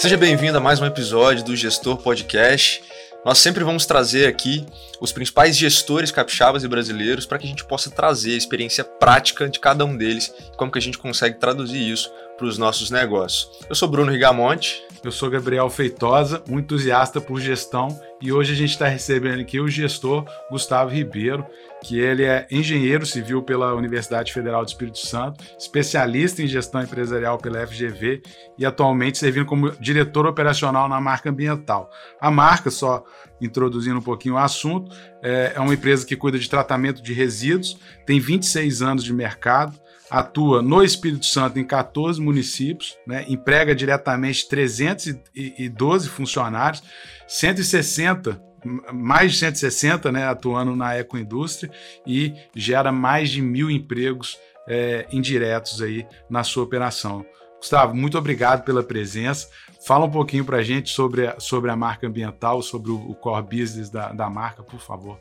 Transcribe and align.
Seja 0.00 0.16
bem-vindo 0.16 0.56
a 0.56 0.60
mais 0.62 0.80
um 0.80 0.86
episódio 0.86 1.44
do 1.44 1.54
Gestor 1.54 1.98
Podcast. 1.98 2.82
Nós 3.22 3.36
sempre 3.36 3.62
vamos 3.62 3.84
trazer 3.84 4.26
aqui 4.26 4.64
os 4.98 5.12
principais 5.12 5.54
gestores 5.58 6.10
capixabas 6.10 6.64
e 6.64 6.68
brasileiros 6.68 7.26
para 7.26 7.38
que 7.38 7.44
a 7.44 7.48
gente 7.50 7.66
possa 7.66 7.90
trazer 7.90 8.32
a 8.32 8.38
experiência 8.38 8.82
prática 8.82 9.46
de 9.46 9.60
cada 9.60 9.84
um 9.84 9.94
deles 9.94 10.32
e 10.54 10.56
como 10.56 10.72
que 10.72 10.78
a 10.78 10.80
gente 10.80 10.96
consegue 10.96 11.38
traduzir 11.38 11.86
isso 11.86 12.10
para 12.38 12.46
os 12.46 12.56
nossos 12.56 12.90
negócios. 12.90 13.50
Eu 13.68 13.74
sou 13.74 13.90
Bruno 13.90 14.10
Rigamonte. 14.10 14.82
Eu 15.04 15.12
sou 15.12 15.28
Gabriel 15.28 15.68
Feitosa, 15.68 16.42
um 16.48 16.58
entusiasta 16.58 17.20
por 17.20 17.38
gestão, 17.38 17.88
e 18.20 18.30
hoje 18.32 18.52
a 18.52 18.56
gente 18.56 18.70
está 18.70 18.86
recebendo 18.86 19.40
aqui 19.40 19.58
o 19.58 19.68
gestor 19.68 20.26
Gustavo 20.50 20.90
Ribeiro, 20.90 21.46
que 21.82 21.98
ele 21.98 22.24
é 22.24 22.46
engenheiro 22.50 23.06
civil 23.06 23.42
pela 23.42 23.74
Universidade 23.74 24.32
Federal 24.32 24.62
do 24.62 24.68
Espírito 24.68 24.98
Santo, 24.98 25.42
especialista 25.58 26.42
em 26.42 26.46
gestão 26.46 26.82
empresarial 26.82 27.38
pela 27.38 27.66
FGV 27.66 28.22
e 28.58 28.66
atualmente 28.66 29.16
servindo 29.16 29.46
como 29.46 29.70
diretor 29.80 30.26
operacional 30.26 30.88
na 30.88 31.00
marca 31.00 31.30
ambiental. 31.30 31.90
A 32.20 32.30
marca, 32.30 32.70
só 32.70 33.04
introduzindo 33.40 33.98
um 33.98 34.02
pouquinho 34.02 34.34
o 34.34 34.38
assunto, 34.38 34.94
é, 35.22 35.52
é 35.54 35.60
uma 35.60 35.72
empresa 35.72 36.04
que 36.04 36.14
cuida 36.14 36.38
de 36.38 36.50
tratamento 36.50 37.02
de 37.02 37.14
resíduos, 37.14 37.78
tem 38.04 38.20
26 38.20 38.82
anos 38.82 39.02
de 39.02 39.14
mercado, 39.14 39.80
atua 40.10 40.60
no 40.60 40.82
Espírito 40.82 41.24
Santo 41.26 41.58
em 41.58 41.64
14 41.64 42.20
municípios, 42.20 42.98
né, 43.06 43.24
emprega 43.28 43.74
diretamente 43.74 44.48
312 44.48 46.08
funcionários, 46.08 46.82
160 47.28 48.50
mais 48.92 49.32
de 49.32 49.38
160 49.38 50.12
né, 50.12 50.26
atuando 50.26 50.76
na 50.76 50.98
ecoindústria 50.98 51.72
e 52.06 52.34
gera 52.54 52.92
mais 52.92 53.30
de 53.30 53.40
mil 53.40 53.70
empregos 53.70 54.38
é, 54.68 55.06
indiretos 55.10 55.80
aí 55.80 56.06
na 56.28 56.44
sua 56.44 56.64
operação. 56.64 57.24
Gustavo, 57.56 57.94
muito 57.94 58.16
obrigado 58.18 58.64
pela 58.64 58.82
presença. 58.82 59.48
Fala 59.86 60.06
um 60.06 60.10
pouquinho 60.10 60.44
para 60.44 60.58
a 60.58 60.62
gente 60.62 60.90
sobre 60.90 61.26
a, 61.26 61.40
sobre 61.40 61.70
a 61.70 61.76
marca 61.76 62.06
ambiental, 62.06 62.62
sobre 62.62 62.90
o, 62.90 62.96
o 62.96 63.14
core 63.14 63.42
business 63.44 63.90
da, 63.90 64.12
da 64.12 64.28
marca, 64.28 64.62
por 64.62 64.80
favor. 64.80 65.18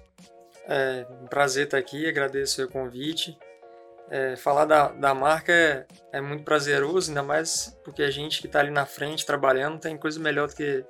É 0.67 1.05
um 1.21 1.27
prazer 1.27 1.65
estar 1.65 1.77
aqui, 1.77 2.07
agradeço 2.07 2.63
o 2.63 2.67
convite. 2.67 3.37
É, 4.11 4.35
falar 4.35 4.65
da, 4.65 4.88
da 4.88 5.13
marca 5.13 5.53
é, 5.53 5.85
é, 6.13 6.19
muito 6.21 6.43
prazeroso, 6.43 7.11
ainda 7.11 7.21
mais 7.21 7.77
porque 7.83 8.02
a 8.02 8.09
gente 8.09 8.41
que 8.41 8.47
está 8.47 8.59
ali 8.59 8.71
na 8.71 8.85
frente 8.85 9.25
trabalhando 9.25 9.79
tem 9.79 9.95
coisa 9.97 10.19
melhor 10.19 10.47
do 10.47 10.55
que 10.55 10.83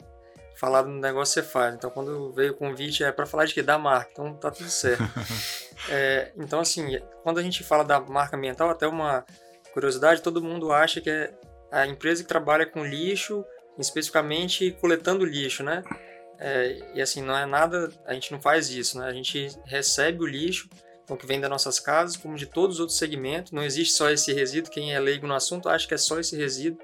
falar 0.56 0.84
do 0.84 0.90
negócio 0.90 1.42
que 1.42 1.48
você 1.48 1.54
faz. 1.54 1.76
Então, 1.76 1.90
quando 1.90 2.32
veio 2.34 2.52
o 2.52 2.56
convite 2.56 3.04
é 3.04 3.12
para 3.12 3.26
falar 3.26 3.46
de 3.46 3.54
que 3.54 3.62
da 3.62 3.78
marca, 3.78 4.10
então 4.12 4.34
tá 4.34 4.52
tudo 4.52 4.70
certo. 4.70 5.04
é, 5.90 6.32
então, 6.38 6.60
assim, 6.60 7.00
quando 7.24 7.40
a 7.40 7.44
gente 7.44 7.64
fala 7.64 7.84
da 7.84 8.00
marca 8.00 8.38
ambiental, 8.38 8.70
até 8.70 8.88
uma 8.88 9.26
curiosidade, 9.74 10.22
todo 10.22 10.42
mundo 10.42 10.72
acha 10.72 11.00
que 11.00 11.10
é 11.10 11.34
a 11.72 11.88
empresa 11.88 12.24
que 12.24 12.28
trabalha 12.30 12.66
com 12.66 12.84
lixo, 12.84 13.46
especificamente 13.78 14.72
coletando 14.82 15.24
lixo, 15.24 15.64
né? 15.64 15.84
É, 16.40 16.78
e 16.94 17.02
assim, 17.02 17.22
não 17.22 17.38
é 17.38 17.46
nada, 17.46 17.90
a 18.06 18.14
gente 18.14 18.32
não 18.32 18.42
faz 18.42 18.70
isso, 18.70 18.98
né? 18.98 19.08
A 19.08 19.14
gente 19.14 19.50
recebe 19.66 20.24
o 20.24 20.28
lixo 20.28 20.70
então, 21.10 21.18
que 21.18 21.26
vem 21.26 21.42
das 21.42 21.50
nossas 21.50 21.80
casas, 21.80 22.16
como 22.16 22.36
de 22.36 22.46
todos 22.46 22.76
os 22.76 22.80
outros 22.80 23.00
segmentos. 23.00 23.52
Não 23.52 23.64
existe 23.64 23.96
só 23.96 24.12
esse 24.12 24.32
resíduo. 24.32 24.72
Quem 24.72 24.94
é 24.94 25.00
leigo 25.00 25.26
no 25.26 25.34
assunto 25.34 25.68
acha 25.68 25.88
que 25.88 25.96
é 25.96 25.98
só 25.98 26.20
esse 26.20 26.38
resíduo. 26.38 26.80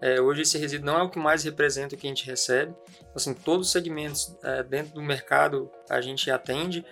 É, 0.00 0.20
hoje 0.20 0.42
esse 0.42 0.56
resíduo 0.56 0.86
não 0.86 0.96
é 0.96 1.02
o 1.02 1.10
que 1.10 1.18
mais 1.18 1.42
representa 1.42 1.96
o 1.96 1.98
que 1.98 2.06
a 2.06 2.08
gente 2.08 2.24
recebe. 2.24 2.72
Então, 3.00 3.12
assim, 3.16 3.34
todos 3.34 3.66
os 3.66 3.72
segmentos 3.72 4.36
é, 4.44 4.62
dentro 4.62 4.94
do 4.94 5.02
mercado 5.02 5.72
a 5.90 6.00
gente 6.00 6.30
atende. 6.30 6.86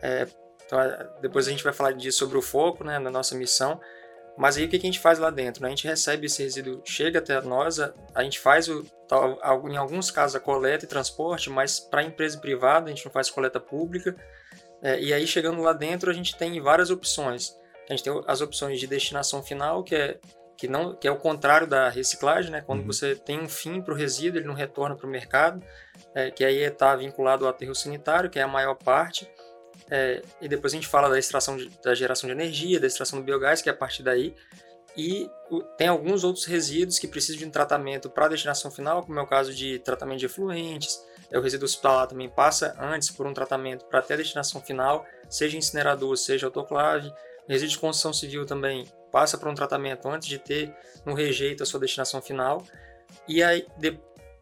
É, 0.00 0.26
então, 0.64 0.78
depois 1.20 1.46
a 1.46 1.50
gente 1.50 1.62
vai 1.62 1.72
falar 1.74 1.92
disso 1.92 2.20
sobre 2.20 2.38
o 2.38 2.42
foco, 2.42 2.82
né, 2.82 2.98
na 2.98 3.10
nossa 3.10 3.34
missão. 3.34 3.78
Mas 4.38 4.56
aí 4.56 4.64
o 4.64 4.68
que 4.70 4.76
a 4.76 4.80
gente 4.80 5.00
faz 5.00 5.18
lá 5.18 5.28
dentro? 5.28 5.60
Né? 5.60 5.68
A 5.68 5.70
gente 5.70 5.86
recebe 5.86 6.24
esse 6.24 6.42
resíduo, 6.42 6.80
chega 6.82 7.18
até 7.18 7.38
nós, 7.42 7.78
a, 7.78 7.92
a 8.14 8.22
gente 8.24 8.40
faz, 8.40 8.68
o, 8.68 8.86
em 9.68 9.76
alguns 9.76 10.10
casos, 10.10 10.34
a 10.34 10.40
coleta 10.40 10.86
e 10.86 10.88
transporte, 10.88 11.50
mas 11.50 11.78
para 11.78 12.02
empresa 12.02 12.38
privada 12.38 12.86
a 12.86 12.88
gente 12.88 13.04
não 13.04 13.12
faz 13.12 13.28
coleta 13.28 13.60
pública. 13.60 14.16
É, 14.82 15.00
e 15.00 15.14
aí, 15.14 15.26
chegando 15.26 15.62
lá 15.62 15.72
dentro, 15.72 16.10
a 16.10 16.14
gente 16.14 16.36
tem 16.36 16.60
várias 16.60 16.90
opções. 16.90 17.56
A 17.88 17.92
gente 17.92 18.02
tem 18.02 18.22
as 18.26 18.40
opções 18.40 18.80
de 18.80 18.86
destinação 18.86 19.42
final, 19.42 19.84
que 19.84 19.94
é, 19.94 20.18
que 20.56 20.68
não, 20.68 20.94
que 20.94 21.08
é 21.08 21.10
o 21.10 21.16
contrário 21.16 21.66
da 21.66 21.88
reciclagem, 21.88 22.50
né? 22.50 22.60
quando 22.60 22.80
uhum. 22.80 22.86
você 22.86 23.16
tem 23.16 23.40
um 23.40 23.48
fim 23.48 23.82
para 23.82 23.92
o 23.92 23.96
resíduo, 23.96 24.38
ele 24.38 24.46
não 24.46 24.54
retorna 24.54 24.94
para 24.94 25.06
o 25.06 25.10
mercado, 25.10 25.60
é, 26.14 26.30
que 26.30 26.44
aí 26.44 26.58
está 26.58 26.94
vinculado 26.94 27.44
ao 27.44 27.50
aterro 27.50 27.74
sanitário, 27.74 28.30
que 28.30 28.38
é 28.38 28.42
a 28.42 28.48
maior 28.48 28.74
parte. 28.74 29.28
É, 29.90 30.22
e 30.40 30.48
depois 30.48 30.72
a 30.72 30.76
gente 30.76 30.86
fala 30.86 31.08
da 31.08 31.18
extração 31.18 31.56
de, 31.56 31.68
da 31.82 31.94
geração 31.94 32.28
de 32.28 32.32
energia, 32.32 32.78
da 32.78 32.86
extração 32.86 33.18
do 33.18 33.24
biogás, 33.24 33.60
que 33.60 33.68
é 33.68 33.72
a 33.72 33.76
partir 33.76 34.02
daí. 34.02 34.34
E 34.96 35.28
o, 35.50 35.62
tem 35.62 35.88
alguns 35.88 36.22
outros 36.22 36.44
resíduos 36.44 36.98
que 36.98 37.08
precisam 37.08 37.38
de 37.38 37.46
um 37.46 37.50
tratamento 37.50 38.08
para 38.08 38.26
a 38.26 38.28
destinação 38.28 38.70
final, 38.70 39.02
como 39.02 39.18
é 39.18 39.22
o 39.22 39.26
caso 39.26 39.52
de 39.52 39.78
tratamento 39.80 40.20
de 40.20 40.26
efluentes, 40.26 41.04
o 41.38 41.40
resíduo 41.40 41.64
hospitalar 41.64 42.06
também 42.06 42.28
passa 42.28 42.76
antes 42.78 43.10
por 43.10 43.26
um 43.26 43.32
tratamento 43.32 43.84
para 43.86 44.00
até 44.00 44.14
a 44.14 44.16
destinação 44.18 44.60
final, 44.60 45.06
seja 45.28 45.56
incinerador, 45.56 46.16
seja 46.16 46.46
autoclave. 46.46 47.08
O 47.48 47.50
resíduo 47.50 47.72
de 47.72 47.78
construção 47.78 48.12
civil 48.12 48.44
também 48.44 48.86
passa 49.10 49.38
por 49.38 49.48
um 49.48 49.54
tratamento 49.54 50.08
antes 50.08 50.28
de 50.28 50.38
ter 50.38 50.74
no 51.04 51.14
rejeito 51.14 51.62
a 51.62 51.66
sua 51.66 51.80
destinação 51.80 52.20
final. 52.20 52.64
E 53.26 53.42
aí, 53.42 53.66
de, 53.78 53.98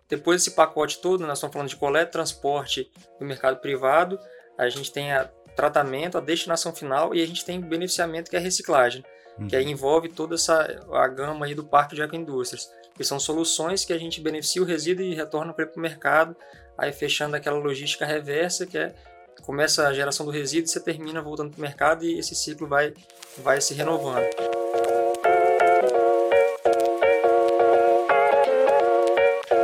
depois 0.09 0.43
desse 0.43 0.57
pacote 0.57 0.99
todo, 1.01 1.27
nós 1.27 1.39
estamos 1.39 1.53
falando 1.53 1.69
de 1.69 1.77
coleta 1.77 2.11
transporte 2.11 2.91
do 3.19 3.25
mercado 3.25 3.61
privado, 3.61 4.19
a 4.59 4.69
gente 4.69 4.93
tem 4.93 5.13
a 5.13 5.31
tratamento, 5.55 6.17
a 6.17 6.21
destinação 6.21 6.75
final 6.75 7.15
e 7.15 7.23
a 7.23 7.27
gente 7.27 7.45
tem 7.45 7.59
o 7.59 7.63
beneficiamento 7.63 8.31
que 8.31 8.37
é 8.37 8.39
a 8.39 8.43
reciclagem, 8.43 9.05
uhum. 9.39 9.49
que 9.49 9.57
aí 9.57 9.65
envolve 9.67 10.09
toda 10.09 10.35
essa 10.35 10.83
a 10.93 11.09
gama 11.09 11.47
aí 11.47 11.55
do 11.55 11.65
parque 11.65 11.95
de 11.95 12.03
ecoindústrias, 12.03 12.71
que 12.95 13.05
são 13.05 13.19
soluções 13.21 13.85
que 13.85 13.93
a 13.93 13.99
gente 13.99 14.21
beneficia 14.21 14.63
o 14.63 14.65
resíduo 14.65 15.05
e 15.05 15.15
retorna 15.15 15.53
para 15.53 15.71
o 15.77 15.81
mercado 15.81 16.37
aí 16.81 16.93
fechando 16.93 17.37
aquela 17.37 17.59
logística 17.59 18.07
reversa, 18.07 18.67
que 18.67 18.79
é 18.79 18.95
começa 19.43 19.87
a 19.87 19.93
geração 19.93 20.25
do 20.27 20.33
resíduo, 20.33 20.69
você 20.69 20.81
termina 20.81 21.21
voltando 21.21 21.51
para 21.51 21.59
o 21.59 21.63
mercado 21.63 22.05
e 22.05 22.19
esse 22.19 22.35
ciclo 22.35 22.67
vai, 22.67 22.93
vai 23.39 23.61
se 23.61 23.75
renovando. 23.75 24.25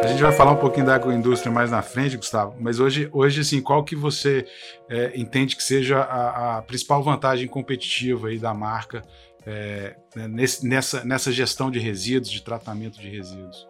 A 0.02 0.06
gente 0.08 0.22
vai 0.22 0.32
falar 0.32 0.52
um 0.52 0.56
pouquinho 0.56 0.86
da 0.86 0.94
agroindústria 0.94 1.52
mais 1.52 1.70
na 1.70 1.82
frente, 1.82 2.16
Gustavo, 2.16 2.56
mas 2.60 2.80
hoje, 2.80 3.08
hoje 3.12 3.40
assim, 3.40 3.60
qual 3.60 3.84
que 3.84 3.94
você 3.94 4.46
é, 4.88 5.12
entende 5.14 5.56
que 5.56 5.62
seja 5.62 5.98
a, 5.98 6.58
a, 6.58 6.62
principal 6.62 7.02
vantagem 7.02 7.48
competitiva 7.48 8.28
aí 8.28 8.38
da 8.38 8.54
marca 8.54 9.02
é, 9.44 9.96
nesse, 10.28 10.66
nessa, 10.66 11.04
nessa 11.04 11.32
gestão 11.32 11.70
de 11.70 11.78
resíduos, 11.78 12.30
de 12.30 12.42
tratamento 12.42 13.00
de 13.00 13.08
resíduos? 13.08 13.66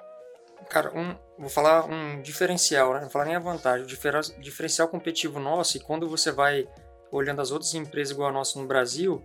Cara, 0.68 0.92
um, 0.96 1.16
vou 1.38 1.48
falar 1.48 1.84
um 1.86 2.20
diferencial, 2.20 2.88
né? 2.88 2.94
não 2.94 3.02
vou 3.02 3.10
falar 3.10 3.26
nem 3.26 3.36
a 3.36 3.40
vantagem. 3.40 3.86
O 3.86 4.40
diferencial 4.40 4.88
competitivo 4.88 5.38
nosso, 5.38 5.76
e 5.76 5.80
quando 5.80 6.08
você 6.08 6.32
vai 6.32 6.68
olhando 7.10 7.40
as 7.40 7.50
outras 7.50 7.74
empresas 7.74 8.12
igual 8.12 8.28
a 8.28 8.32
nossa 8.32 8.58
no 8.60 8.66
Brasil, 8.66 9.24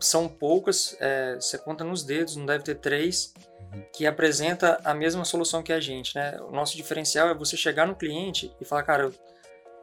são 0.00 0.28
poucas, 0.28 0.96
é, 1.00 1.36
você 1.36 1.56
conta 1.56 1.84
nos 1.84 2.02
dedos, 2.02 2.36
não 2.36 2.46
deve 2.46 2.64
ter 2.64 2.74
três, 2.76 3.32
uhum. 3.72 3.84
que 3.92 4.06
apresenta 4.06 4.80
a 4.84 4.92
mesma 4.94 5.24
solução 5.24 5.62
que 5.62 5.72
a 5.72 5.80
gente. 5.80 6.14
Né? 6.14 6.38
O 6.48 6.50
nosso 6.50 6.76
diferencial 6.76 7.28
é 7.28 7.34
você 7.34 7.56
chegar 7.56 7.86
no 7.86 7.94
cliente 7.94 8.54
e 8.60 8.64
falar, 8.64 8.82
cara, 8.82 9.04
eu, 9.04 9.14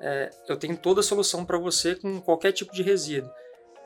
é, 0.02 0.30
eu 0.48 0.58
tenho 0.58 0.78
toda 0.78 1.00
a 1.00 1.04
solução 1.04 1.46
para 1.46 1.58
você 1.58 1.96
com 1.96 2.20
qualquer 2.22 2.52
tipo 2.52 2.74
de 2.74 2.84
resíduo. 2.84 3.31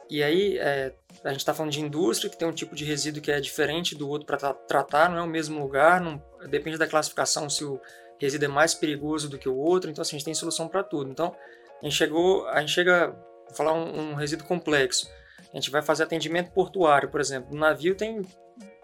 E 0.10 0.22
aí, 0.22 0.58
é, 0.58 0.94
a 1.24 1.30
gente 1.30 1.40
está 1.40 1.54
falando 1.54 1.72
de 1.72 1.82
indústria, 1.82 2.30
que 2.30 2.38
tem 2.38 2.48
um 2.48 2.54
tipo 2.54 2.76
de 2.76 2.84
resíduo 2.84 3.22
que 3.22 3.32
é 3.32 3.40
diferente 3.40 3.96
do 3.96 4.08
outro 4.10 4.28
para 4.28 4.38
tra 4.38 4.54
tratar, 4.54 5.10
não 5.10 5.18
é 5.18 5.22
o 5.22 5.28
mesmo 5.28 5.62
lugar, 5.62 6.02
não, 6.02 6.22
depende 6.50 6.78
da 6.78 6.88
classificação 6.88 7.50
se 7.50 7.64
o 7.64 7.80
resíduo 8.20 8.46
é 8.46 8.48
mais 8.48 8.74
perigoso 8.74 9.30
do 9.30 9.38
que 9.38 9.50
o 9.50 9.56
outro, 9.56 9.90
então 9.90 10.02
assim, 10.02 10.16
a 10.16 10.20
gente 10.20 10.26
tem 10.26 10.34
solução 10.34 10.68
para 10.68 10.84
tudo. 10.84 11.10
Então, 11.10 11.36
a 11.82 11.86
gente 11.86 11.96
chegou, 11.96 12.48
a 12.48 12.60
gente 12.62 12.72
chega, 12.72 13.16
falar 13.56 13.74
um, 13.74 14.12
um, 14.12 14.14
resíduo 14.16 14.48
complexo, 14.48 15.10
a 15.52 15.56
gente 15.56 15.70
vai 15.70 15.82
fazer 15.82 16.04
atendimento 16.04 16.52
portuário, 16.52 17.10
por 17.10 17.20
exemplo, 17.20 17.54
no 17.54 17.60
navio 17.60 17.96
tem 17.96 18.22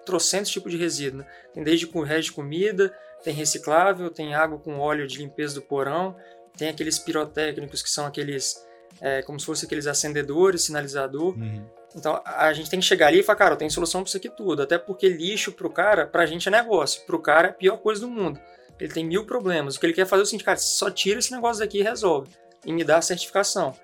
trocentos 0.06 0.52
tipos 0.52 0.72
de 0.72 0.78
resíduo, 0.78 1.20
né? 1.20 1.28
tem 1.54 1.64
desde 1.64 1.88
com 1.88 2.02
resto 2.02 2.30
de 2.30 2.32
comida, 2.34 2.94
tem 3.24 3.34
reciclável, 3.34 4.10
tem 4.10 4.34
água 4.34 4.58
com 4.58 4.80
óleo 4.80 5.08
de 5.08 5.18
limpeza 5.18 5.56
do 5.56 5.62
porão, 5.62 6.16
tem 6.58 6.70
aqueles 6.70 7.00
pirotécnicos 7.00 7.82
que 7.82 7.90
são 7.90 8.06
aqueles 8.06 8.66
é, 9.02 9.22
como 9.22 9.40
se 9.40 9.46
fossem 9.46 9.66
aqueles 9.66 9.88
acendedores, 9.88 10.64
sinalizador. 10.64 11.38
Uhum. 11.38 11.66
Então 11.96 12.22
a 12.24 12.54
gente 12.54 12.70
tem 12.70 12.80
que 12.80 12.86
chegar 12.86 13.08
ali 13.08 13.20
e 13.20 13.24
falar, 13.24 13.38
cara, 13.38 13.56
tenho 13.56 13.72
solução 13.72 14.02
para 14.02 14.10
isso 14.10 14.18
aqui 14.18 14.30
tudo. 14.30 14.62
Até 14.62 14.78
porque 14.78 15.10
lixo 15.10 15.52
pro 15.52 15.70
cara, 15.70 16.06
pra 16.06 16.26
gente 16.26 16.48
é 16.48 16.52
negócio. 16.52 17.02
Pro 17.06 17.20
cara 17.20 17.48
é 17.48 17.52
a 17.52 17.54
pior 17.54 17.78
coisa 17.78 18.02
do 18.02 18.08
mundo. 18.08 18.40
Ele 18.80 18.94
tem 18.94 19.06
mil 19.06 19.26
problemas. 19.26 19.76
O 19.76 19.80
que 19.80 19.86
ele 19.86 19.94
quer 19.94 20.06
fazer 20.06 20.22
é 20.22 20.24
o 20.24 20.26
seguinte, 20.26 20.44
cara, 20.44 20.58
só 20.58 20.90
tira 20.90 21.20
esse 21.20 21.32
negócio 21.32 21.60
daqui 21.60 21.80
e 21.80 21.84
resolve. 21.84 22.30
E 22.66 22.72
me 22.72 22.84
dá 22.84 22.98
a 22.98 23.02
certificação. 23.02 23.76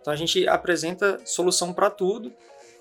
Então 0.00 0.12
a 0.12 0.16
gente 0.16 0.48
apresenta 0.48 1.20
solução 1.24 1.72
para 1.72 1.90
tudo. 1.90 2.32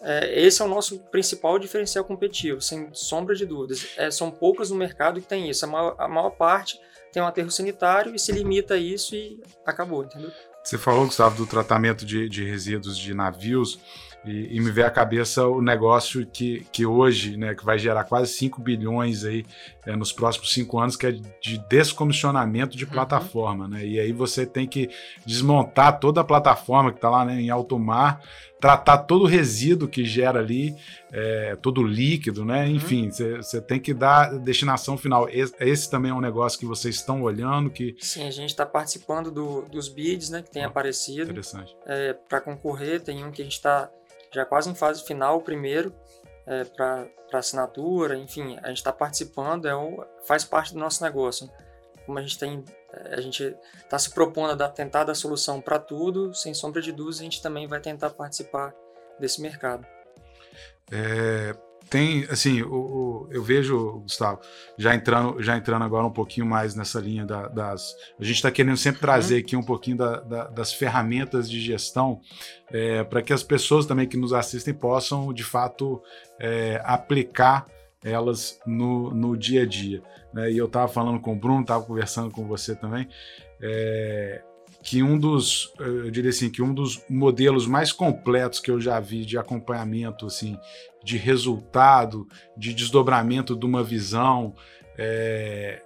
É, 0.01 0.41
esse 0.41 0.61
é 0.61 0.65
o 0.65 0.67
nosso 0.67 0.99
principal 1.11 1.59
diferencial 1.59 2.05
competitivo, 2.05 2.61
sem 2.61 2.89
sombra 2.93 3.35
de 3.35 3.45
dúvidas. 3.45 3.87
É, 3.97 4.09
são 4.09 4.31
poucas 4.31 4.69
no 4.69 4.77
mercado 4.77 5.19
que 5.19 5.27
tem 5.27 5.49
isso. 5.49 5.65
A 5.65 5.67
maior, 5.67 5.95
a 5.97 6.07
maior 6.07 6.29
parte 6.31 6.79
tem 7.11 7.21
um 7.21 7.25
aterro 7.27 7.51
sanitário 7.51 8.15
e 8.15 8.19
se 8.19 8.31
limita 8.31 8.75
a 8.75 8.77
isso 8.77 9.15
e 9.15 9.41
acabou, 9.65 10.03
entendeu? 10.03 10.31
Você 10.63 10.77
falou, 10.77 11.05
Gustavo, 11.05 11.35
do 11.35 11.45
tratamento 11.45 12.05
de, 12.05 12.29
de 12.29 12.45
resíduos 12.45 12.97
de 12.97 13.13
navios. 13.13 13.79
E, 14.29 14.55
e, 14.55 14.59
me 14.59 14.69
vê 14.69 14.83
à 14.83 14.91
cabeça 14.91 15.47
o 15.47 15.61
negócio 15.61 16.25
que, 16.25 16.65
que 16.71 16.85
hoje, 16.85 17.35
né, 17.35 17.55
que 17.55 17.65
vai 17.65 17.79
gerar 17.79 18.03
quase 18.03 18.31
5 18.33 18.61
bilhões 18.61 19.25
aí 19.25 19.43
é, 19.85 19.95
nos 19.95 20.11
próximos 20.11 20.53
cinco 20.53 20.79
anos, 20.79 20.95
que 20.95 21.07
é 21.07 21.11
de 21.11 21.57
descomissionamento 21.67 22.77
de 22.77 22.85
uhum. 22.85 22.91
plataforma, 22.91 23.67
né? 23.67 23.85
E 23.85 23.99
aí 23.99 24.11
você 24.11 24.45
tem 24.45 24.67
que 24.67 24.89
desmontar 25.25 25.99
toda 25.99 26.21
a 26.21 26.23
plataforma 26.23 26.91
que 26.91 26.97
está 26.97 27.09
lá 27.09 27.25
né, 27.25 27.41
em 27.41 27.49
alto 27.49 27.79
mar, 27.79 28.21
tratar 28.59 28.99
todo 28.99 29.23
o 29.23 29.27
resíduo 29.27 29.87
que 29.87 30.05
gera 30.05 30.39
ali, 30.39 30.75
é, 31.11 31.55
todo 31.55 31.81
o 31.81 31.87
líquido, 31.87 32.45
né? 32.45 32.65
Uhum. 32.65 32.75
Enfim, 32.75 33.09
você 33.09 33.59
tem 33.61 33.79
que 33.79 33.93
dar 33.93 34.37
destinação 34.37 34.97
final. 34.97 35.27
Esse, 35.29 35.55
esse, 35.59 35.89
também 35.89 36.11
é 36.11 36.13
um 36.13 36.21
negócio 36.21 36.59
que 36.59 36.65
vocês 36.65 36.95
estão 36.95 37.23
olhando. 37.23 37.69
que 37.69 37.95
Sim, 37.99 38.27
a 38.27 38.31
gente 38.31 38.49
está 38.49 38.65
participando 38.65 39.31
do, 39.31 39.63
dos 39.63 39.87
bids, 39.87 40.29
né? 40.29 40.43
Que 40.43 40.51
tem 40.51 40.63
ah, 40.63 40.67
aparecido. 40.67 41.31
Interessante. 41.31 41.75
É, 41.85 42.13
Para 42.13 42.41
concorrer, 42.41 43.01
tem 43.01 43.23
um 43.23 43.31
que 43.31 43.41
a 43.41 43.45
gente 43.45 43.53
está 43.53 43.89
já 44.31 44.45
quase 44.45 44.69
em 44.69 44.75
fase 44.75 45.03
final, 45.03 45.37
o 45.37 45.41
primeiro, 45.41 45.93
é, 46.45 46.63
para 46.65 47.09
assinatura, 47.33 48.17
enfim, 48.17 48.57
a 48.63 48.67
gente 48.69 48.77
está 48.77 48.91
participando, 48.91 49.67
é 49.67 49.75
o, 49.75 50.05
faz 50.25 50.43
parte 50.43 50.73
do 50.73 50.79
nosso 50.79 51.03
negócio. 51.03 51.49
Como 52.05 52.17
a 52.17 52.21
gente 52.21 52.39
tem, 52.39 52.63
é, 52.91 53.15
a 53.15 53.21
gente 53.21 53.55
está 53.75 53.99
se 53.99 54.09
propondo 54.11 54.51
a 54.51 54.55
dar, 54.55 54.69
tentar 54.69 55.03
dar 55.03 55.15
solução 55.15 55.61
para 55.61 55.77
tudo, 55.77 56.33
sem 56.33 56.53
sombra 56.53 56.81
de 56.81 56.91
dúvida, 56.91 57.21
a 57.21 57.23
gente 57.23 57.41
também 57.41 57.67
vai 57.67 57.79
tentar 57.79 58.09
participar 58.11 58.73
desse 59.19 59.41
mercado. 59.41 59.85
É, 60.91 61.55
tem, 61.89 62.25
assim, 62.29 62.61
o, 62.61 62.75
o, 62.75 63.27
eu 63.31 63.43
vejo, 63.43 63.99
Gustavo, 64.01 64.39
já 64.77 64.93
entrando, 64.93 65.41
já 65.41 65.57
entrando 65.57 65.83
agora 65.83 66.05
um 66.05 66.11
pouquinho 66.11 66.45
mais 66.45 66.75
nessa 66.75 66.99
linha 66.99 67.25
da, 67.25 67.47
das. 67.47 67.95
A 68.19 68.23
gente 68.23 68.35
está 68.35 68.51
querendo 68.51 68.77
sempre 68.77 69.01
trazer 69.01 69.35
uhum. 69.35 69.39
aqui 69.39 69.55
um 69.55 69.63
pouquinho 69.63 69.97
da, 69.97 70.19
da, 70.19 70.43
das 70.47 70.71
ferramentas 70.71 71.49
de 71.49 71.59
gestão 71.59 72.21
é, 72.71 73.03
para 73.03 73.21
que 73.21 73.33
as 73.33 73.43
pessoas 73.43 73.85
também 73.85 74.07
que 74.07 74.17
nos 74.17 74.33
assistem 74.33 74.73
possam, 74.73 75.33
de 75.33 75.43
fato, 75.43 76.01
é, 76.39 76.81
aplicar 76.85 77.67
elas 78.03 78.59
no, 78.65 79.11
no 79.11 79.35
dia 79.35 79.63
a 79.63 79.65
dia. 79.65 80.01
Né? 80.33 80.51
E 80.51 80.57
eu 80.57 80.67
estava 80.67 80.87
falando 80.87 81.19
com 81.19 81.33
o 81.33 81.35
Bruno, 81.35 81.61
estava 81.61 81.83
conversando 81.83 82.31
com 82.31 82.47
você 82.47 82.75
também. 82.75 83.07
É, 83.61 84.41
que 84.81 85.03
um 85.03 85.17
dos, 85.17 85.73
eu 85.79 86.09
diria 86.09 86.29
assim, 86.29 86.49
que 86.49 86.61
um 86.61 86.73
dos 86.73 87.01
modelos 87.09 87.67
mais 87.67 87.91
completos 87.91 88.59
que 88.59 88.71
eu 88.71 88.79
já 88.79 88.99
vi 88.99 89.25
de 89.25 89.37
acompanhamento, 89.37 90.25
assim, 90.25 90.57
de 91.03 91.17
resultado, 91.17 92.27
de 92.57 92.73
desdobramento 92.73 93.55
de 93.55 93.65
uma 93.65 93.83
visão, 93.83 94.55
é, 94.97 95.81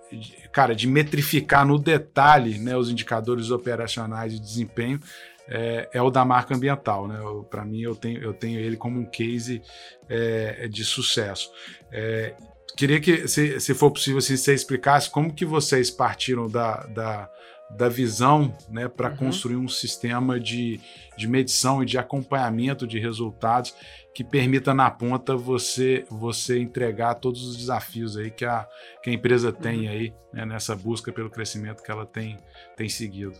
cara, 0.51 0.75
de 0.75 0.87
metrificar 0.87 1.65
no 1.65 1.77
detalhe 1.77 2.57
né, 2.57 2.75
os 2.75 2.89
indicadores 2.89 3.51
operacionais 3.51 4.33
de 4.33 4.39
desempenho, 4.39 4.99
é, 5.47 5.89
é 5.93 6.01
o 6.01 6.09
da 6.09 6.25
marca 6.25 6.55
ambiental. 6.55 7.07
Né? 7.07 7.19
Para 7.49 7.63
mim, 7.65 7.81
eu 7.81 7.95
tenho, 7.95 8.21
eu 8.21 8.33
tenho 8.33 8.59
ele 8.59 8.75
como 8.77 8.99
um 8.99 9.05
case 9.05 9.61
é, 10.09 10.67
de 10.67 10.83
sucesso. 10.83 11.51
É, 11.91 12.35
queria 12.75 12.99
que, 12.99 13.27
se, 13.27 13.59
se 13.59 13.73
for 13.73 13.91
possível, 13.91 14.19
assim, 14.19 14.35
você 14.35 14.53
explicasse 14.53 15.09
como 15.09 15.33
que 15.33 15.45
vocês 15.45 15.91
partiram 15.91 16.47
da, 16.47 16.77
da 16.87 17.29
da 17.69 17.89
visão 17.89 18.55
né, 18.69 18.87
para 18.87 19.09
uhum. 19.09 19.17
construir 19.17 19.55
um 19.55 19.67
sistema 19.67 20.39
de, 20.39 20.79
de 21.17 21.27
medição 21.27 21.81
e 21.81 21.85
de 21.85 21.97
acompanhamento 21.97 22.85
de 22.85 22.99
resultados 22.99 23.73
que 24.13 24.23
permita 24.23 24.73
na 24.73 24.91
ponta 24.91 25.35
você 25.35 26.05
você 26.09 26.59
entregar 26.59 27.15
todos 27.15 27.43
os 27.43 27.57
desafios 27.57 28.15
aí 28.15 28.29
que 28.29 28.45
a, 28.45 28.67
que 29.01 29.09
a 29.09 29.13
empresa 29.13 29.49
uhum. 29.49 29.55
tem 29.55 29.87
aí 29.87 30.13
né, 30.31 30.45
nessa 30.45 30.75
busca 30.75 31.11
pelo 31.11 31.29
crescimento 31.29 31.81
que 31.81 31.91
ela 31.91 32.05
tem, 32.05 32.37
tem 32.75 32.87
seguido. 32.87 33.33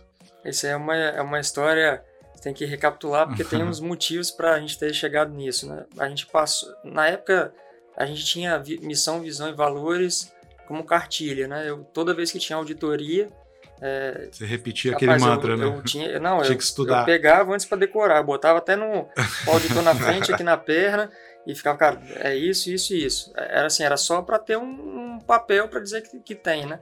Essa 0.44 0.68
é 0.68 0.76
uma, 0.76 0.96
é 0.96 1.22
uma 1.22 1.38
história 1.38 2.02
tem 2.42 2.52
que 2.52 2.64
recapitular 2.66 3.26
porque 3.26 3.44
tem 3.44 3.62
uns 3.64 3.80
motivos 3.80 4.30
para 4.30 4.54
a 4.54 4.60
gente 4.60 4.78
ter 4.78 4.92
chegado 4.92 5.32
nisso. 5.32 5.68
Né? 5.68 5.86
A 5.98 6.08
gente 6.08 6.26
passou 6.26 6.68
na 6.84 7.06
época 7.06 7.54
a 7.96 8.04
gente 8.06 8.24
tinha 8.24 8.60
missão, 8.82 9.20
visão 9.20 9.48
e 9.48 9.52
valores 9.52 10.32
como 10.66 10.84
cartilha, 10.84 11.46
né? 11.46 11.68
Eu, 11.68 11.84
toda 11.84 12.14
vez 12.14 12.32
que 12.32 12.38
tinha 12.38 12.56
auditoria 12.56 13.30
é, 13.86 14.28
Você 14.32 14.46
repetia 14.46 14.92
rapaz, 14.92 15.12
aquele 15.12 15.30
mantra, 15.30 15.52
eu, 15.52 15.56
né? 15.58 15.66
Eu 15.66 15.82
tinha, 15.82 16.18
não, 16.18 16.40
tinha 16.40 16.54
eu, 16.54 16.56
que 16.56 16.64
estudar. 16.64 17.00
Eu 17.00 17.04
pegava 17.04 17.52
antes 17.52 17.66
para 17.66 17.76
decorar, 17.76 18.16
eu 18.16 18.24
botava 18.24 18.56
até 18.56 18.74
no 18.76 19.06
auditor 19.46 19.82
na 19.82 19.94
frente, 19.94 20.32
aqui 20.32 20.42
na 20.42 20.56
perna, 20.56 21.10
e 21.46 21.54
ficava, 21.54 21.76
cara, 21.76 22.02
é 22.16 22.34
isso, 22.34 22.70
isso 22.70 22.94
e 22.94 23.04
isso. 23.04 23.30
Era 23.36 23.66
assim, 23.66 23.84
era 23.84 23.98
só 23.98 24.22
para 24.22 24.38
ter 24.38 24.56
um, 24.56 25.16
um 25.16 25.20
papel 25.20 25.68
para 25.68 25.80
dizer 25.80 26.00
que, 26.00 26.18
que 26.18 26.34
tem, 26.34 26.64
né? 26.64 26.80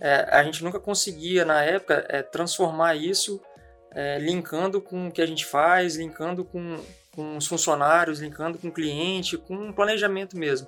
É, 0.00 0.26
a 0.30 0.42
gente 0.42 0.64
nunca 0.64 0.80
conseguia, 0.80 1.44
na 1.44 1.62
época, 1.62 2.06
é, 2.08 2.22
transformar 2.22 2.94
isso 2.94 3.42
é, 3.90 4.18
linkando 4.18 4.80
com 4.80 5.08
o 5.08 5.12
que 5.12 5.20
a 5.20 5.26
gente 5.26 5.44
faz, 5.44 5.96
linkando 5.96 6.46
com, 6.46 6.78
com 7.14 7.36
os 7.36 7.46
funcionários, 7.46 8.20
linkando 8.20 8.56
com 8.56 8.68
o 8.68 8.72
cliente, 8.72 9.36
com 9.36 9.54
um 9.54 9.72
planejamento 9.72 10.34
mesmo. 10.34 10.66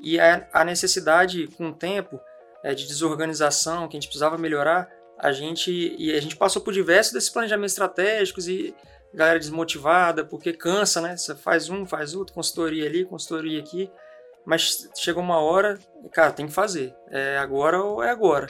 E 0.00 0.20
a, 0.20 0.46
a 0.52 0.64
necessidade, 0.64 1.48
com 1.48 1.70
o 1.70 1.74
tempo, 1.74 2.20
é, 2.62 2.74
de 2.74 2.86
desorganização 2.86 3.88
que 3.88 3.96
a 3.96 4.00
gente 4.00 4.06
precisava 4.08 4.38
melhorar, 4.38 4.88
a 5.20 5.32
gente 5.32 5.94
e 5.98 6.12
a 6.12 6.20
gente 6.20 6.36
passou 6.36 6.62
por 6.62 6.72
diversos 6.72 7.12
desses 7.12 7.30
planejamentos 7.30 7.72
estratégicos 7.72 8.48
e 8.48 8.74
galera 9.12 9.38
desmotivada 9.38 10.24
porque 10.24 10.52
cansa, 10.52 11.00
né? 11.00 11.16
Você 11.16 11.34
faz 11.34 11.68
um, 11.68 11.84
faz 11.84 12.14
outro, 12.14 12.34
consultoria 12.34 12.86
ali, 12.86 13.04
consultoria 13.04 13.60
aqui, 13.60 13.90
mas 14.44 14.88
chegou 14.96 15.22
uma 15.22 15.38
hora, 15.38 15.78
cara, 16.12 16.32
tem 16.32 16.46
que 16.46 16.52
fazer, 16.52 16.94
é 17.10 17.36
agora 17.38 17.82
ou 17.82 18.02
é 18.02 18.10
agora. 18.10 18.46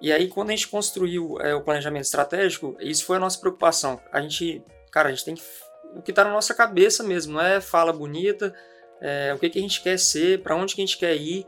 E 0.00 0.12
aí 0.12 0.28
quando 0.28 0.50
a 0.50 0.52
gente 0.52 0.68
construiu 0.68 1.38
é, 1.40 1.54
o 1.54 1.62
planejamento 1.62 2.04
estratégico, 2.04 2.76
isso 2.80 3.04
foi 3.04 3.16
a 3.16 3.20
nossa 3.20 3.38
preocupação. 3.38 4.00
A 4.12 4.20
gente, 4.20 4.64
cara, 4.90 5.08
a 5.08 5.12
gente 5.12 5.24
tem 5.24 5.34
que 5.34 5.42
o 5.94 6.00
que 6.00 6.12
está 6.12 6.22
na 6.22 6.30
nossa 6.30 6.54
cabeça 6.54 7.02
mesmo, 7.02 7.34
não 7.34 7.40
é 7.40 7.60
fala 7.60 7.92
bonita, 7.92 8.54
é, 9.00 9.32
o 9.34 9.38
que, 9.38 9.50
que 9.50 9.58
a 9.58 9.62
gente 9.62 9.82
quer 9.82 9.98
ser, 9.98 10.40
para 10.40 10.54
onde 10.54 10.74
que 10.74 10.80
a 10.80 10.86
gente 10.86 10.98
quer 10.98 11.16
ir. 11.16 11.44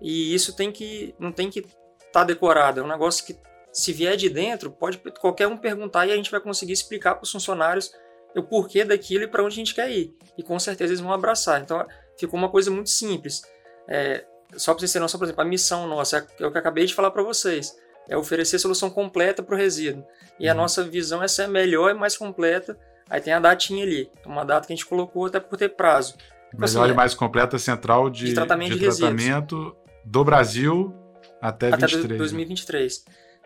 E 0.00 0.34
isso 0.34 0.54
tem 0.56 0.72
que 0.72 1.14
não 1.18 1.30
tem 1.30 1.48
que 1.48 1.60
estar 1.60 2.10
tá 2.12 2.24
decorado, 2.24 2.80
é 2.80 2.82
um 2.82 2.88
negócio 2.88 3.24
que 3.24 3.36
se 3.74 3.92
vier 3.92 4.16
de 4.16 4.30
dentro, 4.30 4.70
pode 4.70 4.98
qualquer 5.20 5.48
um 5.48 5.56
perguntar 5.56 6.06
e 6.06 6.12
a 6.12 6.16
gente 6.16 6.30
vai 6.30 6.40
conseguir 6.40 6.72
explicar 6.72 7.16
para 7.16 7.24
os 7.24 7.32
funcionários 7.32 7.92
o 8.36 8.42
porquê 8.42 8.84
daquilo 8.84 9.24
e 9.24 9.28
para 9.28 9.42
onde 9.42 9.54
a 9.54 9.56
gente 9.56 9.74
quer 9.74 9.90
ir. 9.90 10.14
E 10.38 10.42
com 10.44 10.58
certeza 10.60 10.92
eles 10.92 11.00
vão 11.00 11.12
abraçar. 11.12 11.60
Então 11.60 11.84
ficou 12.16 12.38
uma 12.38 12.48
coisa 12.48 12.70
muito 12.70 12.90
simples. 12.90 13.42
É, 13.88 14.24
só 14.56 14.72
para 14.72 14.80
vocês 14.80 14.92
terem 14.92 15.02
noção, 15.02 15.18
por 15.18 15.24
exemplo, 15.24 15.42
a 15.42 15.44
missão 15.44 15.88
nossa, 15.88 16.18
é 16.18 16.20
o 16.20 16.26
que 16.26 16.42
eu 16.42 16.60
acabei 16.60 16.86
de 16.86 16.94
falar 16.94 17.10
para 17.10 17.22
vocês, 17.22 17.76
é 18.08 18.16
oferecer 18.16 18.60
solução 18.60 18.88
completa 18.88 19.42
para 19.42 19.56
o 19.56 19.58
resíduo. 19.58 20.04
E 20.38 20.46
uhum. 20.46 20.52
a 20.52 20.54
nossa 20.54 20.84
visão 20.84 21.20
é 21.20 21.26
ser 21.26 21.48
melhor 21.48 21.90
e 21.90 21.94
mais 21.94 22.16
completa. 22.16 22.78
Aí 23.10 23.20
tem 23.20 23.32
a 23.32 23.40
datinha 23.40 23.84
ali, 23.84 24.08
uma 24.24 24.44
data 24.44 24.68
que 24.68 24.72
a 24.72 24.76
gente 24.76 24.86
colocou 24.86 25.26
até 25.26 25.40
por 25.40 25.58
ter 25.58 25.70
prazo. 25.70 26.14
Melhor 26.52 26.64
assim, 26.64 26.78
e 26.78 26.90
é 26.90 26.94
mais 26.94 27.14
completa 27.14 27.58
central 27.58 28.08
de, 28.08 28.26
de 28.26 28.34
tratamento, 28.34 28.78
de, 28.78 28.78
de 28.78 28.96
tratamento 28.96 29.76
do 30.04 30.24
Brasil 30.24 30.94
até, 31.40 31.68
até 31.68 31.86
23. 31.86 32.18
2023. 32.18 33.04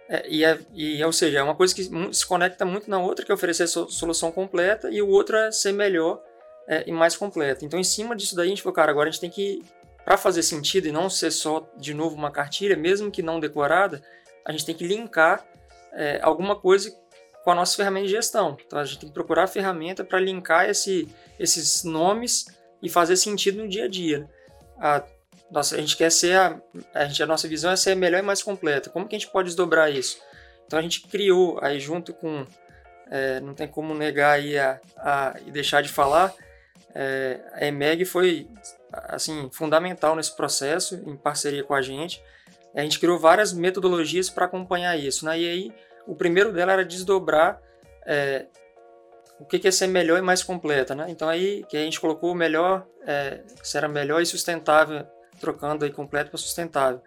É, 0.08 0.26
e, 0.26 0.42
é, 0.42 1.06
ou 1.06 1.12
seja, 1.12 1.38
é 1.38 1.42
uma 1.42 1.54
coisa 1.54 1.74
que 1.74 1.84
se 2.12 2.26
conecta 2.26 2.64
muito 2.64 2.88
na 2.88 2.98
outra, 2.98 3.24
que 3.24 3.30
é 3.30 3.34
oferecer 3.34 3.66
solução 3.66 4.32
completa, 4.32 4.90
e 4.90 5.02
o 5.02 5.08
outro 5.08 5.36
é 5.36 5.52
ser 5.52 5.72
melhor 5.72 6.22
é, 6.66 6.84
e 6.86 6.92
mais 6.92 7.14
completo. 7.14 7.64
Então, 7.64 7.78
em 7.78 7.84
cima 7.84 8.16
disso 8.16 8.34
daí, 8.34 8.46
a 8.46 8.50
gente 8.50 8.62
falou, 8.62 8.74
cara, 8.74 8.90
agora 8.90 9.08
a 9.08 9.12
gente 9.12 9.20
tem 9.20 9.30
que, 9.30 9.62
para 10.04 10.16
fazer 10.16 10.42
sentido 10.42 10.88
e 10.88 10.92
não 10.92 11.10
ser 11.10 11.30
só, 11.30 11.70
de 11.76 11.92
novo, 11.92 12.16
uma 12.16 12.30
cartilha, 12.30 12.74
mesmo 12.74 13.10
que 13.10 13.22
não 13.22 13.38
decorada, 13.38 14.02
a 14.46 14.52
gente 14.52 14.64
tem 14.64 14.74
que 14.74 14.86
linkar 14.86 15.46
é, 15.92 16.18
alguma 16.22 16.56
coisa 16.56 16.90
com 17.44 17.50
a 17.50 17.54
nossa 17.54 17.76
ferramenta 17.76 18.06
de 18.06 18.12
gestão. 18.12 18.56
Então, 18.66 18.78
a 18.78 18.84
gente 18.84 19.00
tem 19.00 19.08
que 19.10 19.14
procurar 19.14 19.44
a 19.44 19.46
ferramenta 19.46 20.02
para 20.02 20.18
linkar 20.18 20.68
esse, 20.70 21.06
esses 21.38 21.84
nomes 21.84 22.46
e 22.82 22.88
fazer 22.88 23.16
sentido 23.16 23.62
no 23.62 23.68
dia 23.68 23.84
a 23.84 23.88
dia. 23.88 24.28
A, 24.78 25.04
nossa, 25.50 25.76
a 25.76 25.80
gente 25.80 25.96
quer 25.96 26.10
ser 26.10 26.36
a, 26.36 26.60
a, 26.94 27.04
gente, 27.06 27.22
a 27.22 27.26
nossa 27.26 27.48
visão 27.48 27.70
é 27.70 27.76
ser 27.76 27.94
melhor 27.94 28.18
e 28.18 28.22
mais 28.22 28.42
completa. 28.42 28.90
Como 28.90 29.08
que 29.08 29.16
a 29.16 29.18
gente 29.18 29.30
pode 29.30 29.48
desdobrar 29.48 29.90
isso? 29.90 30.18
Então 30.66 30.78
a 30.78 30.82
gente 30.82 31.02
criou 31.02 31.58
aí 31.62 31.80
junto 31.80 32.12
com 32.12 32.44
é, 33.10 33.40
não 33.40 33.54
tem 33.54 33.66
como 33.66 33.94
negar 33.94 34.32
aí 34.32 34.58
a, 34.58 34.78
a, 34.98 35.34
e 35.46 35.50
deixar 35.50 35.82
de 35.82 35.88
falar 35.88 36.34
é, 36.94 37.40
a 37.52 37.66
EMEG 37.66 38.04
foi 38.04 38.48
assim 38.92 39.48
fundamental 39.52 40.16
nesse 40.16 40.34
processo 40.34 40.96
em 41.06 41.16
parceria 41.16 41.62
com 41.62 41.74
a 41.74 41.82
gente. 41.82 42.22
A 42.74 42.82
gente 42.82 42.98
criou 42.98 43.18
várias 43.18 43.52
metodologias 43.52 44.30
para 44.30 44.46
acompanhar 44.46 44.96
isso, 44.98 45.24
né? 45.24 45.38
E 45.38 45.48
aí 45.48 45.72
o 46.06 46.14
primeiro 46.14 46.52
dela 46.52 46.72
era 46.72 46.84
desdobrar 46.84 47.60
é, 48.06 48.46
o 49.38 49.44
que 49.44 49.66
é 49.66 49.70
ser 49.70 49.86
melhor 49.86 50.18
e 50.18 50.22
mais 50.22 50.42
completa, 50.42 50.94
né? 50.94 51.06
Então 51.08 51.28
aí 51.28 51.64
que 51.68 51.76
a 51.76 51.80
gente 51.80 52.00
colocou 52.00 52.34
melhor, 52.34 52.86
é, 53.06 53.42
será 53.62 53.88
melhor 53.88 54.20
e 54.20 54.26
sustentável 54.26 55.06
trocando 55.38 55.84
aí 55.84 55.92
completo 55.92 56.30
para 56.30 56.38
sustentável. 56.38 57.00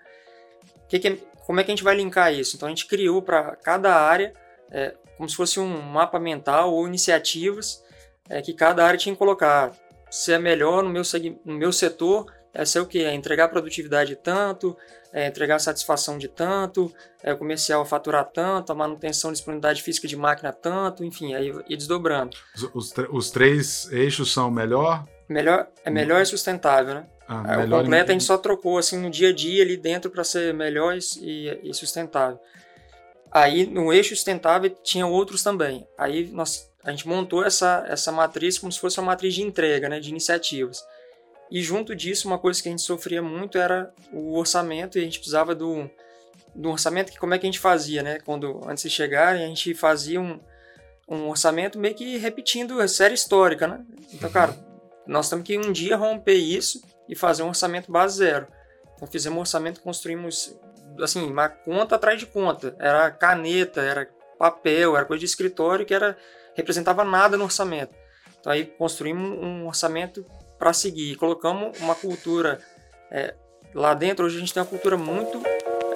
Que 0.87 0.99
que 0.99 1.07
é, 1.07 1.17
como 1.45 1.59
é 1.59 1.63
que 1.63 1.71
a 1.71 1.75
gente 1.75 1.83
vai 1.83 1.95
linkar 1.95 2.33
isso? 2.33 2.55
Então 2.55 2.67
a 2.67 2.69
gente 2.69 2.85
criou 2.85 3.21
para 3.21 3.55
cada 3.55 3.93
área 3.95 4.33
é, 4.71 4.95
como 5.17 5.29
se 5.29 5.35
fosse 5.35 5.59
um 5.59 5.81
mapa 5.81 6.19
mental 6.19 6.73
ou 6.73 6.87
iniciativas 6.87 7.83
é, 8.29 8.41
que 8.41 8.53
cada 8.53 8.85
área 8.85 8.97
tinha 8.97 9.13
que 9.13 9.19
colocar. 9.19 9.71
Se 10.09 10.33
é 10.33 10.39
melhor 10.39 10.83
no 10.83 10.89
meu, 10.89 11.03
no 11.45 11.53
meu 11.53 11.71
setor, 11.71 12.25
é 12.53 12.65
ser 12.65 12.79
o 12.79 12.85
quê? 12.85 12.99
É 12.99 13.13
entregar 13.13 13.47
produtividade 13.47 14.15
tanto, 14.15 14.75
é 15.13 15.27
entregar 15.27 15.59
satisfação 15.59 16.17
de 16.17 16.27
tanto, 16.27 16.93
é 17.23 17.33
o 17.33 17.37
comercial 17.37 17.85
faturar 17.85 18.25
tanto, 18.25 18.71
a 18.71 18.75
manutenção 18.75 19.31
de 19.31 19.37
disponibilidade 19.37 19.81
física 19.81 20.07
de 20.07 20.15
máquina 20.15 20.51
tanto, 20.51 21.03
enfim, 21.03 21.33
aí 21.33 21.53
ir 21.69 21.77
desdobrando. 21.77 22.35
Os, 22.55 22.63
os, 22.73 22.93
os 23.11 23.31
três 23.31 23.91
eixos 23.91 24.33
são 24.33 24.51
melhor? 24.51 25.05
Melhor, 25.29 25.67
é 25.85 25.89
melhor 25.89 26.21
e 26.21 26.25
sustentável, 26.25 26.95
né? 26.95 27.05
Ah, 27.31 27.53
é, 27.53 27.65
o 27.65 27.69
completo 27.69 28.11
a 28.11 28.13
gente 28.13 28.25
só 28.25 28.37
trocou 28.37 28.77
assim 28.77 28.97
no 28.97 29.09
dia 29.09 29.29
a 29.29 29.33
dia 29.33 29.63
ali 29.63 29.77
dentro 29.77 30.11
para 30.11 30.23
ser 30.23 30.53
melhor 30.53 30.97
e, 31.21 31.59
e, 31.63 31.73
sustentável. 31.73 32.37
Aí 33.31 33.65
no 33.65 33.93
eixo 33.93 34.13
sustentável 34.13 34.69
tinha 34.83 35.07
outros 35.07 35.41
também. 35.41 35.87
Aí 35.97 36.27
nós, 36.27 36.69
a 36.83 36.91
gente 36.91 37.07
montou 37.07 37.45
essa, 37.45 37.85
essa 37.87 38.11
matriz 38.11 38.59
como 38.59 38.69
se 38.69 38.79
fosse 38.79 38.99
uma 38.99 39.07
matriz 39.07 39.33
de 39.33 39.41
entrega, 39.41 39.87
né, 39.87 40.01
de 40.01 40.09
iniciativas. 40.09 40.83
E 41.49 41.61
junto 41.61 41.95
disso, 41.95 42.27
uma 42.27 42.37
coisa 42.37 42.61
que 42.61 42.67
a 42.67 42.71
gente 42.71 42.81
sofria 42.81 43.21
muito 43.21 43.57
era 43.57 43.93
o 44.11 44.37
orçamento 44.37 44.97
e 44.97 45.01
a 45.01 45.03
gente 45.03 45.19
precisava 45.19 45.55
do, 45.55 45.89
do 46.53 46.69
orçamento 46.69 47.11
que 47.11 47.19
como 47.19 47.33
é 47.33 47.39
que 47.39 47.45
a 47.45 47.49
gente 47.49 47.59
fazia, 47.59 48.03
né? 48.03 48.19
Quando 48.25 48.61
antes 48.67 48.83
de 48.83 48.89
chegarem, 48.89 49.43
a 49.43 49.47
gente 49.47 49.73
fazia 49.73 50.19
um, 50.19 50.39
um 51.07 51.29
orçamento 51.29 51.77
meio 51.77 51.95
que 51.95 52.17
repetindo 52.17 52.79
a 52.79 52.87
série 52.87 53.15
histórica, 53.15 53.67
né? 53.67 53.85
Então, 54.13 54.29
cara, 54.29 54.57
nós 55.05 55.29
temos 55.29 55.45
que 55.45 55.57
um 55.57 55.73
dia 55.73 55.97
romper 55.97 56.35
isso 56.35 56.81
e 57.11 57.15
fazer 57.15 57.43
um 57.43 57.49
orçamento 57.49 57.91
base 57.91 58.19
zero. 58.19 58.47
Então 58.95 59.05
fizemos 59.05 59.37
um 59.37 59.41
orçamento, 59.41 59.81
construímos 59.81 60.57
assim, 61.01 61.29
uma 61.29 61.49
conta 61.49 61.95
atrás 61.95 62.17
de 62.17 62.25
conta. 62.25 62.73
Era 62.79 63.11
caneta, 63.11 63.81
era 63.81 64.09
papel, 64.39 64.95
era 64.95 65.05
coisa 65.05 65.19
de 65.19 65.25
escritório 65.25 65.85
que 65.85 65.93
era 65.93 66.17
representava 66.55 67.03
nada 67.03 67.35
no 67.37 67.43
orçamento. 67.43 67.93
Então 68.39 68.51
aí 68.51 68.65
construímos 68.65 69.37
um 69.43 69.67
orçamento 69.67 70.25
para 70.57 70.71
seguir. 70.71 71.15
Colocamos 71.17 71.77
uma 71.81 71.95
cultura 71.95 72.59
é, 73.11 73.35
lá 73.75 73.93
dentro. 73.93 74.25
Hoje 74.25 74.37
a 74.37 74.39
gente 74.39 74.53
tem 74.53 74.63
uma 74.63 74.69
cultura 74.69 74.97
muito 74.97 75.41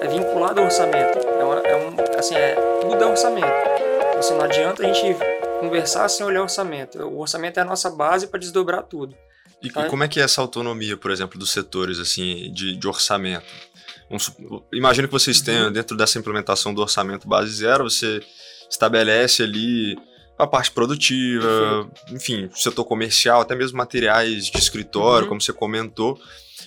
é, 0.00 0.08
vinculada 0.08 0.60
ao 0.60 0.66
orçamento. 0.66 1.18
É, 1.18 1.44
uma, 1.44 1.60
é 1.60 1.76
um, 1.76 2.18
assim, 2.18 2.34
é, 2.34 2.54
tudo 2.82 3.02
é 3.02 3.06
orçamento. 3.06 3.46
Então, 3.46 4.18
assim, 4.18 4.34
não 4.34 4.44
adianta 4.44 4.82
a 4.82 4.92
gente 4.92 5.16
conversar 5.60 6.08
sem 6.08 6.26
olhar 6.26 6.40
o 6.40 6.44
orçamento. 6.44 7.02
O 7.02 7.20
orçamento 7.20 7.58
é 7.58 7.62
a 7.62 7.64
nossa 7.64 7.90
base 7.90 8.26
para 8.26 8.38
desdobrar 8.38 8.82
tudo. 8.82 9.16
E, 9.62 9.68
e, 9.68 9.70
como 9.70 10.04
é 10.04 10.08
que 10.08 10.20
é 10.20 10.22
essa 10.22 10.40
autonomia, 10.40 10.96
por 10.96 11.10
exemplo, 11.10 11.38
dos 11.38 11.50
setores 11.50 11.98
assim 11.98 12.52
de, 12.52 12.76
de 12.76 12.88
orçamento? 12.88 13.46
imagino 14.72 15.08
que 15.08 15.12
vocês 15.12 15.40
tenham, 15.40 15.66
uhum. 15.66 15.72
dentro 15.72 15.96
dessa 15.96 16.18
implementação 16.18 16.72
do 16.72 16.80
orçamento 16.80 17.26
base 17.26 17.52
zero, 17.52 17.84
você 17.84 18.22
estabelece 18.70 19.42
ali 19.42 19.96
a 20.38 20.46
parte 20.46 20.70
produtiva, 20.70 21.90
enfim, 22.10 22.48
setor 22.54 22.84
comercial, 22.84 23.40
até 23.40 23.54
mesmo 23.54 23.78
materiais 23.78 24.46
de 24.46 24.58
escritório, 24.58 25.24
uhum. 25.24 25.30
como 25.30 25.40
você 25.40 25.52
comentou. 25.52 26.20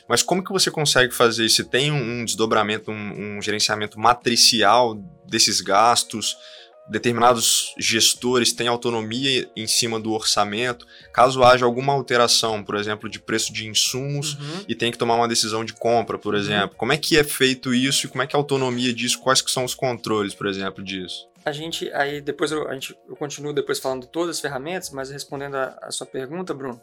Mas 0.07 0.23
como 0.23 0.43
que 0.43 0.51
você 0.51 0.71
consegue 0.71 1.13
fazer 1.13 1.45
isso? 1.45 1.63
Tem 1.63 1.91
um 1.91 2.25
desdobramento, 2.25 2.91
um, 2.91 3.37
um 3.37 3.41
gerenciamento 3.41 3.99
matricial 3.99 4.95
desses 5.27 5.61
gastos? 5.61 6.35
Determinados 6.89 7.73
gestores 7.77 8.51
têm 8.51 8.67
autonomia 8.67 9.49
em 9.55 9.67
cima 9.67 9.99
do 9.99 10.11
orçamento. 10.11 10.87
Caso 11.13 11.43
haja 11.43 11.65
alguma 11.65 11.93
alteração, 11.93 12.63
por 12.63 12.75
exemplo, 12.75 13.09
de 13.09 13.19
preço 13.19 13.53
de 13.53 13.67
insumos 13.67 14.33
uhum. 14.33 14.65
e 14.67 14.75
tem 14.75 14.91
que 14.91 14.97
tomar 14.97 15.15
uma 15.15 15.27
decisão 15.27 15.63
de 15.63 15.73
compra, 15.73 16.17
por 16.17 16.33
uhum. 16.33 16.39
exemplo, 16.39 16.75
como 16.75 16.91
é 16.91 16.97
que 16.97 17.17
é 17.17 17.23
feito 17.23 17.73
isso 17.73 18.05
e 18.05 18.09
como 18.09 18.23
é 18.23 18.27
que 18.27 18.35
a 18.35 18.39
autonomia 18.39 18.93
disso? 18.93 19.19
Quais 19.19 19.41
que 19.41 19.51
são 19.51 19.63
os 19.63 19.75
controles, 19.75 20.33
por 20.33 20.47
exemplo, 20.47 20.83
disso? 20.83 21.29
A 21.45 21.51
gente, 21.51 21.91
aí 21.93 22.19
depois 22.19 22.51
eu, 22.51 22.67
a 22.67 22.73
gente, 22.73 22.97
eu 23.07 23.15
continuo 23.15 23.53
depois 23.53 23.79
falando 23.79 24.01
de 24.01 24.09
todas 24.09 24.37
as 24.37 24.41
ferramentas, 24.41 24.89
mas 24.89 25.09
respondendo 25.09 25.55
a, 25.55 25.77
a 25.81 25.91
sua 25.91 26.05
pergunta, 26.05 26.53
Bruno, 26.53 26.81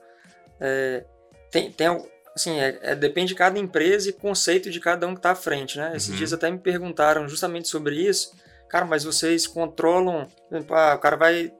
é, 0.60 1.04
tem, 1.50 1.70
tem 1.70 1.88
assim, 2.34 2.58
é, 2.60 2.78
é, 2.82 2.94
depende 2.94 3.28
de 3.28 3.34
cada 3.34 3.58
empresa 3.58 4.10
e 4.10 4.12
conceito 4.12 4.70
de 4.70 4.78
cada 4.78 5.06
um 5.06 5.14
que 5.14 5.18
está 5.18 5.32
à 5.32 5.34
frente, 5.34 5.78
né? 5.78 5.92
Esses 5.96 6.10
uhum. 6.10 6.16
dias 6.16 6.32
até 6.32 6.50
me 6.50 6.58
perguntaram 6.58 7.28
justamente 7.28 7.68
sobre 7.68 7.96
isso, 7.96 8.32
Cara, 8.68 8.84
mas 8.84 9.04
vocês 9.04 9.46
controlam. 9.46 10.26
Ah, 10.70 10.94
o 10.94 10.98
cara 10.98 11.16
vai. 11.16 11.52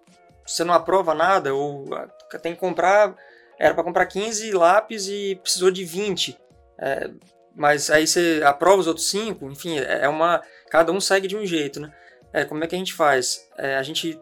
Você 0.47 0.65
não 0.65 0.75
aprova 0.75 1.15
nada, 1.15 1.55
ou 1.55 1.93
ah, 1.95 2.09
tem 2.39 2.55
que 2.55 2.61
comprar. 2.61 3.15
Era 3.59 3.75
para 3.75 3.85
comprar 3.85 4.07
15 4.07 4.53
lápis 4.53 5.09
e 5.09 5.39
precisou 5.43 5.71
de 5.71 5.85
20. 5.85 6.39
É, 6.79 7.11
mas 7.55 7.91
aí 7.91 8.07
você 8.07 8.43
aprova 8.45 8.81
os 8.81 8.87
outros 8.87 9.09
5, 9.09 9.51
enfim, 9.51 9.79
é, 9.79 10.05
é 10.05 10.09
uma. 10.09 10.43
Cada 10.69 10.93
um 10.93 11.01
segue 11.01 11.27
de 11.27 11.37
um 11.37 11.47
jeito, 11.47 11.81
né? 11.81 11.93
É, 12.33 12.45
como 12.45 12.63
é 12.63 12.67
que 12.67 12.75
a 12.75 12.79
gente 12.79 12.93
faz? 12.93 13.49
É, 13.57 13.77
a 13.77 13.83
gente, 13.83 14.21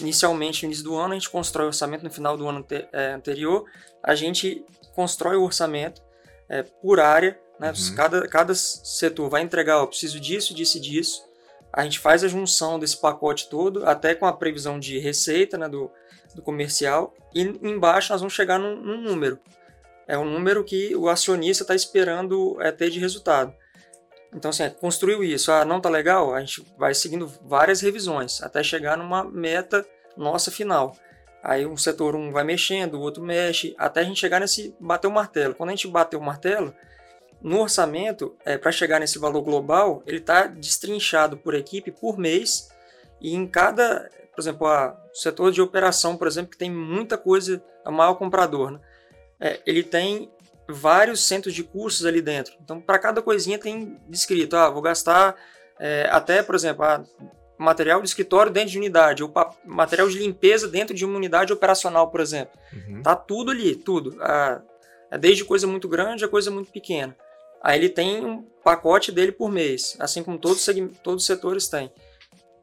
inicialmente, 0.00 0.62
no 0.62 0.68
início 0.68 0.84
do 0.84 0.96
ano, 0.96 1.12
a 1.12 1.14
gente 1.14 1.30
constrói 1.30 1.66
o 1.66 1.68
orçamento, 1.68 2.02
no 2.02 2.10
final 2.10 2.36
do 2.36 2.48
ano 2.48 2.58
ante, 2.58 2.88
é, 2.92 3.12
anterior, 3.12 3.64
a 4.02 4.14
gente 4.14 4.64
constrói 4.94 5.36
o 5.36 5.44
orçamento 5.44 6.02
é, 6.48 6.62
por 6.62 6.98
área, 6.98 7.38
né? 7.60 7.70
Uhum. 7.70 7.94
Cada, 7.94 8.28
cada 8.28 8.54
setor 8.54 9.28
vai 9.28 9.42
entregar, 9.42 9.80
ó, 9.80 9.86
preciso 9.86 10.18
disso, 10.18 10.52
disso 10.54 10.78
e 10.78 10.80
disso 10.80 11.35
a 11.72 11.82
gente 11.84 11.98
faz 11.98 12.24
a 12.24 12.28
junção 12.28 12.78
desse 12.78 13.00
pacote 13.00 13.48
todo, 13.48 13.86
até 13.86 14.14
com 14.14 14.26
a 14.26 14.32
previsão 14.32 14.78
de 14.78 14.98
receita 14.98 15.58
né, 15.58 15.68
do, 15.68 15.90
do 16.34 16.42
comercial, 16.42 17.14
e 17.34 17.42
embaixo 17.42 18.12
nós 18.12 18.20
vamos 18.20 18.34
chegar 18.34 18.58
num, 18.58 18.76
num 18.76 19.00
número. 19.00 19.38
É 20.08 20.16
um 20.16 20.24
número 20.24 20.64
que 20.64 20.94
o 20.94 21.08
acionista 21.08 21.64
está 21.64 21.74
esperando 21.74 22.56
é, 22.60 22.70
ter 22.70 22.90
de 22.90 23.00
resultado. 23.00 23.52
Então, 24.32 24.50
assim, 24.50 24.68
construiu 24.70 25.24
isso. 25.24 25.50
Ah, 25.50 25.64
não 25.64 25.80
tá 25.80 25.88
legal? 25.88 26.34
A 26.34 26.40
gente 26.40 26.64
vai 26.78 26.94
seguindo 26.94 27.26
várias 27.44 27.80
revisões 27.80 28.42
até 28.42 28.62
chegar 28.62 28.96
numa 28.96 29.24
meta 29.24 29.84
nossa 30.16 30.50
final. 30.50 30.96
Aí 31.42 31.64
um 31.64 31.76
setor 31.76 32.16
um 32.16 32.32
vai 32.32 32.42
mexendo, 32.42 32.94
o 32.94 33.00
outro 33.00 33.22
mexe, 33.22 33.74
até 33.78 34.00
a 34.00 34.04
gente 34.04 34.18
chegar 34.18 34.40
nesse 34.40 34.74
bater 34.80 35.06
o 35.06 35.12
martelo. 35.12 35.54
Quando 35.54 35.70
a 35.70 35.72
gente 35.72 35.86
bater 35.86 36.16
o 36.16 36.20
martelo, 36.20 36.74
no 37.40 37.60
orçamento, 37.60 38.34
é, 38.44 38.56
para 38.58 38.72
chegar 38.72 38.98
nesse 38.98 39.18
valor 39.18 39.42
global, 39.42 40.02
ele 40.06 40.18
está 40.18 40.46
destrinchado 40.46 41.36
por 41.36 41.54
equipe 41.54 41.90
por 41.90 42.18
mês 42.18 42.68
e 43.20 43.34
em 43.34 43.46
cada, 43.46 44.10
por 44.34 44.40
exemplo, 44.40 44.66
o 44.66 45.14
setor 45.14 45.52
de 45.52 45.60
operação, 45.60 46.16
por 46.16 46.26
exemplo, 46.26 46.50
que 46.50 46.58
tem 46.58 46.70
muita 46.70 47.16
coisa, 47.16 47.62
é 47.84 47.88
o 47.88 47.92
maior 47.92 48.14
comprador, 48.14 48.72
né? 48.72 48.80
é, 49.40 49.60
ele 49.66 49.82
tem 49.82 50.30
vários 50.68 51.24
centros 51.26 51.54
de 51.54 51.62
custos 51.62 52.04
ali 52.04 52.20
dentro. 52.20 52.54
Então, 52.62 52.80
para 52.80 52.98
cada 52.98 53.22
coisinha 53.22 53.58
tem 53.58 53.98
descrito, 54.08 54.56
ah, 54.56 54.68
vou 54.70 54.82
gastar 54.82 55.36
é, 55.78 56.08
até, 56.10 56.42
por 56.42 56.54
exemplo, 56.54 56.84
ah, 56.84 57.04
material 57.58 58.02
de 58.02 58.08
escritório 58.08 58.52
dentro 58.52 58.70
de 58.70 58.78
unidade, 58.78 59.22
ou 59.22 59.32
material 59.64 60.08
de 60.08 60.18
limpeza 60.18 60.68
dentro 60.68 60.94
de 60.94 61.04
uma 61.04 61.16
unidade 61.16 61.52
operacional, 61.52 62.10
por 62.10 62.20
exemplo. 62.20 62.58
Uhum. 62.72 63.02
Tá 63.02 63.14
tudo 63.14 63.50
ali, 63.50 63.76
tudo. 63.76 64.16
Ah, 64.20 64.60
é 65.10 65.16
desde 65.16 65.44
coisa 65.44 65.66
muito 65.66 65.88
grande 65.88 66.24
a 66.24 66.28
coisa 66.28 66.50
muito 66.50 66.72
pequena. 66.72 67.16
Aí 67.66 67.80
ele 67.80 67.88
tem 67.88 68.24
um 68.24 68.42
pacote 68.62 69.10
dele 69.10 69.32
por 69.32 69.50
mês, 69.50 69.96
assim 69.98 70.22
como 70.22 70.38
todos, 70.38 70.64
todos 71.02 71.24
os 71.24 71.26
setores 71.26 71.66
têm. 71.66 71.92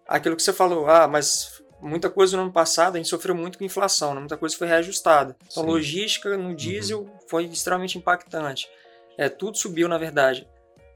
Aquilo 0.07 0.33
que 0.33 0.41
você 0.41 0.53
falou, 0.53 0.87
ah, 0.87 1.09
mas 1.09 1.61
muita 1.81 2.09
coisa 2.09 2.37
no 2.37 2.43
ano 2.43 2.53
passado 2.53 2.95
a 2.95 2.97
gente 2.99 3.09
sofreu 3.09 3.35
muito 3.35 3.57
com 3.57 3.65
inflação, 3.65 4.13
né? 4.13 4.21
muita 4.21 4.37
coisa 4.37 4.55
foi 4.55 4.65
reajustada. 4.65 5.35
Então, 5.51 5.63
Sim. 5.63 5.69
logística 5.69 6.37
no 6.37 6.55
diesel 6.55 7.01
uhum. 7.01 7.17
foi 7.27 7.43
extremamente 7.43 7.97
impactante. 7.97 8.69
É, 9.17 9.27
tudo 9.27 9.57
subiu, 9.57 9.89
na 9.89 9.97
verdade. 9.97 10.47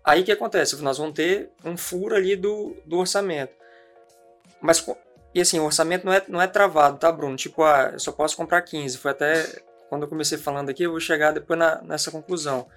Aí 0.06 0.22
o 0.22 0.24
que 0.24 0.32
acontece? 0.32 0.82
Nós 0.82 0.98
vamos 0.98 1.14
ter 1.14 1.52
um 1.66 1.76
furo 1.76 2.16
ali 2.16 2.38
do, 2.38 2.78
do 2.86 3.00
orçamento. 3.00 3.52
Mas, 4.62 4.88
e 5.36 5.42
assim, 5.42 5.60
o 5.60 5.66
orçamento 5.66 6.06
não 6.06 6.14
é, 6.14 6.24
não 6.30 6.42
é 6.42 6.48
travado, 6.48 6.98
tá, 6.98 7.12
Bruno? 7.12 7.36
Tipo, 7.36 7.62
ah, 7.62 7.90
eu 7.92 8.00
só 8.00 8.14
posso 8.14 8.38
comprar 8.38 8.62
15. 8.62 9.00
Foi 9.00 9.12
até 9.12 9.46
quando 9.90 10.04
eu 10.04 10.08
comecei 10.08 10.38
falando 10.38 10.70
aqui, 10.70 10.84
eu 10.84 10.92
vou 10.92 11.00
chegar 11.02 11.34
depois 11.34 11.60
na, 11.60 11.82
nessa 11.82 12.10
conclusão 12.10 12.68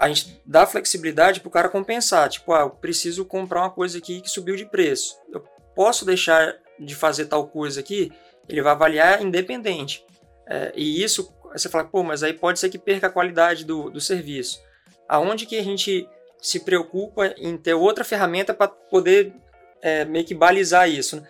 a 0.00 0.08
gente 0.08 0.40
dá 0.46 0.66
flexibilidade 0.66 1.40
para 1.40 1.48
o 1.48 1.52
cara 1.52 1.68
compensar. 1.68 2.30
Tipo, 2.30 2.54
ah, 2.54 2.60
eu 2.60 2.70
preciso 2.70 3.22
comprar 3.26 3.60
uma 3.60 3.70
coisa 3.70 3.98
aqui 3.98 4.22
que 4.22 4.30
subiu 4.30 4.56
de 4.56 4.64
preço. 4.64 5.20
Eu 5.30 5.40
posso 5.74 6.06
deixar 6.06 6.56
de 6.78 6.94
fazer 6.94 7.26
tal 7.26 7.46
coisa 7.46 7.80
aqui? 7.80 8.10
Ele 8.48 8.62
vai 8.62 8.72
avaliar 8.72 9.22
independente. 9.22 10.02
É, 10.48 10.72
e 10.74 11.02
isso, 11.02 11.30
você 11.52 11.68
fala, 11.68 11.84
pô, 11.84 12.02
mas 12.02 12.22
aí 12.22 12.32
pode 12.32 12.58
ser 12.58 12.70
que 12.70 12.78
perca 12.78 13.08
a 13.08 13.10
qualidade 13.10 13.66
do, 13.66 13.90
do 13.90 14.00
serviço. 14.00 14.58
Aonde 15.06 15.44
que 15.44 15.58
a 15.58 15.62
gente 15.62 16.08
se 16.40 16.60
preocupa 16.60 17.34
em 17.36 17.58
ter 17.58 17.74
outra 17.74 18.02
ferramenta 18.02 18.54
para 18.54 18.68
poder 18.68 19.34
é, 19.82 20.06
meio 20.06 20.24
que 20.24 20.34
balizar 20.34 20.88
isso? 20.88 21.16
Né? 21.16 21.28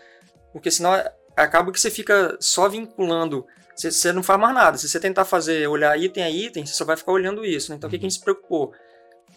Porque 0.53 0.71
senão 0.71 0.93
acaba 1.37 1.73
que 1.73 1.81
você 1.81 1.91
fica 1.91 2.37
só 2.39 2.69
vinculando 2.69 3.45
você 3.81 4.13
não 4.13 4.23
faz 4.23 4.39
mais 4.39 4.55
nada. 4.55 4.77
Se 4.77 4.89
você 4.89 5.01
tentar 5.01 5.25
fazer, 5.25 5.67
olhar 5.69 5.99
item 5.99 6.23
a 6.23 6.31
item, 6.31 6.67
você 6.67 6.75
só 6.75 6.85
vai 6.85 6.97
ficar 6.97 7.13
olhando 7.13 7.45
isso. 7.45 7.71
Né? 7.71 7.77
Então, 7.77 7.89
uhum. 7.89 7.91
o 7.91 7.93
que, 7.93 7.99
que 7.99 8.07
a 8.07 8.09
gente 8.09 8.19
se 8.19 8.25
preocupou? 8.25 8.73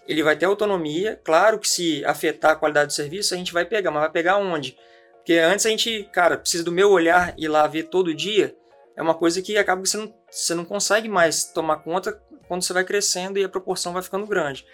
Ele 0.07 0.23
vai 0.23 0.35
ter 0.35 0.45
autonomia. 0.45 1.19
Claro 1.23 1.59
que 1.59 1.67
se 1.67 2.03
afetar 2.05 2.51
a 2.51 2.55
qualidade 2.55 2.87
do 2.87 2.93
serviço, 2.93 3.33
a 3.33 3.37
gente 3.37 3.53
vai 3.53 3.63
pegar, 3.63 3.91
mas 3.91 4.01
vai 4.01 4.11
pegar 4.11 4.37
onde? 4.37 4.77
Porque 5.17 5.33
antes 5.33 5.65
a 5.65 5.69
gente, 5.69 6.09
cara, 6.11 6.37
precisa 6.37 6.63
do 6.63 6.71
meu 6.71 6.91
olhar 6.91 7.33
e 7.37 7.47
lá 7.47 7.65
ver 7.67 7.83
todo 7.83 8.13
dia. 8.13 8.53
É 8.95 9.01
uma 9.01 9.15
coisa 9.15 9.41
que 9.41 9.57
acaba 9.57 9.81
que 9.81 9.89
você 9.89 9.97
não, 9.97 10.13
você 10.29 10.53
não 10.53 10.65
consegue 10.65 11.07
mais 11.07 11.45
tomar 11.45 11.77
conta 11.77 12.11
quando 12.47 12.61
você 12.61 12.73
vai 12.73 12.83
crescendo 12.83 13.39
e 13.39 13.43
a 13.43 13.49
proporção 13.49 13.93
vai 13.93 14.03
ficando 14.03 14.27
grande. 14.27 14.65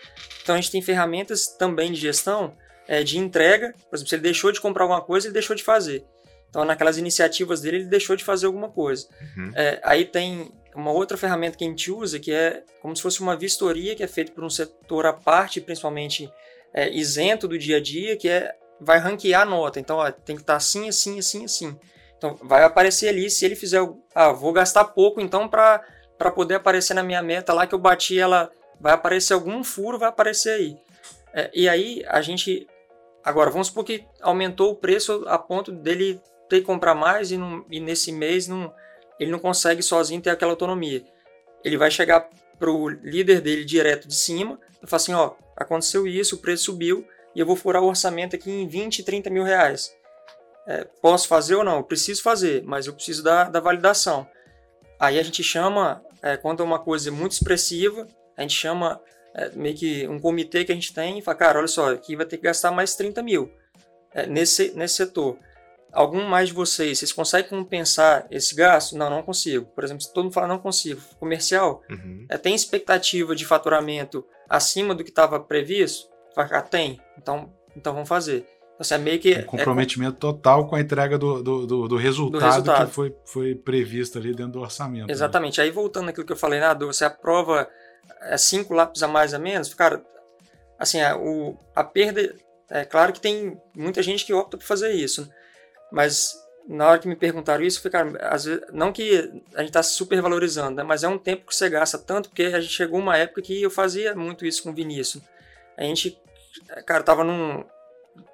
Então, 0.42 0.56
a 0.56 0.58
gente 0.58 0.72
tem 0.72 0.82
ferramentas 0.82 1.48
também 1.48 1.92
de 1.92 2.00
gestão, 2.00 2.58
é, 2.88 3.04
de 3.04 3.20
entrega. 3.20 3.74
Por 3.90 3.96
exemplo, 3.96 4.10
se 4.10 4.16
ele 4.16 4.24
deixou 4.24 4.52
de 4.52 4.60
comprar 4.60 4.86
alguma 4.86 5.02
coisa, 5.02 5.28
ele 5.28 5.34
deixou 5.34 5.56
de 5.56 5.64
fazer. 5.64 6.04
Então, 6.50 6.66
naquelas 6.66 6.98
iniciativas 6.98 7.62
dele, 7.62 7.78
ele 7.78 7.86
deixou 7.86 8.16
de 8.16 8.24
fazer 8.24 8.48
alguma 8.48 8.70
coisa. 8.70 9.08
Uhum. 9.38 9.52
É, 9.56 9.80
aí 9.84 10.06
tem 10.06 10.52
uma 10.76 10.92
outra 10.92 11.18
ferramenta 11.18 11.58
que 11.58 11.64
a 11.64 11.68
gente 11.68 11.92
usa, 11.92 12.20
que 12.20 12.32
é 12.32 12.64
como 12.82 12.96
se 12.96 13.02
fosse 13.02 13.22
uma 13.22 13.36
vistoria 13.36 13.96
que 13.96 14.04
é 14.04 14.08
feita 14.08 14.32
por 14.32 14.44
um 14.44 14.50
setor 14.50 15.06
à 15.06 15.14
parte, 15.14 15.62
principalmente 15.62 16.32
é, 16.74 16.90
isento 16.90 17.48
do 17.48 17.58
dia 17.58 17.78
a 17.78 17.82
dia, 17.82 18.16
que 18.18 18.30
é 18.30 18.56
vai 18.80 18.98
ranquear 18.98 19.42
a 19.42 19.46
nota. 19.46 19.80
Então, 19.80 19.98
ó, 19.98 20.12
tem 20.12 20.36
que 20.36 20.42
estar 20.42 20.54
tá 20.54 20.58
assim, 20.58 20.88
assim, 20.88 21.20
assim, 21.20 21.46
assim. 21.46 21.80
Então, 22.18 22.38
vai 22.44 22.64
aparecer 22.64 23.10
ali, 23.10 23.30
se 23.30 23.46
ele 23.46 23.56
fizer, 23.56 23.82
ah, 24.14 24.32
vou 24.32 24.52
gastar 24.52 24.86
pouco, 24.86 25.22
então, 25.22 25.48
para 25.48 25.84
poder 26.34 26.56
aparecer 26.56 26.94
na 26.94 27.04
minha 27.04 27.22
meta 27.22 27.54
lá 27.54 27.66
que 27.66 27.74
eu 27.74 27.80
bati, 27.80 28.20
ela 28.20 28.52
vai 28.80 28.94
aparecer 28.94 29.34
algum 29.34 29.64
furo, 29.64 30.00
vai 30.00 30.10
aparecer 30.10 30.52
aí. 30.52 30.78
É, 31.34 31.50
e 31.54 31.70
aí, 31.70 32.04
a 32.08 32.22
gente, 32.22 32.68
agora, 33.24 33.50
vamos 33.50 33.68
supor 33.68 33.86
que 33.86 34.06
aumentou 34.22 34.72
o 34.72 34.76
preço 34.76 35.24
a 35.28 35.38
ponto 35.38 35.72
dele 35.72 36.22
ter 36.50 36.60
que 36.60 36.66
comprar 36.66 36.96
mais 36.96 37.32
e, 37.32 37.38
não, 37.38 37.66
e 37.70 37.80
nesse 37.80 38.12
mês 38.12 38.48
não, 38.48 38.74
ele 39.20 39.32
não 39.32 39.40
consegue 39.40 39.82
sozinho 39.82 40.22
ter 40.22 40.32
aquela 40.32 40.52
autonomia. 40.52 41.04
Ele 41.64 41.78
vai 41.78 41.92
chegar 41.92 42.28
pro 42.58 42.90
líder 42.90 43.42
dele 43.42 43.64
direto 43.64 44.08
de 44.08 44.16
cima 44.16 44.60
e 44.84 44.88
falar 44.88 44.98
assim, 44.98 45.14
ó, 45.14 45.34
aconteceu 45.56 46.08
isso, 46.08 46.36
o 46.36 46.40
preço 46.40 46.66
subiu 46.66 47.08
e 47.36 47.40
eu 47.40 47.46
vou 47.46 47.56
furar 47.56 47.82
o 47.82 47.88
orçamento 47.88 48.36
aqui 48.36 48.50
em 48.50 48.68
20, 48.68 49.04
30 49.04 49.30
mil 49.30 49.44
reais. 49.44 49.96
É, 50.68 50.84
posso 51.02 51.28
fazer 51.28 51.56
ou 51.56 51.64
não? 51.64 51.78
Eu 51.78 51.84
preciso 51.84 52.22
fazer, 52.22 52.64
mas 52.64 52.88
eu 52.88 52.94
preciso 52.94 53.24
da, 53.24 53.46
da 53.46 53.60
validação. 53.60 54.28
Aí 55.00 55.18
a 55.18 55.24
gente 55.24 55.42
chama, 55.44 56.04
é, 56.22 56.38
quando 56.38 56.62
é 56.62 56.66
uma 56.66 56.80
coisa 56.80 57.12
muito 57.12 57.32
expressiva, 57.32 58.08
a 58.36 58.42
gente 58.42 58.56
chama 58.56 59.02
é, 59.34 59.50
meio 59.50 59.76
que 59.76 60.08
um 60.08 60.20
comitê 60.20 60.66
que 60.66 60.72
a 60.72 60.76
gente 60.76 60.94
tem 60.94 61.20
e 61.20 61.22
fala, 61.22 61.38
cara, 61.38 61.60
olha 61.60 61.68
só, 61.68 61.92
aqui 61.94 62.16
vai 62.16 62.26
ter 62.26 62.38
que 62.38 62.44
gastar 62.44 62.72
mais 62.72 62.96
30 62.96 63.24
mil 63.24 63.52
é, 64.14 64.26
nesse, 64.26 64.72
nesse 64.76 64.96
setor. 64.96 65.38
Algum 65.92 66.24
mais 66.24 66.50
de 66.50 66.54
vocês, 66.54 67.00
vocês 67.00 67.12
conseguem 67.12 67.50
compensar 67.50 68.28
esse 68.30 68.54
gasto? 68.54 68.96
Não, 68.96 69.10
não 69.10 69.24
consigo. 69.24 69.66
Por 69.74 69.84
exemplo, 69.84 70.04
se 70.04 70.14
todo 70.14 70.26
mundo 70.26 70.34
fala 70.34 70.48
não 70.48 70.60
consigo, 70.60 71.02
comercial, 71.20 71.82
uhum. 71.90 72.26
é, 72.30 72.38
tem 72.38 72.54
expectativa 72.54 73.36
de 73.36 73.46
faturamento 73.46 74.24
acima 74.48 74.94
do 74.94 75.04
que 75.04 75.10
estava 75.10 75.40
previsto? 75.40 76.08
Ah, 76.36 76.62
tem. 76.62 77.00
Então, 77.18 77.52
então 77.76 77.94
vamos 77.94 78.08
fazer. 78.08 78.46
Então, 78.80 78.96
é 78.96 79.00
meio 79.00 79.20
que. 79.20 79.34
Um 79.34 79.40
é 79.40 79.44
comprometimento 79.44 80.16
é... 80.16 80.20
total 80.20 80.68
com 80.68 80.76
a 80.76 80.80
entrega 80.80 81.18
do, 81.18 81.44
do, 81.44 81.68
do, 81.68 81.88
do, 81.88 81.98
resultado, 81.98 82.40
do, 82.40 82.46
resultado 82.46 82.88
que 82.88 82.94
foi, 82.94 83.16
foi 83.26 83.56
previsto 83.56 84.18
ali 84.18 84.34
dentro 84.34 84.54
do 84.54 84.62
orçamento. 84.62 85.08
Né? 85.08 85.14
Exatamente. 85.14 85.60
Né? 85.60 85.66
Aí 85.66 85.72
voltando 85.72 86.06
naquilo 86.06 86.26
que 86.26 86.32
eu 86.32 86.38
falei, 86.38 86.60
né, 86.60 86.74
você 86.76 87.04
aprova 87.04 87.68
é, 88.22 88.38
cinco 88.38 88.74
lápis 88.74 89.04
a 89.04 89.08
mais 89.08 89.34
a 89.34 89.40
menos, 89.40 89.74
cara, 89.74 90.04
assim, 90.78 91.02
a, 91.02 91.18
o, 91.18 91.58
a 91.76 91.84
perda. 91.84 92.36
É 92.72 92.86
claro 92.86 93.12
que 93.12 93.20
tem 93.20 93.60
muita 93.76 94.04
gente 94.04 94.24
que 94.24 94.32
opta 94.32 94.56
por 94.56 94.64
fazer 94.64 94.92
isso, 94.92 95.24
né? 95.24 95.30
Mas 95.92 96.38
na 96.68 96.88
hora 96.88 97.00
que 97.00 97.08
me 97.08 97.16
perguntaram 97.16 97.64
isso, 97.64 97.88
cara, 97.90 98.12
às 98.30 98.46
vezes, 98.46 98.62
não 98.72 98.94
que 98.94 99.18
a 99.56 99.60
gente 99.60 99.70
está 99.70 99.82
super 99.82 100.22
valorizando, 100.22 100.78
né, 100.78 100.84
mas 100.84 101.04
é 101.04 101.08
um 101.08 101.18
tempo 101.18 101.48
que 101.48 101.56
você 101.56 101.70
gasta 101.70 101.98
tanto, 101.98 102.30
porque 102.30 102.44
a 102.44 102.62
gente 102.62 102.74
chegou 102.74 103.00
uma 103.00 103.18
época 103.18 103.42
que 103.42 103.62
eu 103.62 103.72
fazia 103.72 104.16
muito 104.16 104.46
isso 104.46 104.62
com 104.62 104.70
o 104.70 104.74
Vinícius. 104.74 105.24
A 105.76 105.84
gente 105.84 106.20
cara, 106.86 107.04
tava 107.04 107.24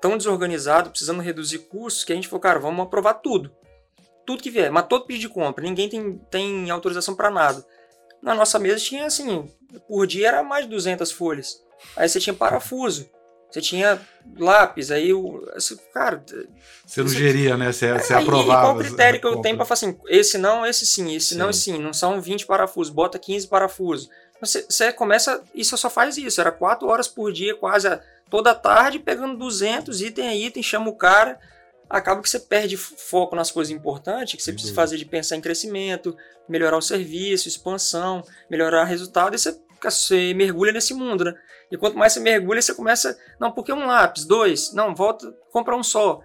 tão 0.02 0.18
desorganizado, 0.18 0.90
precisando 0.90 1.22
reduzir 1.22 1.60
custos, 1.60 2.04
que 2.04 2.12
a 2.12 2.16
gente 2.16 2.28
falou, 2.28 2.42
cara, 2.42 2.60
vamos 2.60 2.86
aprovar 2.86 3.16
tudo. 3.16 3.52
Tudo 4.26 4.42
que 4.42 4.50
vier, 4.50 4.72
mas 4.72 4.88
todo 4.88 5.06
pedido 5.06 5.30
de 5.30 5.34
compra, 5.34 5.64
ninguém 5.64 5.88
tem, 5.88 6.18
tem 6.30 6.70
autorização 6.70 7.16
para 7.16 7.30
nada. 7.30 7.64
Na 8.22 8.34
nossa 8.34 8.58
mesa 8.58 8.84
tinha 8.84 9.06
assim, 9.06 9.48
por 9.88 10.08
dia 10.08 10.30
era 10.30 10.44
mais 10.44 10.66
de 10.66 10.72
200 10.72 11.12
folhas. 11.12 11.64
Aí 11.96 12.10
você 12.10 12.20
tinha 12.20 12.34
parafuso, 12.34 13.08
você 13.50 13.62
tinha 13.62 14.02
lápis, 14.38 14.92
aí 14.92 15.14
o. 15.14 15.46
Cara. 15.94 16.24
Você 16.86 17.02
não 17.02 17.10
geria, 17.10 17.56
né? 17.56 17.72
Você, 17.72 17.94
você 17.94 18.14
é, 18.14 18.18
aprovava. 18.18 18.60
E 18.60 18.64
qual 18.64 18.76
o 18.76 18.80
critério 18.80 19.20
que 19.22 19.28
eu 19.28 19.42
tenho 19.42 19.56
para 19.56 19.66
falar 19.66 19.76
assim, 19.76 19.98
esse 20.08 20.38
não, 20.38 20.66
esse 20.66 20.86
sim, 20.86 21.16
esse 21.16 21.28
sim. 21.30 21.38
não, 21.38 21.50
esse 21.50 21.62
sim. 21.62 21.80
Não 21.80 21.94
são 21.94 22.20
20 22.20 22.46
parafusos, 22.46 22.94
bota 22.94 23.18
15 23.18 23.48
parafusos. 23.48 24.10
Você, 24.42 24.66
você 24.68 24.92
começa, 24.92 25.42
isso 25.54 25.78
só 25.78 25.90
faz 25.90 26.18
isso, 26.18 26.42
era 26.42 26.52
4 26.52 26.88
horas 26.88 27.08
por 27.08 27.32
dia, 27.32 27.56
quase 27.56 27.88
toda 28.30 28.54
tarde, 28.54 29.00
pegando 29.00 29.38
200 29.38 30.02
item 30.02 30.28
a 30.28 30.36
item, 30.36 30.62
chama 30.62 30.90
o 30.90 30.96
cara, 30.96 31.40
acaba 31.90 32.22
que 32.22 32.30
você 32.30 32.40
perde 32.40 32.76
foco 32.76 33.36
nas 33.36 33.52
coisas 33.52 33.72
importantes 33.72 34.36
que 34.36 34.44
você 34.44 34.52
precisa 34.52 34.74
fazer 34.74 34.98
de 34.98 35.06
pensar 35.06 35.36
em 35.36 35.42
crescimento, 35.42 36.16
melhorar 36.48 36.78
o 36.78 36.82
serviço, 36.82 37.48
expansão, 37.48 38.24
melhorar 38.50 38.84
o 38.84 38.88
resultado, 38.88 39.36
e 39.36 39.40
você, 39.40 39.58
você 39.82 40.34
mergulha 40.34 40.72
nesse 40.72 40.94
mundo, 40.94 41.26
né? 41.26 41.34
E 41.72 41.78
quanto 41.78 41.98
mais 41.98 42.14
você 42.14 42.20
mergulha, 42.20 42.62
você 42.62 42.74
começa, 42.74 43.18
não, 43.40 43.52
por 43.52 43.64
que 43.64 43.74
um 43.74 43.86
lápis? 43.86 44.26
Dois? 44.26 44.74
Não, 44.74 44.94
volta, 44.94 45.32
compra 45.52 45.76
um 45.76 45.84
só. 45.84 46.22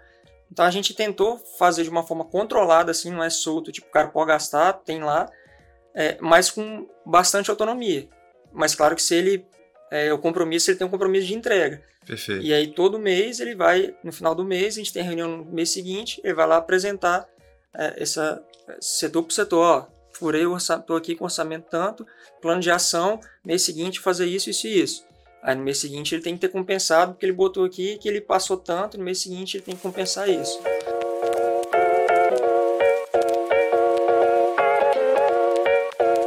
Então 0.50 0.64
a 0.64 0.70
gente 0.70 0.94
tentou 0.94 1.38
fazer 1.58 1.84
de 1.84 1.90
uma 1.90 2.06
forma 2.06 2.24
controlada, 2.24 2.90
assim, 2.90 3.10
não 3.10 3.22
é 3.22 3.30
solto, 3.30 3.70
tipo, 3.70 3.88
o 3.88 3.90
cara 3.90 4.08
pode 4.08 4.28
gastar, 4.28 4.72
tem 4.72 5.02
lá, 5.02 5.30
é, 5.94 6.18
mas 6.20 6.50
com 6.50 6.88
bastante 7.06 7.50
autonomia. 7.50 8.08
Mas 8.52 8.74
claro 8.74 8.96
que 8.96 9.02
se 9.02 9.14
ele 9.14 9.46
é, 9.90 10.12
o 10.12 10.18
compromisso, 10.18 10.70
ele 10.70 10.78
tem 10.78 10.86
um 10.86 10.90
compromisso 10.90 11.26
de 11.26 11.34
entrega. 11.34 11.82
Perfeito. 12.04 12.42
E 12.42 12.52
aí 12.52 12.68
todo 12.68 12.98
mês 12.98 13.40
ele 13.40 13.54
vai, 13.54 13.94
no 14.02 14.12
final 14.12 14.34
do 14.34 14.44
mês, 14.44 14.74
a 14.74 14.78
gente 14.78 14.92
tem 14.92 15.02
reunião 15.02 15.38
no 15.38 15.44
mês 15.44 15.70
seguinte, 15.70 16.20
ele 16.24 16.34
vai 16.34 16.46
lá 16.46 16.56
apresentar 16.56 17.28
é, 17.76 18.02
essa 18.02 18.42
setor 18.80 19.22
por 19.22 19.32
setor, 19.32 19.62
ó, 19.64 19.99
furei 20.20 20.44
o 20.44 20.54
estou 20.54 20.96
aqui 20.96 21.16
com 21.16 21.24
orçamento 21.24 21.66
tanto, 21.70 22.06
plano 22.42 22.60
de 22.60 22.70
ação, 22.70 23.18
mês 23.42 23.62
seguinte 23.62 23.98
fazer 23.98 24.26
isso, 24.26 24.50
isso 24.50 24.66
e 24.66 24.82
isso. 24.82 25.04
Aí 25.42 25.54
no 25.54 25.64
mês 25.64 25.78
seguinte 25.78 26.14
ele 26.14 26.22
tem 26.22 26.34
que 26.34 26.40
ter 26.40 26.50
compensado, 26.50 27.12
porque 27.12 27.24
ele 27.24 27.32
botou 27.32 27.64
aqui 27.64 27.96
que 27.96 28.06
ele 28.06 28.20
passou 28.20 28.58
tanto, 28.58 28.98
no 28.98 29.04
mês 29.04 29.18
seguinte 29.18 29.56
ele 29.56 29.64
tem 29.64 29.74
que 29.74 29.80
compensar 29.80 30.28
isso. 30.28 30.60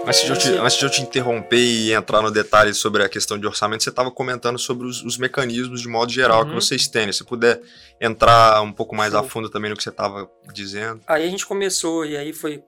Antes 0.06 0.26
de, 0.26 0.30
eu 0.30 0.38
te, 0.38 0.50
antes 0.50 0.78
de 0.78 0.86
eu 0.86 0.90
te 0.90 1.02
interromper 1.02 1.58
e 1.58 1.94
entrar 1.94 2.22
no 2.22 2.30
detalhe 2.30 2.74
sobre 2.74 3.04
a 3.04 3.10
questão 3.10 3.38
de 3.38 3.48
orçamento, 3.48 3.84
você 3.84 3.90
estava 3.90 4.12
comentando 4.12 4.60
sobre 4.60 4.86
os, 4.86 5.02
os, 5.04 5.18
mecanismos 5.18 5.82
de 5.82 5.88
modo 5.88 6.12
geral 6.12 6.42
uhum. 6.42 6.50
que 6.50 6.56
vocês 6.56 6.88
têm. 6.88 7.12
Se 7.12 7.24
puder 7.24 7.62
entrar 8.02 8.62
um 8.62 8.72
pouco 8.72 8.96
mais 8.96 9.14
Sim. 9.14 9.20
a 9.20 9.24
fundo 9.24 9.50
também 9.50 9.72
no 9.72 9.78
que 9.78 9.82
você 9.82 9.90
estava 9.90 10.30
dizendo. 10.54 11.02
Aí 11.08 11.26
a 11.26 11.30
gente 11.30 11.46
começou, 11.46 12.06
e 12.06 12.18
aí 12.18 12.34
foi 12.34 12.64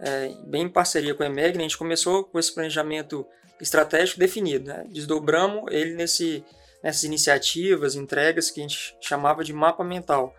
é, 0.00 0.32
bem 0.44 0.62
em 0.62 0.68
parceria 0.68 1.14
com 1.14 1.22
a 1.22 1.26
EMEG, 1.26 1.56
né? 1.56 1.64
a 1.64 1.68
gente 1.68 1.78
começou 1.78 2.24
com 2.24 2.38
esse 2.38 2.52
planejamento 2.52 3.26
estratégico 3.60 4.20
definido. 4.20 4.68
Né? 4.68 4.84
Desdobramos 4.88 5.64
ele 5.70 5.94
nesse, 5.94 6.44
nessas 6.82 7.04
iniciativas, 7.04 7.94
entregas 7.94 8.50
que 8.50 8.60
a 8.60 8.62
gente 8.62 8.96
chamava 9.00 9.42
de 9.42 9.52
mapa 9.52 9.82
mental. 9.82 10.34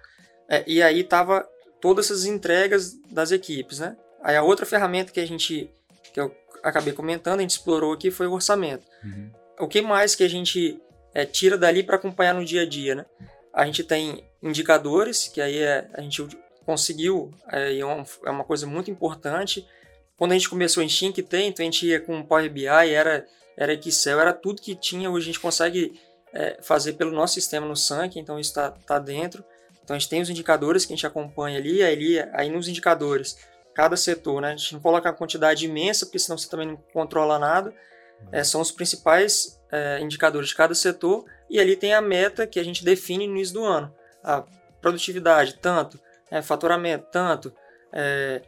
É, 0.47 0.63
e 0.65 0.81
aí 0.81 1.03
tava 1.03 1.47
todas 1.81 2.05
essas 2.05 2.25
entregas 2.25 2.93
das 3.09 3.31
equipes. 3.31 3.79
Né? 3.79 3.95
Aí 4.23 4.35
a 4.35 4.43
outra 4.43 4.65
ferramenta 4.65 5.11
que 5.11 5.19
a 5.19 5.27
gente 5.27 5.69
que 6.13 6.19
eu 6.19 6.35
acabei 6.63 6.93
comentando, 6.93 7.39
a 7.39 7.41
gente 7.41 7.51
explorou 7.51 7.93
aqui, 7.93 8.11
foi 8.11 8.27
o 8.27 8.33
orçamento. 8.33 8.85
Uhum. 9.03 9.31
O 9.59 9.67
que 9.67 9.81
mais 9.81 10.15
que 10.15 10.23
a 10.23 10.29
gente 10.29 10.81
é, 11.13 11.25
tira 11.25 11.57
dali 11.57 11.83
para 11.83 11.95
acompanhar 11.95 12.33
no 12.33 12.45
dia 12.45 12.63
a 12.63 12.65
dia, 12.65 12.95
né? 12.95 13.05
A 13.53 13.65
gente 13.65 13.83
tem 13.83 14.23
indicadores, 14.41 15.27
que 15.27 15.41
aí 15.41 15.57
é, 15.57 15.87
a 15.93 16.01
gente 16.01 16.27
conseguiu, 16.69 17.33
é, 17.51 17.73
é, 17.73 17.79
é 17.79 18.29
uma 18.29 18.43
coisa 18.43 18.67
muito 18.67 18.91
importante. 18.91 19.67
Quando 20.15 20.33
a 20.33 20.35
gente 20.35 20.47
começou, 20.47 20.81
a 20.81 20.83
gente 20.85 20.95
tinha 20.95 21.11
que 21.11 21.23
ter, 21.23 21.41
então 21.41 21.63
a 21.63 21.65
gente 21.65 21.87
ia 21.87 21.99
com 21.99 22.21
Power 22.21 22.47
BI, 22.47 22.67
era, 22.67 23.25
era 23.57 23.73
Excel, 23.73 24.19
era 24.19 24.31
tudo 24.31 24.61
que 24.61 24.75
tinha, 24.75 25.09
hoje 25.09 25.23
a 25.23 25.31
gente 25.33 25.39
consegue 25.39 25.99
é, 26.31 26.59
fazer 26.61 26.93
pelo 26.93 27.11
nosso 27.11 27.33
sistema 27.33 27.65
no 27.65 27.75
Sank, 27.75 28.19
então 28.19 28.39
isso 28.39 28.51
está 28.51 28.69
tá 28.69 28.99
dentro. 28.99 29.43
Então 29.83 29.95
a 29.95 29.99
gente 29.99 30.09
tem 30.09 30.21
os 30.21 30.29
indicadores 30.29 30.85
que 30.85 30.93
a 30.93 30.95
gente 30.95 31.07
acompanha 31.07 31.57
ali, 31.57 31.81
aí, 31.81 32.19
aí 32.33 32.51
nos 32.51 32.67
indicadores 32.67 33.35
cada 33.73 33.97
setor, 33.97 34.39
né? 34.39 34.49
A 34.49 34.55
gente 34.55 34.73
não 34.73 34.79
coloca 34.79 35.09
a 35.09 35.13
quantidade 35.13 35.65
imensa, 35.65 36.05
porque 36.05 36.19
senão 36.19 36.37
você 36.37 36.47
também 36.47 36.67
não 36.67 36.77
controla 36.93 37.39
nada. 37.39 37.71
Uhum. 37.71 38.27
É, 38.31 38.43
são 38.43 38.61
os 38.61 38.71
principais 38.71 39.59
é, 39.71 39.99
indicadores 40.01 40.49
de 40.49 40.55
cada 40.55 40.75
setor 40.75 41.25
e 41.49 41.59
ali 41.59 41.75
tem 41.75 41.95
a 41.95 42.01
meta 42.01 42.45
que 42.45 42.59
a 42.59 42.63
gente 42.63 42.85
define 42.85 43.25
no 43.25 43.33
início 43.33 43.55
do 43.55 43.65
ano. 43.65 43.91
A 44.23 44.43
produtividade, 44.79 45.57
tanto, 45.59 45.99
é, 46.31 46.41
faturamento, 46.41 47.07
tanto, 47.11 47.53
é, 47.91 48.41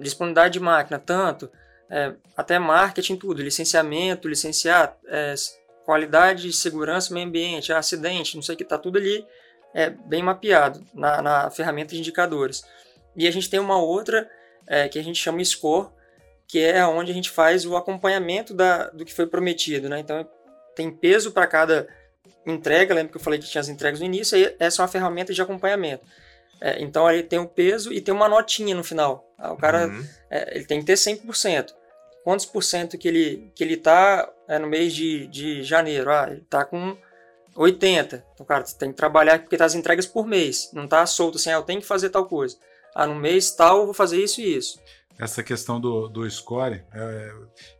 disponibilidade 0.00 0.54
de 0.54 0.60
máquina, 0.60 0.98
tanto, 0.98 1.50
é, 1.90 2.14
até 2.36 2.58
marketing, 2.58 3.16
tudo, 3.16 3.42
licenciamento, 3.42 4.28
licenciar, 4.28 4.96
é, 5.06 5.34
qualidade, 5.84 6.52
segurança, 6.52 7.12
meio 7.12 7.26
ambiente, 7.26 7.72
acidente, 7.72 8.36
não 8.36 8.42
sei 8.42 8.54
o 8.54 8.58
que, 8.58 8.64
está 8.64 8.78
tudo 8.78 8.98
ali 8.98 9.26
é, 9.74 9.90
bem 9.90 10.22
mapeado 10.22 10.84
na, 10.94 11.22
na 11.22 11.50
ferramenta 11.50 11.94
de 11.94 12.00
indicadores. 12.00 12.62
E 13.16 13.26
a 13.26 13.30
gente 13.30 13.48
tem 13.48 13.60
uma 13.60 13.78
outra 13.78 14.28
é, 14.66 14.88
que 14.88 14.98
a 14.98 15.02
gente 15.02 15.18
chama 15.20 15.44
Score, 15.44 15.88
que 16.46 16.58
é 16.58 16.86
onde 16.86 17.10
a 17.10 17.14
gente 17.14 17.30
faz 17.30 17.64
o 17.64 17.76
acompanhamento 17.76 18.54
da, 18.54 18.88
do 18.90 19.04
que 19.04 19.14
foi 19.14 19.26
prometido. 19.26 19.88
Né? 19.88 20.00
Então, 20.00 20.26
tem 20.74 20.90
peso 20.90 21.32
para 21.32 21.46
cada 21.46 21.88
entrega. 22.46 22.94
Lembra 22.94 23.12
que 23.12 23.16
eu 23.16 23.22
falei 23.22 23.38
que 23.38 23.46
tinha 23.46 23.60
as 23.60 23.68
entregas 23.68 24.00
no 24.00 24.06
início? 24.06 24.36
Aí 24.36 24.54
essa 24.58 24.80
é 24.80 24.82
uma 24.82 24.88
ferramenta 24.88 25.32
de 25.32 25.40
acompanhamento. 25.40 26.04
É, 26.60 26.82
então, 26.82 27.06
aí 27.06 27.22
tem 27.22 27.38
o 27.38 27.48
peso 27.48 27.92
e 27.92 28.00
tem 28.00 28.14
uma 28.14 28.28
notinha 28.28 28.74
no 28.74 28.84
final. 28.84 29.28
Ah, 29.38 29.52
o 29.52 29.56
cara 29.56 29.88
uhum. 29.88 30.06
é, 30.30 30.56
ele 30.56 30.64
tem 30.64 30.80
que 30.80 30.86
ter 30.86 30.94
100%. 30.94 31.72
Quantos 32.24 32.46
por 32.46 32.62
cento 32.62 32.96
que 32.96 33.08
ele 33.08 33.50
que 33.54 33.64
ele 33.64 33.74
está 33.74 34.30
é, 34.48 34.58
no 34.58 34.68
mês 34.68 34.94
de, 34.94 35.26
de 35.26 35.62
janeiro? 35.64 36.10
Ah, 36.10 36.28
ele 36.30 36.42
está 36.42 36.64
com 36.64 36.96
80. 37.56 38.24
Então, 38.32 38.46
cara, 38.46 38.64
você 38.64 38.78
tem 38.78 38.90
que 38.90 38.96
trabalhar 38.96 39.40
porque 39.40 39.56
tá 39.56 39.64
as 39.64 39.74
entregas 39.74 40.06
por 40.06 40.24
mês. 40.24 40.70
Não 40.72 40.84
está 40.84 41.04
solto 41.04 41.36
assim, 41.36 41.50
ah, 41.50 41.54
eu 41.54 41.62
tenho 41.62 41.80
que 41.80 41.86
fazer 41.86 42.10
tal 42.10 42.26
coisa 42.26 42.56
ah, 42.94 43.06
no 43.06 43.14
mês 43.14 43.50
tal 43.52 43.78
eu 43.78 43.84
vou 43.86 43.94
fazer 43.94 44.22
isso 44.22 44.40
e 44.40 44.56
isso. 44.56 44.78
essa 45.18 45.42
questão 45.42 45.80
do, 45.80 46.08
do 46.08 46.28
score. 46.30 46.82
É, 46.92 47.32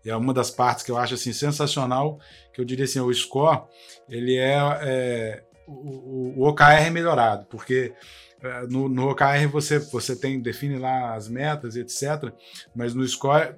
é 0.06 0.16
uma 0.16 0.32
das 0.32 0.50
partes 0.50 0.84
que 0.84 0.90
eu 0.90 0.96
acho 0.96 1.14
assim, 1.14 1.32
sensacional, 1.32 2.18
que 2.52 2.60
eu 2.60 2.64
diria 2.64 2.84
assim, 2.84 3.00
o 3.00 3.12
score, 3.12 3.62
ele 4.08 4.36
é, 4.36 4.58
é 4.82 5.44
o, 5.66 6.40
o, 6.40 6.48
OKR 6.48 6.90
melhorado, 6.90 7.46
porque 7.46 7.92
é, 7.92 8.31
no, 8.68 8.88
no, 8.88 9.10
OKR 9.10 9.46
você, 9.50 9.78
você 9.78 10.16
tem, 10.16 10.40
define 10.40 10.78
lá 10.78 11.14
as 11.14 11.28
metas, 11.28 11.76
etc. 11.76 12.32
Mas 12.74 12.94
no 12.94 13.06
Score 13.06 13.54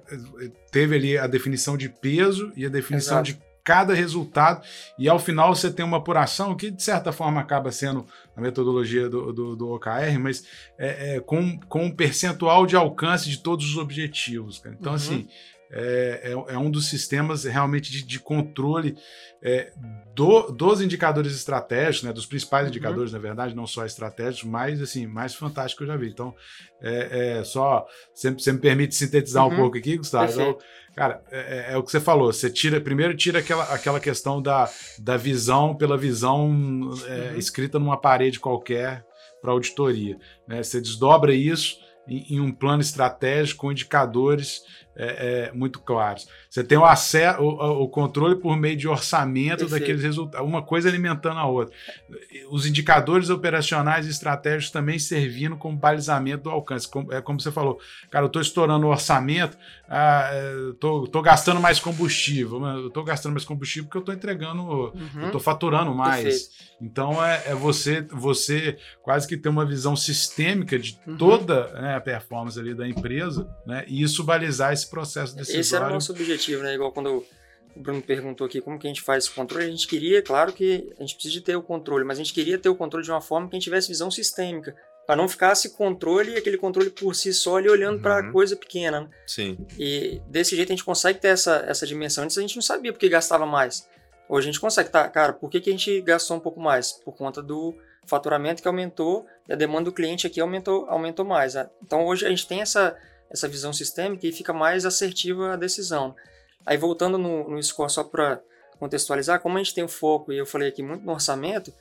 teve 0.71 0.95
ali 0.95 1.17
a 1.17 1.27
definição 1.27 1.75
de 1.75 1.89
peso 1.89 2.51
e 2.55 2.65
a 2.65 2.69
definição 2.69 3.17
Exato. 3.17 3.33
de 3.33 3.45
cada 3.65 3.95
resultado, 3.95 4.63
e 4.97 5.09
ao 5.09 5.17
final 5.17 5.53
você 5.55 5.71
tem 5.71 5.83
uma 5.83 5.97
apuração 5.97 6.55
que, 6.55 6.69
de 6.69 6.83
certa 6.83 7.11
forma, 7.11 7.41
acaba 7.41 7.71
sendo 7.71 8.05
a 8.37 8.39
metodologia 8.39 9.09
do, 9.09 9.33
do, 9.33 9.55
do 9.55 9.71
OKR, 9.71 10.19
mas 10.19 10.45
é, 10.77 11.15
é, 11.15 11.19
com, 11.19 11.59
com 11.61 11.85
um 11.85 11.91
percentual 11.91 12.67
de 12.67 12.75
alcance 12.75 13.27
de 13.27 13.39
todos 13.39 13.65
os 13.65 13.77
objetivos. 13.77 14.59
Cara. 14.59 14.77
Então, 14.79 14.91
uhum. 14.91 14.95
assim, 14.95 15.27
é, 15.71 16.21
é, 16.23 16.53
é, 16.53 16.57
um 16.57 16.69
dos 16.69 16.87
sistemas 16.89 17.43
realmente 17.43 17.91
de, 17.91 18.03
de 18.03 18.19
controle 18.19 18.97
é, 19.41 19.71
do, 20.13 20.51
dos 20.51 20.81
indicadores 20.81 21.35
estratégicos, 21.35 22.03
né, 22.03 22.13
dos 22.13 22.25
principais 22.25 22.63
uhum. 22.63 22.69
indicadores, 22.69 23.11
na 23.11 23.19
verdade, 23.19 23.55
não 23.55 23.67
só 23.67 23.85
estratégicos, 23.85 24.49
mas 24.49 24.81
assim, 24.81 25.05
mais 25.05 25.35
fantástico 25.35 25.79
que 25.79 25.89
eu 25.89 25.93
já 25.93 25.97
vi. 25.97 26.09
Então, 26.09 26.33
é, 26.81 27.39
é 27.39 27.43
só 27.43 27.85
você, 28.13 28.31
você, 28.31 28.51
me 28.53 28.59
permite 28.59 28.95
sintetizar 28.95 29.45
uhum. 29.45 29.53
um 29.53 29.55
pouco 29.55 29.77
aqui, 29.77 29.97
Gustavo. 29.97 30.31
Então, 30.31 30.57
cara, 30.95 31.21
é, 31.31 31.39
é, 31.39 31.73
é, 31.73 31.77
o 31.77 31.83
que 31.83 31.91
você 31.91 31.99
falou. 31.99 32.31
Você 32.31 32.49
tira 32.49 32.79
primeiro 32.79 33.15
tira 33.15 33.39
aquela, 33.39 33.63
aquela 33.73 33.99
questão 33.99 34.41
da, 34.41 34.69
da 34.99 35.17
visão 35.17 35.75
pela 35.75 35.97
visão 35.97 36.49
uhum. 36.49 37.37
escrita 37.37 37.79
numa 37.79 37.99
parede 37.99 38.39
qualquer 38.39 39.05
para 39.41 39.51
auditoria. 39.51 40.17
Né? 40.47 40.63
Você 40.63 40.79
desdobra 40.81 41.33
isso 41.33 41.77
em, 42.07 42.35
em 42.35 42.39
um 42.39 42.51
plano 42.51 42.81
estratégico 42.81 43.61
com 43.61 43.71
indicadores 43.71 44.63
é, 44.95 45.49
é, 45.49 45.51
muito 45.51 45.79
claros. 45.79 46.27
Você 46.49 46.63
tem 46.63 46.77
o 46.77 46.85
acesso, 46.85 47.41
o, 47.41 47.83
o, 47.83 47.89
controle 47.89 48.35
por 48.35 48.55
meio 48.55 48.77
de 48.77 48.87
orçamento 48.87 49.59
Perfeito. 49.59 49.71
daqueles 49.71 50.03
resultados, 50.03 50.47
uma 50.47 50.61
coisa 50.61 50.87
alimentando 50.87 51.39
a 51.39 51.45
outra. 51.45 51.75
Os 52.49 52.65
indicadores 52.65 53.29
operacionais 53.29 54.07
e 54.07 54.09
estratégicos 54.09 54.71
também 54.71 54.97
servindo 54.97 55.57
como 55.57 55.77
balizamento 55.77 56.43
do 56.43 56.49
alcance. 56.49 56.87
Como, 56.87 57.11
é 57.11 57.21
como 57.21 57.41
você 57.41 57.51
falou, 57.51 57.77
cara, 58.09 58.23
eu 58.23 58.27
estou 58.27 58.41
estourando 58.41 58.87
o 58.87 58.89
orçamento, 58.89 59.57
ah, 59.89 60.31
estou 60.71 61.09
é, 61.13 61.21
gastando 61.21 61.59
mais 61.59 61.79
combustível, 61.79 62.63
eu 62.65 62.87
estou 62.87 63.03
gastando 63.03 63.33
mais 63.33 63.45
combustível 63.45 63.85
porque 63.85 63.97
eu 63.97 64.01
estou 64.01 64.15
entregando, 64.15 64.63
uhum. 64.63 65.21
eu 65.21 65.25
estou 65.25 65.41
faturando 65.41 65.93
mais. 65.93 66.23
Perfeito. 66.23 66.65
Então 66.81 67.23
é, 67.23 67.43
é, 67.47 67.55
você, 67.55 68.01
você 68.01 68.77
quase 69.01 69.27
que 69.27 69.37
ter 69.37 69.49
uma 69.49 69.65
visão 69.65 69.95
sistêmica 69.95 70.77
de 70.77 70.99
uhum. 71.07 71.17
toda 71.17 71.67
né, 71.73 71.95
a 71.95 72.01
performance 72.01 72.59
ali 72.59 72.73
da 72.73 72.87
empresa, 72.87 73.47
né? 73.65 73.85
E 73.87 74.01
isso 74.01 74.23
balizar 74.23 74.73
esse 74.73 74.84
processo 74.89 75.35
decisório. 75.35 75.61
Esse 75.61 75.75
era 75.75 75.87
o 75.87 75.89
nosso 75.89 76.11
objetivo, 76.11 76.63
né? 76.63 76.73
Igual 76.73 76.91
quando 76.91 77.25
o 77.75 77.79
Bruno 77.79 78.01
perguntou 78.01 78.45
aqui 78.45 78.61
como 78.61 78.79
que 78.79 78.87
a 78.87 78.89
gente 78.89 79.01
faz 79.01 79.25
esse 79.25 79.33
controle, 79.33 79.65
a 79.65 79.69
gente 79.69 79.87
queria, 79.87 80.21
claro 80.21 80.53
que 80.53 80.93
a 80.97 81.01
gente 81.01 81.15
precisa 81.15 81.33
de 81.33 81.41
ter 81.41 81.55
o 81.55 81.61
controle, 81.61 82.05
mas 82.05 82.17
a 82.17 82.23
gente 82.23 82.33
queria 82.33 82.57
ter 82.57 82.69
o 82.69 82.75
controle 82.75 83.03
de 83.03 83.11
uma 83.11 83.21
forma 83.21 83.47
que 83.47 83.55
a 83.55 83.57
gente 83.57 83.65
tivesse 83.65 83.87
visão 83.87 84.09
sistêmica, 84.09 84.75
para 85.05 85.15
não 85.15 85.27
ficar 85.27 85.51
esse 85.51 85.71
controle 85.71 86.31
e 86.31 86.37
aquele 86.37 86.57
controle 86.57 86.89
por 86.89 87.13
si 87.15 87.33
só 87.33 87.57
ali 87.57 87.69
olhando 87.69 87.97
uhum. 87.97 88.01
para 88.01 88.31
coisa 88.31 88.55
pequena. 88.55 89.01
Né? 89.01 89.09
Sim. 89.27 89.57
E 89.77 90.21
desse 90.27 90.55
jeito 90.55 90.69
a 90.69 90.75
gente 90.75 90.83
consegue 90.83 91.19
ter 91.19 91.27
essa, 91.27 91.63
essa 91.67 91.85
dimensão. 91.85 92.23
Antes 92.23 92.37
a 92.37 92.41
gente 92.41 92.55
não 92.55 92.63
sabia 92.63 92.91
porque 92.91 93.07
gastava 93.07 93.45
mais. 93.45 93.87
Hoje 94.27 94.49
a 94.49 94.51
gente 94.51 94.59
consegue, 94.59 94.89
tá? 94.89 95.07
Cara, 95.07 95.33
por 95.33 95.49
que, 95.49 95.61
que 95.61 95.69
a 95.69 95.73
gente 95.73 96.01
gastou 96.01 96.37
um 96.37 96.39
pouco 96.39 96.59
mais? 96.59 96.93
Por 96.93 97.15
conta 97.15 97.41
do 97.41 97.75
faturamento 98.07 98.61
que 98.61 98.67
aumentou 98.67 99.25
e 99.47 99.53
a 99.53 99.55
demanda 99.55 99.85
do 99.85 99.91
cliente 99.91 100.25
aqui 100.25 100.41
aumentou, 100.41 100.85
aumentou 100.89 101.23
mais. 101.23 101.53
Né? 101.53 101.69
Então 101.83 102.03
hoje 102.05 102.25
a 102.25 102.29
gente 102.29 102.47
tem 102.47 102.61
essa 102.61 102.97
essa 103.29 103.47
visão 103.47 103.73
sistêmica 103.73 104.25
e 104.27 104.31
fica 104.31 104.53
mais 104.53 104.85
assertiva 104.85 105.53
a 105.53 105.55
decisão. 105.55 106.15
Aí 106.65 106.77
voltando 106.77 107.17
no, 107.17 107.49
no 107.49 107.61
score, 107.61 107.91
só 107.91 108.03
para 108.03 108.41
contextualizar, 108.79 109.39
como 109.39 109.57
a 109.57 109.63
gente 109.63 109.73
tem 109.73 109.83
o 109.83 109.89
foco, 109.89 110.33
e 110.33 110.37
eu 110.37 110.45
falei 110.45 110.69
aqui 110.69 110.83
muito 110.83 111.05
no 111.05 111.13
orçamento, 111.13 111.73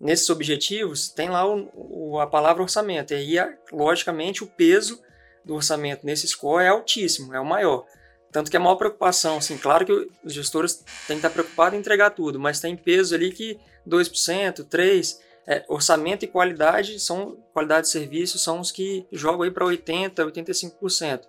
nesses 0.00 0.28
objetivos 0.30 1.08
tem 1.08 1.28
lá 1.28 1.46
o, 1.46 1.70
o, 1.74 2.20
a 2.20 2.26
palavra 2.26 2.62
orçamento, 2.62 3.14
e 3.14 3.38
aí, 3.38 3.54
logicamente, 3.72 4.42
o 4.42 4.46
peso 4.46 5.00
do 5.44 5.54
orçamento 5.54 6.04
nesse 6.04 6.26
score 6.26 6.64
é 6.64 6.68
altíssimo, 6.68 7.34
é 7.34 7.40
o 7.40 7.44
maior. 7.44 7.84
Tanto 8.30 8.50
que 8.50 8.56
a 8.56 8.60
maior 8.60 8.76
preocupação, 8.76 9.36
assim, 9.36 9.58
claro 9.58 9.84
que 9.84 9.92
os 9.92 10.32
gestores 10.32 10.76
têm 11.06 11.18
que 11.18 11.26
estar 11.26 11.30
preocupados 11.30 11.76
em 11.76 11.80
entregar 11.80 12.10
tudo, 12.10 12.40
mas 12.40 12.60
tem 12.60 12.74
peso 12.76 13.14
ali 13.14 13.30
que 13.30 13.58
2%, 13.86 14.64
3%, 14.64 15.16
é, 15.46 15.64
orçamento 15.68 16.24
e 16.24 16.28
qualidade 16.28 17.00
são 17.00 17.36
qualidade 17.52 17.86
de 17.86 17.92
serviço 17.92 18.38
são 18.38 18.60
os 18.60 18.70
que 18.70 19.06
jogam 19.10 19.42
aí 19.42 19.50
para 19.50 19.64
80, 19.64 20.24
85%. 20.24 21.22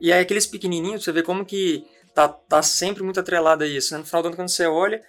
E 0.00 0.12
aí 0.12 0.20
aqueles 0.20 0.46
pequenininhos, 0.46 1.04
você 1.04 1.12
vê 1.12 1.22
como 1.22 1.44
que 1.44 1.86
tá, 2.14 2.28
tá 2.28 2.62
sempre 2.62 3.02
muito 3.02 3.20
atrelado 3.20 3.64
a 3.64 3.66
isso. 3.66 3.92
Né? 3.92 3.98
No 3.98 4.04
final 4.04 4.22
do 4.22 4.28
ano, 4.28 4.36
quando 4.36 4.48
você 4.48 4.66
olha, 4.66 5.02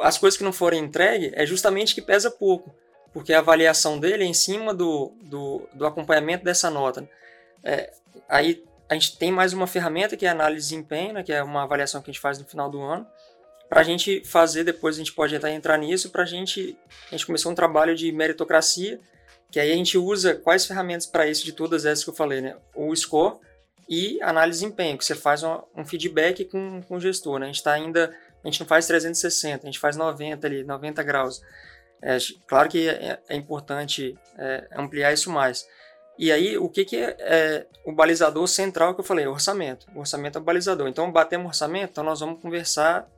as 0.00 0.16
coisas 0.18 0.36
que 0.36 0.44
não 0.44 0.52
forem 0.52 0.82
entregues 0.82 1.32
é 1.34 1.44
justamente 1.44 1.94
que 1.94 2.02
pesa 2.02 2.30
pouco, 2.30 2.74
porque 3.12 3.32
a 3.32 3.38
avaliação 3.38 3.98
dele 3.98 4.24
é 4.24 4.26
em 4.26 4.34
cima 4.34 4.72
do, 4.72 5.12
do, 5.22 5.68
do 5.74 5.86
acompanhamento 5.86 6.44
dessa 6.44 6.70
nota. 6.70 7.02
Né? 7.02 7.08
É, 7.64 7.92
aí 8.28 8.64
a 8.88 8.94
gente 8.94 9.18
tem 9.18 9.30
mais 9.30 9.52
uma 9.52 9.66
ferramenta 9.66 10.16
que 10.16 10.24
é 10.24 10.30
a 10.30 10.32
análise 10.32 10.68
de 10.68 10.74
desempenho, 10.74 11.14
né? 11.14 11.22
que 11.22 11.32
é 11.32 11.42
uma 11.42 11.64
avaliação 11.64 12.00
que 12.00 12.10
a 12.10 12.12
gente 12.12 12.20
faz 12.20 12.38
no 12.38 12.44
final 12.46 12.70
do 12.70 12.80
ano, 12.80 13.06
para 13.68 13.80
a 13.80 13.84
gente 13.84 14.22
fazer, 14.24 14.64
depois 14.64 14.96
a 14.96 14.98
gente 14.98 15.12
pode 15.12 15.34
entrar, 15.34 15.76
nisso, 15.76 16.10
para 16.10 16.22
a 16.22 16.26
gente, 16.26 16.76
a 17.08 17.10
gente 17.10 17.26
começou 17.26 17.52
um 17.52 17.54
trabalho 17.54 17.94
de 17.94 18.10
meritocracia, 18.10 18.98
que 19.50 19.60
aí 19.60 19.70
a 19.70 19.74
gente 19.74 19.98
usa 19.98 20.34
quais 20.34 20.64
ferramentas 20.64 21.06
para 21.06 21.26
isso 21.26 21.44
de 21.44 21.52
todas 21.52 21.84
essas 21.84 22.02
que 22.02 22.10
eu 22.10 22.14
falei, 22.14 22.40
né? 22.40 22.56
O 22.74 22.94
score 22.96 23.38
e 23.88 24.20
análise 24.22 24.60
de 24.60 24.66
desempenho, 24.66 24.96
que 24.96 25.04
você 25.04 25.14
faz 25.14 25.42
um, 25.42 25.60
um 25.76 25.84
feedback 25.84 26.44
com, 26.46 26.82
com 26.82 26.96
o 26.96 27.00
gestor, 27.00 27.38
né? 27.38 27.46
A 27.46 27.48
gente 27.48 27.56
está 27.56 27.72
ainda, 27.72 28.14
a 28.42 28.48
gente 28.48 28.60
não 28.60 28.66
faz 28.66 28.86
360, 28.86 29.62
a 29.62 29.66
gente 29.66 29.78
faz 29.78 29.96
90 29.96 30.46
ali, 30.46 30.64
90 30.64 31.02
graus. 31.02 31.42
É, 32.00 32.16
claro 32.46 32.68
que 32.68 32.88
é, 32.88 33.18
é 33.28 33.36
importante 33.36 34.16
é, 34.38 34.68
ampliar 34.76 35.12
isso 35.12 35.30
mais. 35.30 35.66
E 36.18 36.32
aí, 36.32 36.58
o 36.58 36.68
que, 36.68 36.84
que 36.84 36.96
é, 36.96 37.16
é, 37.20 37.66
o 37.84 37.92
balizador 37.92 38.46
central 38.48 38.94
que 38.94 39.00
eu 39.00 39.04
falei? 39.04 39.26
O 39.26 39.32
orçamento. 39.32 39.86
O 39.94 40.00
orçamento 40.00 40.36
é 40.36 40.40
o 40.40 40.44
balizador. 40.44 40.88
Então, 40.88 41.10
batemos 41.12 41.46
orçamento, 41.46 41.90
então 41.92 42.04
nós 42.04 42.20
vamos 42.20 42.40
conversar 42.40 43.08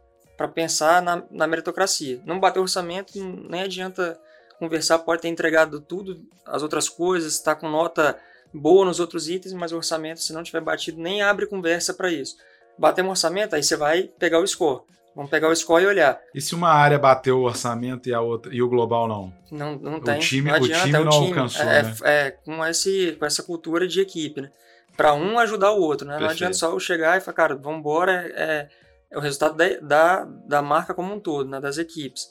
para 0.41 0.49
pensar 0.49 1.03
na, 1.03 1.23
na, 1.31 1.47
meritocracia. 1.47 2.19
Não 2.25 2.41
bater 2.41 2.61
orçamento, 2.61 3.13
nem 3.47 3.61
adianta 3.61 4.19
conversar, 4.59 4.99
pode 5.01 5.21
ter 5.21 5.29
entregado 5.29 5.83
tudo, 5.83 6.19
as 6.47 6.63
outras 6.63 6.89
coisas, 6.89 7.35
está 7.35 7.55
com 7.55 7.69
nota 7.69 8.17
boa 8.51 8.87
nos 8.87 9.01
outros 9.01 9.29
itens, 9.29 9.53
mas 9.53 9.71
o 9.71 9.77
orçamento, 9.77 10.21
se 10.21 10.33
não 10.33 10.43
tiver 10.43 10.63
batido, 10.63 10.99
nem 10.99 11.21
abre 11.21 11.45
conversa 11.45 11.93
para 11.93 12.11
isso. 12.11 12.39
Bater 12.79 13.05
um 13.05 13.11
orçamento, 13.11 13.55
aí 13.55 13.63
você 13.63 13.77
vai 13.77 14.05
pegar 14.05 14.41
o 14.41 14.47
score. 14.47 14.81
Vamos 15.15 15.31
pegar 15.31 15.51
o 15.51 15.55
score 15.55 15.85
e 15.85 15.87
olhar. 15.87 16.19
E 16.35 16.41
se 16.41 16.55
uma 16.55 16.71
área 16.71 16.99
bateu 16.99 17.41
o 17.41 17.43
orçamento 17.43 18.09
e 18.09 18.15
a 18.15 18.23
outra 18.23 18.51
e 18.55 18.63
o 18.63 18.69
global 18.69 19.07
não? 19.07 19.35
Não, 19.51 19.77
não 19.77 20.01
tem. 20.01 20.17
O 20.17 20.21
time, 20.21 20.49
não 20.49 20.57
adianta, 20.57 20.79
o 20.79 20.87
time 20.87 20.97
é 20.97 21.05
não 21.05 21.11
time. 21.11 21.27
alcançou, 21.27 21.67
é, 21.67 21.83
né? 21.83 21.95
é, 22.03 22.27
é, 22.29 22.31
com, 22.31 22.65
esse, 22.65 23.15
com 23.19 23.27
essa 23.27 23.43
cultura 23.43 23.87
de 23.87 24.01
equipe, 24.01 24.41
né? 24.41 24.51
Para 24.97 25.13
um 25.13 25.39
ajudar 25.39 25.73
o 25.73 25.83
outro, 25.83 26.09
né? 26.09 26.19
Não 26.19 26.31
adianta 26.31 26.55
só 26.55 26.71
eu 26.71 26.81
chegar 26.81 27.19
e 27.19 27.21
falar, 27.21 27.35
cara, 27.35 27.55
vamos 27.55 27.81
embora, 27.81 28.33
é, 28.35 28.43
é 28.43 28.69
o 29.13 29.21
resultado 29.21 29.57
da, 29.57 29.77
da, 29.81 30.25
da 30.25 30.63
marca 30.63 30.95
como 30.95 31.13
um 31.13 31.21
todo, 31.21 31.49
né, 31.49 31.61
das 31.61 31.79
equipes. 31.79 32.29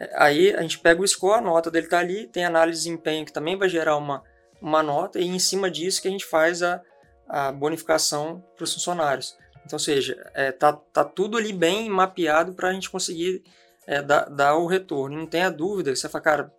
É, 0.00 0.10
aí 0.16 0.54
a 0.54 0.62
gente 0.62 0.78
pega 0.78 1.00
o 1.00 1.06
score, 1.06 1.38
a 1.38 1.42
nota 1.42 1.70
dele 1.70 1.86
está 1.86 1.98
ali, 1.98 2.26
tem 2.26 2.44
análise 2.44 2.78
de 2.78 2.88
desempenho 2.88 3.26
que 3.26 3.32
também 3.32 3.56
vai 3.56 3.68
gerar 3.68 3.96
uma, 3.96 4.22
uma 4.60 4.82
nota, 4.82 5.18
e 5.18 5.26
em 5.26 5.38
cima 5.38 5.70
disso 5.70 6.00
que 6.00 6.08
a 6.08 6.10
gente 6.10 6.24
faz 6.24 6.62
a, 6.62 6.80
a 7.28 7.52
bonificação 7.52 8.44
para 8.56 8.64
os 8.64 8.72
funcionários. 8.72 9.36
Então, 9.64 9.76
ou 9.76 9.78
seja, 9.78 10.30
é, 10.34 10.52
tá, 10.52 10.72
tá 10.72 11.04
tudo 11.04 11.38
ali 11.38 11.52
bem 11.52 11.88
mapeado 11.88 12.52
para 12.52 12.68
a 12.68 12.72
gente 12.72 12.90
conseguir 12.90 13.42
é, 13.86 14.02
dar, 14.02 14.28
dar 14.28 14.56
o 14.56 14.66
retorno. 14.66 15.16
Não 15.16 15.26
tenha 15.26 15.50
dúvida, 15.50 15.94
você 15.94 16.08
fala, 16.08 16.24
cara, 16.24 16.54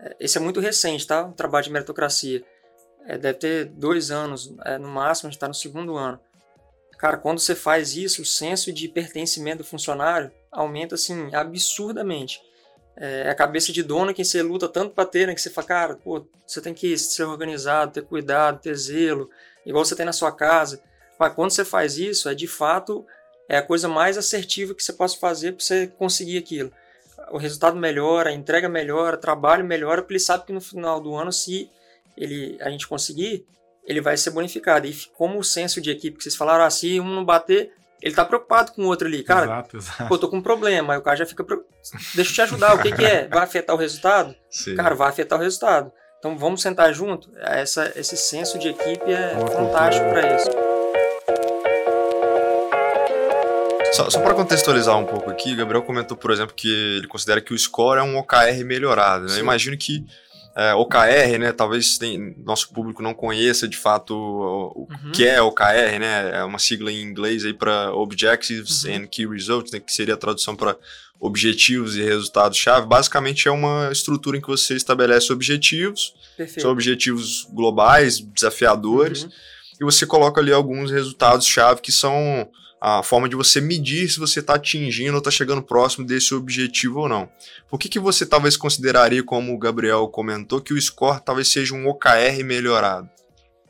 é, 0.00 0.16
esse 0.20 0.36
é 0.36 0.40
muito 0.40 0.60
recente, 0.60 1.06
tá? 1.06 1.26
O 1.26 1.32
trabalho 1.32 1.64
de 1.64 1.72
meritocracia. 1.72 2.44
É, 3.06 3.18
deve 3.18 3.38
ter 3.38 3.64
dois 3.64 4.10
anos, 4.10 4.54
é, 4.64 4.78
no 4.78 4.88
máximo, 4.88 5.28
a 5.28 5.30
gente 5.30 5.36
está 5.36 5.48
no 5.48 5.54
segundo 5.54 5.96
ano. 5.96 6.20
Cara, 7.02 7.16
quando 7.16 7.40
você 7.40 7.56
faz 7.56 7.96
isso, 7.96 8.22
o 8.22 8.24
senso 8.24 8.72
de 8.72 8.86
pertencimento 8.86 9.58
do 9.58 9.64
funcionário 9.64 10.30
aumenta 10.52 10.94
assim 10.94 11.34
absurdamente. 11.34 12.40
É 12.96 13.28
a 13.28 13.34
cabeça 13.34 13.72
de 13.72 13.82
dono 13.82 14.14
que 14.14 14.24
você 14.24 14.40
luta 14.40 14.68
tanto 14.68 14.94
para 14.94 15.04
ter, 15.04 15.26
né? 15.26 15.34
Que 15.34 15.40
você 15.40 15.50
fala, 15.50 15.66
cara, 15.66 15.94
pô, 15.96 16.24
você 16.46 16.60
tem 16.60 16.72
que 16.72 16.96
ser 16.96 17.24
organizado, 17.24 17.90
ter 17.90 18.02
cuidado, 18.02 18.60
ter 18.60 18.76
zelo, 18.76 19.28
igual 19.66 19.84
você 19.84 19.96
tem 19.96 20.06
na 20.06 20.12
sua 20.12 20.30
casa. 20.30 20.80
Mas 21.18 21.34
quando 21.34 21.50
você 21.50 21.64
faz 21.64 21.98
isso, 21.98 22.28
é 22.28 22.36
de 22.36 22.46
fato 22.46 23.04
é 23.48 23.56
a 23.56 23.62
coisa 23.62 23.88
mais 23.88 24.16
assertiva 24.16 24.72
que 24.72 24.84
você 24.84 24.92
possa 24.92 25.18
fazer 25.18 25.54
para 25.54 25.64
você 25.64 25.88
conseguir 25.88 26.38
aquilo. 26.38 26.70
O 27.32 27.36
resultado 27.36 27.76
melhora, 27.76 28.30
a 28.30 28.32
entrega 28.32 28.68
melhora, 28.68 29.16
o 29.16 29.20
trabalho 29.20 29.64
melhora, 29.64 30.02
porque 30.02 30.14
ele 30.14 30.20
sabe 30.20 30.46
que 30.46 30.52
no 30.52 30.60
final 30.60 31.00
do 31.00 31.16
ano, 31.16 31.32
se 31.32 31.68
ele, 32.16 32.56
a 32.60 32.70
gente 32.70 32.86
conseguir, 32.86 33.44
ele 33.84 34.00
vai 34.00 34.16
ser 34.16 34.30
bonificado. 34.30 34.86
E 34.86 34.94
como 35.14 35.38
o 35.38 35.44
senso 35.44 35.80
de 35.80 35.90
equipe 35.90 36.16
que 36.16 36.22
vocês 36.22 36.36
falaram, 36.36 36.64
ah, 36.64 36.70
se 36.70 37.00
um 37.00 37.08
não 37.08 37.24
bater, 37.24 37.72
ele 38.02 38.14
tá 38.14 38.24
preocupado 38.24 38.72
com 38.72 38.82
o 38.82 38.86
outro 38.86 39.06
ali. 39.06 39.22
Cara, 39.22 39.44
exato, 39.44 39.76
exato. 39.76 40.08
pô, 40.08 40.18
tô 40.18 40.28
com 40.28 40.38
um 40.38 40.42
problema. 40.42 40.94
Aí 40.94 40.98
o 40.98 41.02
cara 41.02 41.16
já 41.16 41.26
fica. 41.26 41.44
Deixa 42.14 42.30
eu 42.30 42.34
te 42.34 42.42
ajudar, 42.42 42.74
o 42.74 42.82
que, 42.82 42.92
que 42.92 43.04
é? 43.04 43.28
Vai 43.32 43.44
afetar 43.44 43.74
o 43.76 43.78
resultado? 43.78 44.34
Sim. 44.50 44.74
Cara, 44.74 44.94
vai 44.94 45.08
afetar 45.08 45.38
o 45.38 45.42
resultado. 45.42 45.92
Então 46.18 46.36
vamos 46.36 46.62
sentar 46.62 46.92
junto. 46.92 47.30
Essa, 47.36 47.92
esse 47.96 48.16
senso 48.16 48.58
de 48.58 48.68
equipe 48.68 49.10
é 49.10 49.34
fantástico 49.52 50.08
para 50.08 50.36
isso. 50.36 50.50
Só, 53.92 54.08
só 54.08 54.20
para 54.20 54.32
contextualizar 54.34 54.96
um 54.96 55.04
pouco 55.04 55.30
aqui, 55.30 55.54
Gabriel 55.54 55.82
comentou, 55.82 56.16
por 56.16 56.30
exemplo, 56.30 56.54
que 56.54 56.96
ele 56.96 57.06
considera 57.06 57.40
que 57.40 57.52
o 57.52 57.58
score 57.58 57.98
é 57.98 58.02
um 58.02 58.16
OKR 58.16 58.64
melhorado. 58.64 59.26
Né? 59.26 59.38
Imagino 59.38 59.76
que 59.76 60.06
é, 60.54 60.74
OKR, 60.74 61.38
né? 61.38 61.52
Talvez 61.52 61.96
tem, 61.96 62.34
nosso 62.44 62.72
público 62.72 63.02
não 63.02 63.14
conheça 63.14 63.66
de 63.66 63.76
fato 63.76 64.14
o, 64.14 64.82
o 64.82 64.88
uhum. 64.90 65.12
que 65.12 65.26
é 65.26 65.40
OKR, 65.40 65.98
né? 65.98 66.30
É 66.34 66.44
uma 66.44 66.58
sigla 66.58 66.92
em 66.92 67.02
inglês 67.02 67.44
aí 67.44 67.54
para 67.54 67.92
Objectives 67.94 68.84
uhum. 68.84 68.96
and 68.96 69.06
Key 69.06 69.26
Results, 69.26 69.72
né? 69.72 69.80
que 69.80 69.92
seria 69.92 70.14
a 70.14 70.18
tradução 70.18 70.54
para 70.54 70.76
objetivos 71.18 71.96
e 71.96 72.02
resultados-chave. 72.02 72.86
Basicamente 72.86 73.46
é 73.48 73.50
uma 73.50 73.90
estrutura 73.92 74.36
em 74.36 74.40
que 74.40 74.48
você 74.48 74.74
estabelece 74.74 75.32
objetivos, 75.32 76.14
Perfeito. 76.36 76.62
são 76.62 76.70
objetivos 76.70 77.46
globais, 77.50 78.18
desafiadores, 78.18 79.22
uhum. 79.22 79.30
e 79.80 79.84
você 79.84 80.04
coloca 80.04 80.40
ali 80.40 80.52
alguns 80.52 80.90
resultados-chave 80.90 81.80
que 81.80 81.92
são 81.92 82.48
a 82.84 83.00
forma 83.00 83.28
de 83.28 83.36
você 83.36 83.60
medir 83.60 84.10
se 84.10 84.18
você 84.18 84.40
está 84.40 84.56
atingindo 84.56 85.12
ou 85.12 85.18
está 85.18 85.30
chegando 85.30 85.62
próximo 85.62 86.04
desse 86.04 86.34
objetivo 86.34 86.98
ou 86.98 87.08
não. 87.08 87.30
Por 87.70 87.78
que, 87.78 87.88
que 87.88 88.00
você 88.00 88.26
talvez 88.26 88.56
consideraria, 88.56 89.22
como 89.22 89.54
o 89.54 89.58
Gabriel 89.58 90.08
comentou, 90.08 90.60
que 90.60 90.74
o 90.74 90.82
score 90.82 91.22
talvez 91.24 91.46
seja 91.46 91.76
um 91.76 91.86
OKR 91.86 92.42
melhorado? 92.44 93.08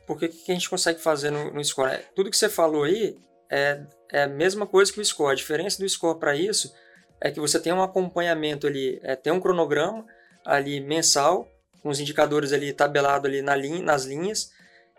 Porque 0.07 0.25
o 0.25 0.29
que 0.31 0.51
a 0.51 0.55
gente 0.55 0.70
consegue 0.70 0.98
fazer 0.98 1.31
no, 1.31 1.53
no 1.53 1.62
score? 1.62 1.90
É, 1.90 1.98
tudo 2.16 2.31
que 2.31 2.37
você 2.38 2.48
falou 2.48 2.85
aí 2.85 3.14
é, 3.51 3.83
é 4.11 4.22
a 4.22 4.29
mesma 4.29 4.66
coisa 4.66 4.90
que 4.90 4.98
o 4.98 5.05
score. 5.05 5.33
A 5.33 5.37
diferença 5.37 5.79
do 5.79 5.87
score 5.87 6.18
para 6.18 6.35
isso 6.35 6.72
é 7.20 7.31
que 7.31 7.38
você 7.38 7.61
tem 7.61 7.70
um 7.70 7.83
acompanhamento 7.83 8.66
ali, 8.66 8.98
é, 9.03 9.14
tem 9.14 9.31
um 9.31 9.40
cronograma 9.40 10.07
ali 10.42 10.81
mensal, 10.81 11.46
com 11.83 11.90
os 11.90 12.01
indicadores 12.01 12.51
ali 12.51 12.72
tabelado 12.72 13.27
ali 13.27 13.42
na 13.42 13.55
linha, 13.55 13.83
nas 13.83 14.07
linhas, 14.07 14.53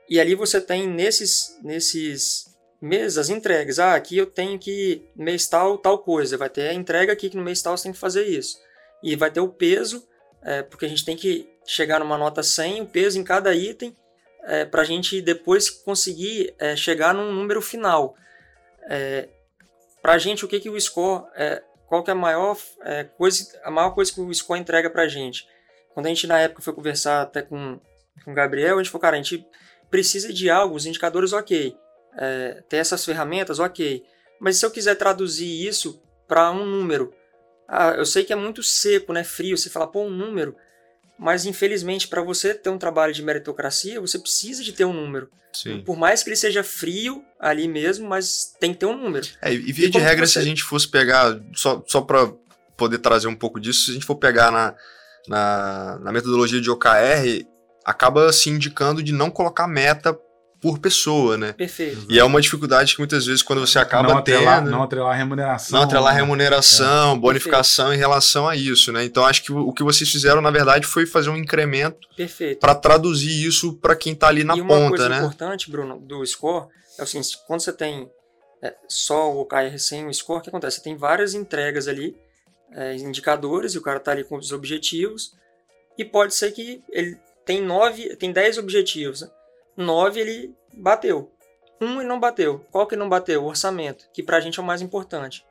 e 0.07 0.19
ali 0.19 0.35
você 0.35 0.61
tem 0.61 0.87
nesses, 0.87 1.57
nesses 1.63 2.52
mês, 2.83 3.17
as 3.17 3.29
entregas. 3.29 3.79
Ah, 3.79 3.95
aqui 3.95 4.17
eu 4.17 4.25
tenho 4.25 4.59
que 4.59 5.07
mês 5.15 5.47
tal, 5.47 5.77
tal 5.77 5.97
coisa. 5.99 6.37
Vai 6.37 6.49
ter 6.49 6.67
a 6.67 6.73
entrega 6.73 7.13
aqui 7.13 7.29
que 7.29 7.37
no 7.37 7.43
mês 7.43 7.61
tal 7.61 7.77
você 7.77 7.83
tem 7.83 7.93
que 7.93 7.97
fazer 7.97 8.25
isso. 8.25 8.59
E 9.01 9.15
vai 9.15 9.31
ter 9.31 9.39
o 9.39 9.47
peso, 9.47 10.05
é, 10.41 10.61
porque 10.61 10.85
a 10.85 10.89
gente 10.89 11.05
tem 11.05 11.15
que 11.15 11.49
chegar 11.65 11.99
numa 11.99 12.17
nota 12.17 12.43
100, 12.43 12.81
o 12.81 12.85
peso 12.85 13.17
em 13.17 13.23
cada 13.23 13.55
item, 13.55 13.95
é, 14.43 14.65
para 14.65 14.81
a 14.81 14.85
gente 14.85 15.21
depois 15.21 15.69
conseguir 15.69 16.53
é, 16.59 16.75
chegar 16.75 17.13
num 17.13 17.31
número 17.31 17.61
final. 17.61 18.15
É, 18.89 19.29
para 20.01 20.13
a 20.13 20.17
gente, 20.17 20.43
o 20.43 20.47
que, 20.47 20.59
que 20.59 20.69
o 20.69 20.79
score, 20.79 21.25
é, 21.35 21.63
qual 21.87 22.03
que 22.03 22.11
é 22.11 22.13
a 22.13 22.15
maior, 22.15 22.57
é, 22.81 23.05
coisa, 23.05 23.47
a 23.63 23.71
maior 23.71 23.91
coisa 23.91 24.11
que 24.11 24.19
o 24.19 24.33
score 24.33 24.59
entrega 24.59 24.89
para 24.89 25.03
a 25.03 25.07
gente? 25.07 25.47
Quando 25.93 26.07
a 26.07 26.09
gente, 26.09 26.27
na 26.27 26.39
época, 26.39 26.61
foi 26.61 26.73
conversar 26.73 27.21
até 27.21 27.41
com, 27.41 27.79
com 28.25 28.31
o 28.31 28.33
Gabriel, 28.33 28.77
a 28.77 28.83
gente 28.83 28.91
falou, 28.91 29.01
cara, 29.01 29.15
a 29.15 29.21
gente 29.21 29.45
precisa 29.89 30.33
de 30.33 30.49
algo, 30.49 30.75
os 30.75 30.85
indicadores, 30.85 31.31
ok 31.31 31.77
é, 32.17 32.63
ter 32.67 32.77
essas 32.77 33.03
ferramentas, 33.03 33.59
ok. 33.59 34.03
Mas 34.39 34.57
se 34.57 34.65
eu 34.65 34.71
quiser 34.71 34.95
traduzir 34.95 35.67
isso 35.67 36.01
para 36.27 36.51
um 36.51 36.65
número, 36.65 37.13
ah, 37.67 37.91
eu 37.97 38.05
sei 38.05 38.23
que 38.23 38.33
é 38.33 38.35
muito 38.35 38.61
seco, 38.61 39.13
né, 39.13 39.23
frio, 39.23 39.57
você 39.57 39.69
fala, 39.69 39.87
pô, 39.87 40.03
um 40.03 40.09
número. 40.09 40.55
Mas 41.17 41.45
infelizmente, 41.45 42.07
para 42.07 42.21
você 42.21 42.53
ter 42.53 42.69
um 42.69 42.77
trabalho 42.77 43.13
de 43.13 43.23
meritocracia, 43.23 44.01
você 44.01 44.19
precisa 44.19 44.63
de 44.63 44.73
ter 44.73 44.85
um 44.85 44.93
número. 44.93 45.29
Sim. 45.53 45.81
Por 45.81 45.95
mais 45.95 46.23
que 46.23 46.29
ele 46.29 46.35
seja 46.35 46.63
frio 46.63 47.23
ali 47.39 47.67
mesmo, 47.67 48.07
mas 48.07 48.53
tem 48.59 48.73
que 48.73 48.79
ter 48.79 48.85
um 48.87 48.97
número. 48.97 49.27
É, 49.41 49.53
e 49.53 49.71
via 49.71 49.87
e 49.87 49.89
de 49.89 49.99
regra, 49.99 50.25
você... 50.25 50.33
se 50.33 50.39
a 50.39 50.43
gente 50.43 50.63
fosse 50.63 50.87
pegar, 50.87 51.39
só, 51.55 51.83
só 51.87 52.01
para 52.01 52.33
poder 52.75 52.97
trazer 52.97 53.27
um 53.27 53.35
pouco 53.35 53.59
disso, 53.59 53.85
se 53.85 53.91
a 53.91 53.93
gente 53.93 54.05
for 54.05 54.15
pegar 54.15 54.51
na, 54.51 54.75
na, 55.27 55.99
na 55.99 56.11
metodologia 56.11 56.59
de 56.59 56.69
OKR, 56.69 57.45
acaba 57.85 58.33
se 58.33 58.49
indicando 58.49 59.03
de 59.03 59.13
não 59.13 59.29
colocar 59.29 59.67
meta 59.67 60.17
por 60.63 60.79
pessoa, 60.79 61.37
né? 61.37 61.51
Perfeito. 61.51 62.07
E 62.09 62.17
é 62.17 62.23
uma 62.23 62.39
dificuldade 62.39 62.93
que 62.93 62.99
muitas 62.99 63.25
vezes 63.25 63.43
quando 63.43 63.59
você 63.59 63.77
acaba 63.77 64.07
não 64.07 64.17
atrelar, 64.17 64.59
tendo... 64.59 64.71
Não 64.71 64.81
atrelar 64.81 65.17
remuneração. 65.17 65.77
Não 65.77 65.85
atrelar 65.85 66.15
remuneração, 66.15 67.15
é. 67.15 67.19
bonificação 67.19 67.87
Perfeito. 67.87 67.99
em 67.99 68.01
relação 68.01 68.47
a 68.47 68.55
isso, 68.55 68.89
né? 68.93 69.03
Então 69.03 69.25
acho 69.25 69.43
que 69.43 69.51
o, 69.51 69.73
que 69.73 69.83
vocês 69.83 70.09
fizeram, 70.09 70.41
na 70.41 70.49
verdade, 70.49 70.87
foi 70.87 71.05
fazer 71.05 71.29
um 71.29 71.35
incremento 71.35 72.07
para 72.61 72.73
traduzir 72.73 73.45
isso 73.45 73.73
para 73.73 73.93
quem 73.93 74.13
está 74.13 74.29
ali 74.29 74.45
na 74.45 74.55
e 74.55 74.61
ponta, 74.61 74.73
né? 74.73 74.79
uma 74.79 74.89
coisa 74.89 75.09
né? 75.09 75.17
importante, 75.17 75.69
Bruno, 75.69 75.99
do 75.99 76.25
score 76.25 76.67
é 76.97 77.03
o 77.03 77.05
seguinte, 77.05 77.37
quando 77.45 77.59
você 77.59 77.73
tem 77.73 78.09
é, 78.61 78.73
só 78.87 79.33
o 79.33 79.41
OKR 79.41 79.77
sem 79.77 80.07
o 80.07 80.13
score, 80.13 80.39
o 80.39 80.41
que 80.41 80.49
acontece? 80.49 80.77
Você 80.77 80.83
tem 80.83 80.95
várias 80.95 81.33
entregas 81.33 81.89
ali, 81.89 82.15
é, 82.71 82.95
indicadores, 82.95 83.73
e 83.73 83.77
o 83.77 83.81
cara 83.81 83.97
está 83.97 84.13
ali 84.13 84.23
com 84.23 84.37
os 84.37 84.53
objetivos, 84.53 85.33
e 85.97 86.05
pode 86.05 86.33
ser 86.33 86.53
que 86.53 86.81
ele 86.89 87.17
tem 87.45 87.61
nove, 87.61 88.15
tem 88.15 88.31
dez 88.31 88.57
objetivos, 88.57 89.21
né? 89.23 89.29
9 89.75 90.19
ele 90.19 90.55
bateu. 90.73 91.31
Um 91.81 91.99
ele 91.99 92.07
não 92.07 92.19
bateu. 92.19 92.65
Qual 92.71 92.87
que 92.87 92.95
não 92.95 93.09
bateu? 93.09 93.43
O 93.43 93.47
orçamento, 93.47 94.09
que 94.13 94.23
pra 94.23 94.39
gente 94.39 94.59
é 94.59 94.61
o 94.61 94.65
mais 94.65 94.81
importante. 94.81 95.45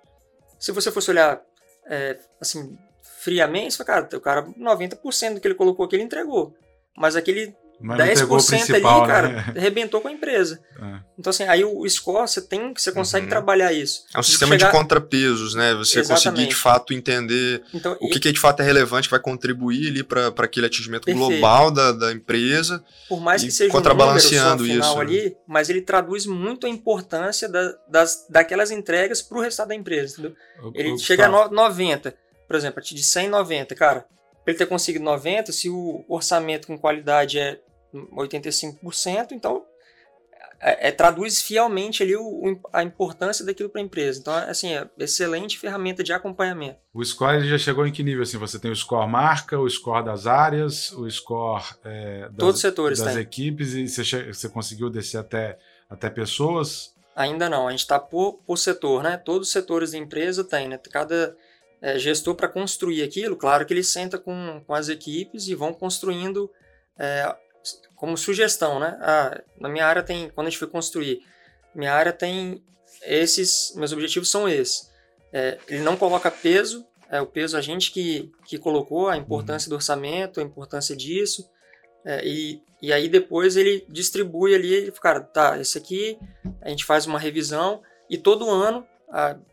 Se 0.58 0.72
você 0.72 0.90
fosse 0.90 1.10
olhar 1.10 1.42
é, 1.86 2.18
assim, 2.40 2.78
friamente, 3.02 3.74
você 3.74 3.84
fala, 3.84 4.02
cara, 4.08 4.16
o 4.16 4.20
cara, 4.20 4.42
90% 4.42 5.34
do 5.34 5.40
que 5.40 5.46
ele 5.46 5.54
colocou 5.54 5.84
aqui 5.84 5.96
ele 5.96 6.04
entregou. 6.04 6.54
Mas 6.96 7.16
aquele 7.16 7.54
mas 7.82 8.20
10% 8.20 8.74
ali, 8.74 8.82
né? 8.82 9.06
cara, 9.06 9.54
arrebentou 9.56 10.00
com 10.00 10.08
a 10.08 10.12
empresa. 10.12 10.60
É. 10.80 11.00
Então, 11.18 11.30
assim, 11.30 11.44
aí 11.44 11.64
o 11.64 11.88
score, 11.88 12.28
você 12.28 12.40
tem, 12.40 12.72
você 12.72 12.92
consegue 12.92 13.26
uhum. 13.26 13.30
trabalhar 13.30 13.72
isso. 13.72 14.04
É 14.14 14.18
um 14.20 14.22
sistema 14.22 14.52
chegar... 14.52 14.70
de 14.70 14.78
contrapesos, 14.78 15.54
né? 15.54 15.74
Você 15.74 16.00
Exatamente. 16.00 16.24
conseguir, 16.24 16.48
de 16.48 16.54
fato, 16.54 16.94
entender 16.94 17.62
então, 17.74 17.96
o 18.00 18.08
que, 18.08 18.18
e... 18.18 18.20
que, 18.20 18.32
de 18.32 18.40
fato 18.40 18.60
é 18.60 18.64
relevante, 18.64 19.08
que 19.08 19.10
vai 19.10 19.20
contribuir 19.20 19.88
ali 19.88 20.02
para 20.02 20.28
aquele 20.38 20.66
atingimento 20.66 21.04
Perfeito. 21.04 21.28
global 21.28 21.70
da, 21.70 21.92
da 21.92 22.12
empresa. 22.12 22.84
Por 23.08 23.20
mais 23.20 23.42
que 23.42 23.50
seja 23.50 23.70
contrabalanceando 23.70 24.62
um 24.62 24.66
número 24.66 24.84
só 24.84 24.92
final 24.92 25.04
isso. 25.04 25.24
ali, 25.24 25.36
mas 25.46 25.68
ele 25.68 25.82
traduz 25.82 26.24
muito 26.24 26.66
a 26.66 26.70
importância 26.70 27.48
da, 27.48 27.74
das, 27.88 28.26
daquelas 28.30 28.70
entregas 28.70 29.20
para 29.20 29.38
o 29.38 29.40
restado 29.40 29.68
da 29.68 29.74
empresa, 29.74 30.14
entendeu? 30.14 30.36
Ele 30.74 30.96
chega 30.98 31.26
a 31.26 31.48
90, 31.50 32.14
por 32.46 32.56
exemplo, 32.56 32.80
a 32.80 32.82
de 32.82 33.02
100, 33.02 33.28
90, 33.28 33.74
cara. 33.74 34.06
Para 34.44 34.52
ele 34.52 34.58
ter 34.58 34.66
conseguido 34.66 35.04
90, 35.04 35.52
se 35.52 35.68
o 35.68 36.04
orçamento 36.08 36.66
com 36.66 36.76
qualidade 36.76 37.38
é 37.38 37.60
85%, 37.92 39.32
então 39.32 39.64
é, 40.64 40.88
é, 40.88 40.92
traduz 40.92 41.42
fielmente 41.42 42.04
ali 42.04 42.14
o, 42.14 42.60
a 42.72 42.84
importância 42.84 43.44
daquilo 43.44 43.68
para 43.68 43.80
a 43.80 43.84
empresa. 43.84 44.20
Então, 44.20 44.32
assim, 44.32 44.72
é 44.72 44.88
excelente 44.96 45.58
ferramenta 45.58 46.04
de 46.04 46.12
acompanhamento. 46.12 46.78
O 46.94 47.04
score 47.04 47.48
já 47.48 47.58
chegou 47.58 47.84
em 47.84 47.90
que 47.90 48.04
nível? 48.04 48.22
Assim, 48.22 48.38
você 48.38 48.60
tem 48.60 48.70
o 48.70 48.76
score 48.76 49.10
marca, 49.10 49.58
o 49.58 49.68
score 49.68 50.04
das 50.04 50.28
áreas, 50.28 50.92
o 50.92 51.10
score 51.10 51.64
é, 51.84 52.28
das, 52.28 52.36
Todos 52.38 52.54
os 52.54 52.60
setores 52.60 52.98
das 53.00 53.14
tem. 53.14 53.22
equipes 53.22 53.74
e 53.74 53.88
você, 53.88 54.32
você 54.32 54.48
conseguiu 54.48 54.88
descer 54.88 55.18
até, 55.18 55.58
até 55.90 56.08
pessoas? 56.08 56.94
Ainda 57.16 57.50
não, 57.50 57.66
a 57.66 57.72
gente 57.72 57.80
está 57.80 57.98
por, 57.98 58.34
por 58.46 58.56
setor, 58.56 59.02
né? 59.02 59.16
Todos 59.16 59.48
os 59.48 59.52
setores 59.52 59.90
da 59.90 59.98
empresa 59.98 60.44
tem, 60.44 60.68
né? 60.68 60.78
Cada 60.92 61.36
é, 61.80 61.98
gestor 61.98 62.36
para 62.36 62.46
construir 62.46 63.02
aquilo, 63.02 63.36
claro 63.36 63.66
que 63.66 63.74
ele 63.74 63.82
senta 63.82 64.16
com, 64.16 64.62
com 64.64 64.74
as 64.74 64.88
equipes 64.88 65.48
e 65.48 65.56
vão 65.56 65.74
construindo 65.74 66.48
é, 66.96 67.34
como 68.02 68.18
sugestão, 68.18 68.80
né? 68.80 68.98
Ah, 69.00 69.40
na 69.60 69.68
minha 69.68 69.86
área 69.86 70.02
tem, 70.02 70.28
quando 70.30 70.48
a 70.48 70.50
gente 70.50 70.58
foi 70.58 70.66
construir, 70.66 71.24
minha 71.72 71.94
área 71.94 72.12
tem 72.12 72.60
esses, 73.02 73.72
meus 73.76 73.92
objetivos 73.92 74.28
são 74.28 74.48
esses. 74.48 74.90
É, 75.32 75.56
ele 75.68 75.82
não 75.82 75.96
coloca 75.96 76.28
peso, 76.28 76.84
é 77.08 77.20
o 77.20 77.26
peso 77.26 77.56
a 77.56 77.60
gente 77.60 77.92
que, 77.92 78.32
que 78.44 78.58
colocou, 78.58 79.08
a 79.08 79.16
importância 79.16 79.68
do 79.68 79.76
orçamento, 79.76 80.40
a 80.40 80.42
importância 80.42 80.96
disso, 80.96 81.48
é, 82.04 82.26
e, 82.26 82.60
e 82.82 82.92
aí 82.92 83.08
depois 83.08 83.56
ele 83.56 83.86
distribui 83.88 84.52
ali, 84.52 84.74
ele 84.74 84.90
cara, 84.90 85.20
tá, 85.20 85.60
esse 85.60 85.78
aqui 85.78 86.18
a 86.60 86.70
gente 86.70 86.84
faz 86.84 87.06
uma 87.06 87.20
revisão 87.20 87.82
e 88.10 88.18
todo 88.18 88.50
ano, 88.50 88.84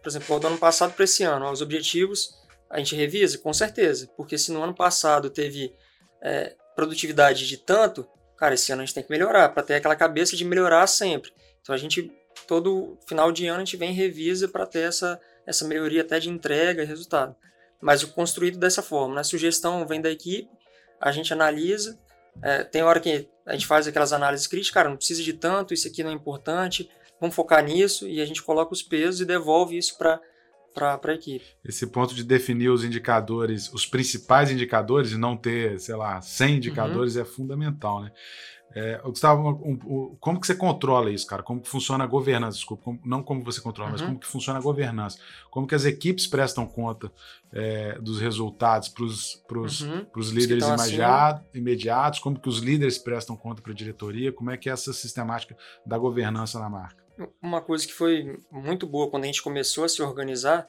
por 0.01 0.09
exemplo, 0.09 0.39
do 0.39 0.47
ano 0.47 0.57
passado 0.57 0.93
para 0.93 1.03
esse 1.03 1.21
ano, 1.21 1.51
os 1.51 1.62
objetivos 1.62 2.33
a 2.67 2.79
gente 2.79 2.95
revisa, 2.95 3.38
com 3.38 3.53
certeza, 3.53 4.09
porque 4.17 4.39
se 4.39 4.51
no 4.51 4.63
ano 4.63 4.73
passado 4.73 5.29
teve 5.29 5.71
é, 6.19 6.55
produtividade 6.75 7.47
de 7.47 7.55
tanto, 7.55 8.07
cara, 8.39 8.54
esse 8.54 8.71
ano 8.71 8.82
a 8.82 8.86
gente 8.86 8.95
tem 8.95 9.04
que 9.04 9.12
melhorar, 9.12 9.49
para 9.49 9.62
ter 9.62 9.75
aquela 9.75 9.95
cabeça 9.95 10.36
de 10.36 10.45
melhorar 10.45 10.88
sempre. 10.88 11.32
Então 11.62 11.75
a 11.75 11.78
gente, 11.78 12.12
todo 12.47 12.97
final 13.08 13.32
de 13.32 13.45
ano, 13.47 13.58
a 13.58 13.65
gente 13.65 13.75
vem 13.75 13.91
e 13.91 13.93
revisa 13.93 14.47
para 14.47 14.65
ter 14.65 14.88
essa, 14.88 15.19
essa 15.45 15.67
melhoria 15.67 16.02
até 16.02 16.19
de 16.19 16.30
entrega 16.30 16.82
e 16.82 16.86
resultado. 16.86 17.36
Mas 17.82 18.02
o 18.02 18.08
construído 18.13 18.58
dessa 18.58 18.82
forma, 18.82 19.15
né? 19.15 19.21
A 19.21 19.25
sugestão 19.25 19.86
vem 19.86 20.02
da 20.02 20.10
equipe, 20.10 20.49
a 20.99 21.12
gente 21.12 21.34
analisa, 21.34 21.99
é, 22.41 22.63
tem 22.63 22.82
hora 22.82 22.99
que 22.99 23.28
a 23.45 23.54
gente 23.54 23.67
faz 23.67 23.88
aquelas 23.88 24.13
análises 24.13 24.47
críticas, 24.47 24.73
cara, 24.73 24.89
não 24.89 24.97
precisa 24.97 25.21
de 25.21 25.34
tanto, 25.34 25.73
isso 25.73 25.88
aqui 25.88 26.04
não 26.04 26.12
é 26.12 26.13
importante, 26.13 26.89
vamos 27.19 27.36
focar 27.36 27.63
nisso, 27.63 28.08
e 28.08 28.21
a 28.21 28.25
gente 28.25 28.41
coloca 28.41 28.73
os 28.73 28.82
pesos 28.82 29.21
e 29.21 29.25
devolve 29.25 29.78
isso 29.78 29.97
para 29.97 30.21
para 30.73 30.99
a 31.03 31.13
equipe. 31.13 31.45
Esse 31.63 31.88
ponto 31.88 32.13
de 32.13 32.23
definir 32.23 32.69
os 32.69 32.84
indicadores, 32.84 33.71
os 33.73 33.86
principais 33.86 34.51
indicadores, 34.51 35.12
e 35.12 35.17
não 35.17 35.36
ter, 35.36 35.79
sei 35.79 35.95
lá, 35.95 36.21
100 36.21 36.58
indicadores 36.58 37.15
uhum. 37.15 37.21
é 37.21 37.25
fundamental, 37.25 38.01
né? 38.01 38.12
É, 38.71 39.01
Gustavo, 39.03 39.49
um, 39.49 39.71
um, 39.71 40.17
como 40.19 40.39
que 40.39 40.45
você 40.45 40.53
controla 40.53 41.10
isso, 41.10 41.25
cara? 41.25 41.41
Como 41.41 41.60
que 41.60 41.67
funciona 41.67 42.03
a 42.03 42.08
governança? 42.08 42.58
Desculpa, 42.58 42.84
como, 42.84 42.99
não 43.03 43.23
como 43.23 43.43
você 43.43 43.60
controla, 43.60 43.89
uhum. 43.89 43.97
mas 43.97 44.01
como 44.01 44.19
que 44.19 44.27
funciona 44.27 44.60
a 44.60 44.62
governança? 44.62 45.17
Como 45.49 45.65
que 45.65 45.73
as 45.73 45.86
equipes 45.86 46.27
prestam 46.27 46.67
conta 46.67 47.12
é, 47.51 47.97
dos 47.99 48.19
resultados 48.19 48.89
para 48.89 49.03
os 49.03 49.82
uhum. 49.82 50.05
líderes 50.15 50.67
imediato, 50.67 51.45
imediatos? 51.53 52.19
Como 52.19 52.39
que 52.39 52.47
os 52.47 52.60
líderes 52.60 52.99
prestam 52.99 53.36
conta 53.36 53.62
para 53.62 53.71
a 53.71 53.75
diretoria? 53.75 54.32
Como 54.32 54.51
é 54.51 54.58
que 54.58 54.69
é 54.69 54.73
essa 54.73 54.93
sistemática 54.93 55.58
da 55.84 55.97
governança 55.97 56.60
na 56.60 56.69
marca? 56.69 56.98
Uma 57.41 57.62
coisa 57.62 57.86
que 57.86 57.93
foi 57.93 58.39
muito 58.51 58.88
boa 58.88 59.10
quando 59.10 59.23
a 59.23 59.27
gente 59.27 59.41
começou 59.41 59.84
a 59.84 59.89
se 59.89 60.01
organizar 60.01 60.67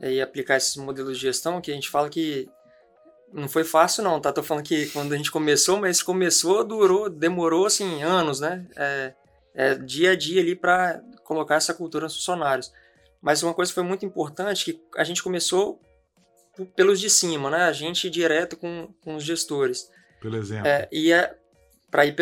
e 0.00 0.20
aplicar 0.20 0.56
esses 0.56 0.76
modelos 0.76 1.16
de 1.16 1.22
gestão, 1.22 1.60
que 1.60 1.70
a 1.70 1.74
gente 1.74 1.90
fala 1.90 2.08
que 2.08 2.48
não 3.32 3.48
foi 3.48 3.64
fácil 3.64 4.02
não, 4.02 4.20
tá? 4.20 4.32
Tô 4.32 4.42
falando 4.42 4.64
que 4.64 4.86
quando 4.90 5.12
a 5.12 5.16
gente 5.16 5.30
começou, 5.30 5.78
mas 5.78 6.02
começou, 6.02 6.64
durou, 6.64 7.08
demorou 7.08 7.66
assim 7.66 8.02
anos, 8.02 8.40
né? 8.40 8.66
É, 8.76 9.14
é 9.54 9.74
dia 9.74 10.12
a 10.12 10.16
dia 10.16 10.40
ali 10.40 10.54
para 10.54 11.02
colocar 11.24 11.56
essa 11.56 11.72
cultura 11.72 12.04
nos 12.04 12.16
funcionários. 12.16 12.72
Mas 13.20 13.42
uma 13.42 13.54
coisa 13.54 13.70
que 13.70 13.74
foi 13.74 13.84
muito 13.84 14.04
importante 14.04 14.64
que 14.64 14.82
a 14.96 15.04
gente 15.04 15.22
começou 15.22 15.80
pelos 16.74 17.00
de 17.00 17.08
cima, 17.08 17.48
né? 17.50 17.62
A 17.64 17.72
gente 17.72 18.10
direto 18.10 18.56
com, 18.56 18.92
com 19.02 19.14
os 19.14 19.24
gestores. 19.24 19.88
Pelo 20.20 20.36
exemplo. 20.36 20.66
É, 20.66 20.88
e 20.92 21.12
é 21.12 21.34
para 21.90 22.06
ir, 22.06 22.14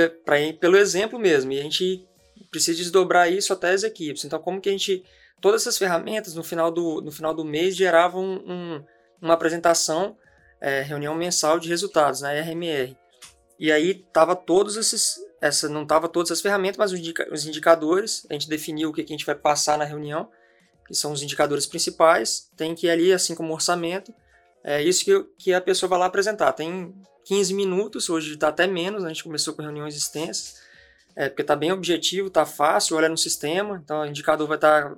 ir 0.42 0.52
pelo 0.54 0.76
exemplo 0.76 1.18
mesmo. 1.18 1.52
E 1.52 1.58
a 1.58 1.62
gente 1.62 2.06
precisa 2.50 2.76
desdobrar 2.76 3.30
isso 3.30 3.52
até 3.52 3.70
as 3.70 3.82
equipes. 3.82 4.24
Então, 4.24 4.38
como 4.38 4.60
que 4.60 4.68
a 4.68 4.72
gente. 4.72 5.04
Todas 5.40 5.62
essas 5.62 5.78
ferramentas 5.78 6.34
no 6.34 6.42
final 6.42 6.70
do, 6.70 7.00
no 7.00 7.10
final 7.10 7.32
do 7.32 7.44
mês 7.44 7.74
geravam 7.74 8.22
um, 8.46 8.84
uma 9.22 9.34
apresentação 9.34 10.16
é, 10.60 10.82
reunião 10.82 11.14
mensal 11.14 11.58
de 11.58 11.68
resultados, 11.68 12.20
na 12.20 12.28
né, 12.28 12.42
RMR. 12.42 12.96
E 13.58 13.72
aí 13.72 13.94
tava 14.12 14.36
todos 14.36 14.76
esses, 14.76 15.16
essa 15.40 15.68
não 15.68 15.86
tava 15.86 16.08
todas 16.08 16.30
as 16.30 16.40
ferramentas, 16.40 16.76
mas 16.76 16.92
os, 16.92 16.98
indica, 16.98 17.26
os 17.32 17.46
indicadores. 17.46 18.26
A 18.28 18.34
gente 18.34 18.48
definiu 18.48 18.90
o 18.90 18.92
que, 18.92 19.02
que 19.02 19.12
a 19.12 19.16
gente 19.16 19.24
vai 19.24 19.34
passar 19.34 19.78
na 19.78 19.84
reunião, 19.84 20.28
que 20.86 20.94
são 20.94 21.12
os 21.12 21.22
indicadores 21.22 21.66
principais. 21.66 22.50
Tem 22.56 22.74
que 22.74 22.86
ir 22.86 22.90
ali, 22.90 23.12
assim 23.12 23.34
como 23.34 23.54
orçamento, 23.54 24.12
é 24.62 24.82
isso 24.82 25.04
que, 25.04 25.24
que 25.38 25.54
a 25.54 25.60
pessoa 25.60 25.88
vai 25.88 25.98
lá 25.98 26.06
apresentar. 26.06 26.52
Tem 26.52 26.94
15 27.24 27.54
minutos, 27.54 28.10
hoje 28.10 28.34
está 28.34 28.48
até 28.48 28.66
menos, 28.66 29.02
né? 29.02 29.10
a 29.10 29.12
gente 29.12 29.24
começou 29.24 29.54
com 29.54 29.62
reuniões 29.62 29.96
extensas, 29.96 30.60
é, 31.16 31.28
porque 31.28 31.42
está 31.42 31.56
bem 31.56 31.72
objetivo, 31.72 32.28
está 32.28 32.46
fácil, 32.46 32.96
olha 32.96 33.08
no 33.08 33.16
sistema, 33.16 33.80
então 33.82 34.02
o 34.02 34.06
indicador 34.06 34.46
vai 34.46 34.56
estar 34.56 34.90
tá 34.90 34.96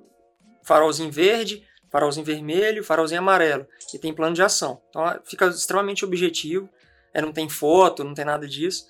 farolzinho 0.63 1.11
verde, 1.11 1.67
farolzinho 1.91 2.25
vermelho, 2.25 2.85
farolzinho 2.85 3.21
amarelo, 3.21 3.67
e 3.93 3.99
tem 3.99 4.15
plano 4.15 4.35
de 4.35 4.43
ação. 4.43 4.81
Então 4.89 5.03
fica 5.25 5.47
extremamente 5.49 6.05
objetivo, 6.05 6.69
é, 7.13 7.21
não 7.21 7.33
tem 7.33 7.49
foto, 7.49 8.05
não 8.05 8.15
tem 8.15 8.25
nada 8.25 8.47
disso. 8.47 8.87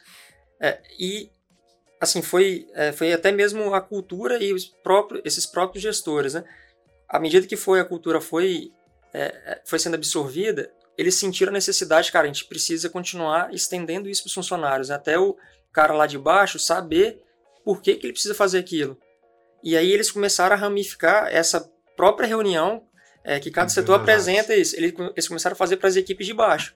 É, 0.61 0.81
e 0.99 1.31
assim 2.01 2.23
foi, 2.23 2.69
é, 2.75 2.93
foi 2.93 3.13
até 3.13 3.33
mesmo 3.33 3.75
a 3.75 3.81
cultura 3.81 4.43
e 4.43 4.53
os 4.53 4.65
próprios, 4.65 5.23
esses 5.25 5.47
próprios 5.47 5.83
gestores, 5.83 6.35
né? 6.35 6.45
À 7.09 7.19
medida 7.19 7.47
que 7.47 7.57
foi 7.57 7.81
a 7.81 7.85
cultura 7.85 8.21
foi 8.21 8.73
é, 9.13 9.25
é, 9.25 9.63
foi 9.65 9.79
sendo 9.79 9.95
absorvida, 9.95 10.73
eles 10.97 11.15
sentiram 11.17 11.51
a 11.51 11.53
necessidade, 11.53 12.11
cara, 12.11 12.25
a 12.25 12.33
gente 12.33 12.47
precisa 12.47 12.89
continuar 12.89 13.53
estendendo 13.53 14.09
isso 14.09 14.23
para 14.23 14.29
os 14.29 14.35
funcionários, 14.35 14.89
né? 14.89 14.95
até 14.95 15.19
o 15.19 15.37
cara 15.73 15.93
lá 15.93 16.07
de 16.07 16.19
baixo 16.19 16.59
saber 16.59 17.21
por 17.65 17.81
que, 17.81 17.95
que 17.95 18.07
ele 18.07 18.13
precisa 18.13 18.35
fazer 18.35 18.59
aquilo. 18.59 18.99
E 19.63 19.77
aí 19.77 19.93
eles 19.93 20.11
começaram 20.11 20.55
a 20.55 20.59
ramificar 20.59 21.29
essa 21.31 21.71
própria 21.97 22.27
reunião 22.27 22.83
é 23.25 23.39
que 23.39 23.51
cada 23.51 23.69
setor 23.69 23.95
apresenta 23.95 24.55
isso. 24.55 24.75
Eles 24.77 25.29
começaram 25.29 25.55
a 25.55 25.57
fazer 25.57 25.77
para 25.77 25.89
as 25.89 25.97
equipes 25.97 26.27
de 26.27 26.35
baixo, 26.35 26.75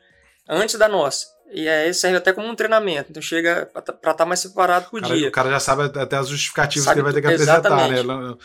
antes 0.49 0.77
da 0.77 0.89
nossa. 0.89 1.27
E 1.51 1.69
aí 1.69 1.93
serve 1.93 2.17
até 2.17 2.33
como 2.33 2.49
um 2.49 2.55
treinamento. 2.55 3.11
Então 3.11 3.23
chega 3.23 3.67
para 3.67 3.81
estar 3.81 4.15
tá 4.15 4.27
mais 4.27 4.41
separado 4.41 4.89
por 4.91 5.01
dia. 5.01 5.29
O 5.29 5.33
cara 5.33 5.51
já 5.51 5.61
sabe 5.61 5.85
até 5.99 6.17
as 6.17 6.29
justificativas 6.29 6.85
sabe 6.85 6.95
que 6.95 7.01
ele 7.01 7.05
vai 7.05 7.15
ter 7.15 7.21
que 7.21 7.35
apresentar, 7.35 7.89
né? 7.89 8.37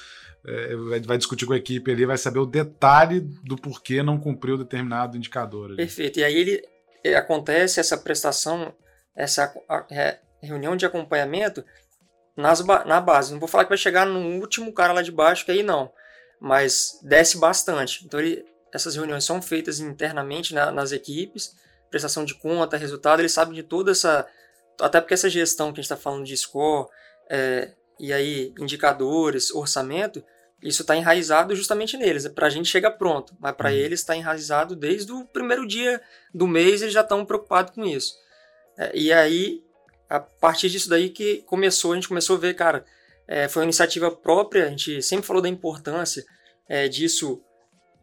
É, 0.43 0.75
vai 1.01 1.19
discutir 1.19 1.45
com 1.45 1.53
a 1.53 1.57
equipe 1.57 1.91
ali, 1.91 2.03
vai 2.03 2.17
saber 2.17 2.39
o 2.39 2.47
detalhe 2.47 3.19
do 3.19 3.55
porquê 3.55 4.01
não 4.01 4.19
cumpriu 4.19 4.57
determinado 4.57 5.15
indicador. 5.15 5.67
Ali. 5.67 5.75
Perfeito. 5.77 6.19
E 6.19 6.23
aí 6.23 6.35
ele 6.35 7.15
acontece 7.15 7.79
essa 7.79 7.95
prestação, 7.95 8.73
essa 9.15 9.53
é, 9.91 10.17
reunião 10.41 10.75
de 10.75 10.85
acompanhamento 10.85 11.63
nas, 12.35 12.65
na 12.85 12.99
base. 12.99 13.31
Não 13.31 13.39
vou 13.39 13.47
falar 13.47 13.65
que 13.65 13.69
vai 13.69 13.77
chegar 13.77 14.05
no 14.05 14.39
último 14.39 14.73
cara 14.73 14.93
lá 14.93 15.01
de 15.01 15.11
baixo, 15.11 15.45
que 15.45 15.51
aí 15.51 15.63
não 15.63 15.91
mas 16.41 16.99
desce 17.03 17.37
bastante. 17.37 18.03
Então, 18.03 18.19
ele, 18.19 18.43
essas 18.73 18.95
reuniões 18.95 19.23
são 19.23 19.39
feitas 19.39 19.79
internamente 19.79 20.55
na, 20.55 20.71
nas 20.71 20.91
equipes, 20.91 21.55
prestação 21.91 22.25
de 22.25 22.33
conta, 22.33 22.77
resultado, 22.77 23.19
eles 23.19 23.31
sabem 23.31 23.53
de 23.53 23.61
toda 23.61 23.91
essa. 23.91 24.27
Até 24.79 24.99
porque 24.99 25.13
essa 25.13 25.29
gestão 25.29 25.67
que 25.67 25.79
a 25.79 25.83
gente 25.83 25.91
está 25.91 25.97
falando 25.97 26.25
de 26.25 26.35
score, 26.35 26.89
é, 27.29 27.73
e 27.99 28.11
aí 28.11 28.51
indicadores, 28.57 29.51
orçamento, 29.51 30.23
isso 30.63 30.81
está 30.81 30.95
enraizado 30.95 31.55
justamente 31.55 31.95
neles. 31.95 32.27
Para 32.29 32.47
a 32.47 32.49
gente 32.49 32.67
chega 32.67 32.89
pronto, 32.89 33.35
mas 33.39 33.55
para 33.55 33.69
uhum. 33.69 33.75
eles 33.75 33.99
está 33.99 34.15
enraizado 34.15 34.75
desde 34.75 35.11
o 35.11 35.23
primeiro 35.25 35.67
dia 35.67 36.01
do 36.33 36.47
mês, 36.47 36.81
eles 36.81 36.93
já 36.93 37.01
estão 37.01 37.23
preocupados 37.23 37.75
com 37.75 37.85
isso. 37.85 38.15
É, 38.79 38.91
e 38.95 39.13
aí, 39.13 39.63
a 40.11 40.19
partir 40.19 40.69
disso 40.69 40.89
daí 40.89 41.09
que 41.09 41.41
começou, 41.43 41.93
a 41.93 41.95
gente 41.95 42.09
começou 42.09 42.35
a 42.35 42.39
ver, 42.39 42.53
cara, 42.53 42.83
é, 43.25 43.47
foi 43.47 43.61
uma 43.61 43.67
iniciativa 43.67 44.11
própria, 44.11 44.65
a 44.65 44.69
gente 44.69 45.01
sempre 45.01 45.25
falou 45.25 45.41
da 45.41 45.47
importância 45.47 46.25
é, 46.67 46.89
disso 46.89 47.41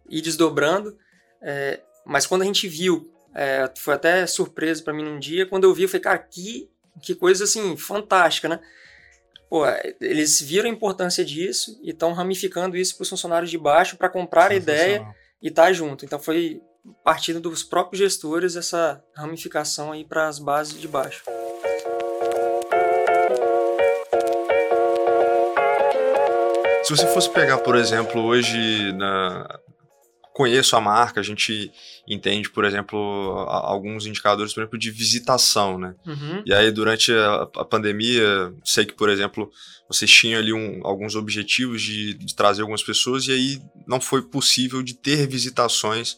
ir 0.08 0.22
desdobrando, 0.22 0.96
é, 1.42 1.80
mas 2.06 2.26
quando 2.26 2.42
a 2.42 2.44
gente 2.46 2.66
viu, 2.66 3.12
é, 3.34 3.70
foi 3.76 3.92
até 3.92 4.26
surpresa 4.26 4.82
para 4.82 4.94
mim 4.94 5.04
num 5.04 5.18
dia, 5.18 5.44
quando 5.44 5.64
eu 5.64 5.74
vi, 5.74 5.82
eu 5.82 5.88
falei, 5.88 6.00
cara, 6.00 6.18
que, 6.18 6.70
que 7.02 7.14
coisa 7.14 7.44
assim, 7.44 7.76
fantástica, 7.76 8.48
né? 8.48 8.58
Pô, 9.50 9.64
eles 10.00 10.40
viram 10.40 10.66
a 10.66 10.72
importância 10.72 11.22
disso 11.22 11.78
e 11.82 11.90
estão 11.90 12.14
ramificando 12.14 12.74
isso 12.74 12.96
para 12.96 13.02
os 13.02 13.08
funcionários 13.10 13.50
de 13.50 13.58
baixo 13.58 13.98
para 13.98 14.08
comprar 14.08 14.50
a 14.50 14.54
ideia 14.54 15.06
e 15.42 15.48
estar 15.48 15.66
tá 15.66 15.72
junto. 15.72 16.06
Então 16.06 16.18
foi 16.18 16.62
partindo 17.04 17.38
dos 17.38 17.62
próprios 17.62 17.98
gestores 17.98 18.56
essa 18.56 19.02
ramificação 19.14 19.92
aí 19.92 20.04
para 20.04 20.26
as 20.26 20.38
bases 20.38 20.80
de 20.80 20.88
baixo. 20.88 21.22
Se 26.88 26.96
você 26.96 27.06
fosse 27.08 27.30
pegar, 27.30 27.58
por 27.58 27.76
exemplo, 27.76 28.22
hoje 28.22 28.94
na 28.94 29.46
conheço 30.32 30.74
a 30.74 30.80
marca, 30.80 31.20
a 31.20 31.22
gente 31.22 31.70
entende, 32.08 32.48
por 32.48 32.64
exemplo, 32.64 32.96
alguns 33.46 34.06
indicadores, 34.06 34.54
por 34.54 34.60
exemplo, 34.60 34.78
de 34.78 34.90
visitação, 34.90 35.76
né? 35.78 35.94
Uhum. 36.06 36.42
E 36.46 36.54
aí, 36.54 36.70
durante 36.70 37.12
a, 37.12 37.42
a, 37.42 37.64
pandemia, 37.64 38.54
sei 38.64 38.86
que, 38.86 38.94
por 38.94 39.10
exemplo, 39.10 39.50
vocês 39.86 40.10
tinham 40.10 40.40
ali 40.40 40.52
um, 40.52 40.80
alguns 40.82 41.14
objetivos 41.14 41.82
de, 41.82 42.14
de, 42.14 42.34
trazer 42.34 42.62
algumas 42.62 42.82
pessoas 42.82 43.26
e 43.26 43.32
aí 43.32 43.62
não 43.86 44.00
foi 44.00 44.22
possível 44.22 44.82
de 44.82 44.94
ter 44.94 45.26
visitações 45.26 46.16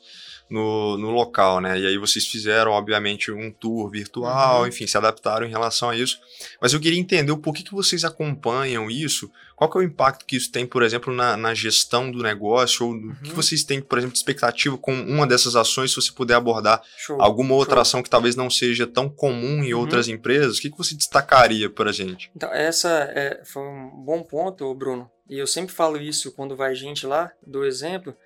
no, 0.51 0.99
no 0.99 1.11
local, 1.11 1.61
né? 1.61 1.79
E 1.79 1.87
aí 1.87 1.97
vocês 1.97 2.27
fizeram, 2.27 2.73
obviamente, 2.73 3.31
um 3.31 3.53
tour 3.53 3.89
virtual, 3.89 4.63
uhum. 4.63 4.67
enfim, 4.67 4.87
se 4.87 4.97
adaptaram 4.97 5.47
em 5.47 5.51
relação 5.51 5.91
a 5.91 5.97
isso. 5.97 6.21
Mas 6.61 6.73
eu 6.73 6.81
queria 6.81 6.99
entender 6.99 7.31
o 7.31 7.39
porquê 7.39 7.63
que 7.63 7.73
vocês 7.73 8.05
acompanham 8.05 8.91
isso, 8.91 9.31
qual 9.55 9.71
que 9.71 9.79
é 9.79 9.81
o 9.81 9.85
impacto 9.85 10.27
que 10.27 10.37
isso 10.37 10.51
tem, 10.51 10.67
por 10.67 10.83
exemplo, 10.83 11.15
na, 11.15 11.37
na 11.37 11.55
gestão 11.55 12.11
do 12.11 12.21
negócio, 12.21 12.85
ou 12.85 12.93
uhum. 12.93 13.15
o 13.21 13.23
que 13.23 13.33
vocês 13.33 13.63
têm, 13.63 13.81
por 13.81 13.97
exemplo, 13.99 14.13
de 14.13 14.19
expectativa 14.19 14.77
com 14.77 14.93
uma 14.93 15.27
dessas 15.27 15.55
ações, 15.55 15.91
se 15.91 15.97
você 15.97 16.11
puder 16.11 16.35
abordar 16.35 16.83
Show. 16.99 17.23
alguma 17.23 17.55
outra 17.55 17.77
Show. 17.77 17.83
ação 17.83 18.03
que 18.03 18.11
talvez 18.11 18.35
não 18.35 18.51
seja 18.51 18.89
tão 18.89 19.09
comum 19.09 19.63
em 19.63 19.73
uhum. 19.73 19.81
outras 19.81 20.09
empresas, 20.09 20.59
o 20.59 20.61
que, 20.61 20.71
que 20.71 20.79
você 20.79 20.97
destacaria 20.97 21.71
para 21.71 21.91
a 21.91 21.93
gente? 21.93 22.29
Então, 22.35 22.53
essa 22.53 22.89
é, 23.15 23.41
foi 23.45 23.63
um 23.63 23.89
bom 24.05 24.23
ponto, 24.25 24.75
Bruno, 24.75 25.09
e 25.29 25.39
eu 25.39 25.47
sempre 25.47 25.73
falo 25.73 25.97
isso 25.97 26.33
quando 26.33 26.57
vai 26.57 26.75
gente 26.75 27.07
lá, 27.07 27.31
do 27.47 27.65
exemplo, 27.65 28.17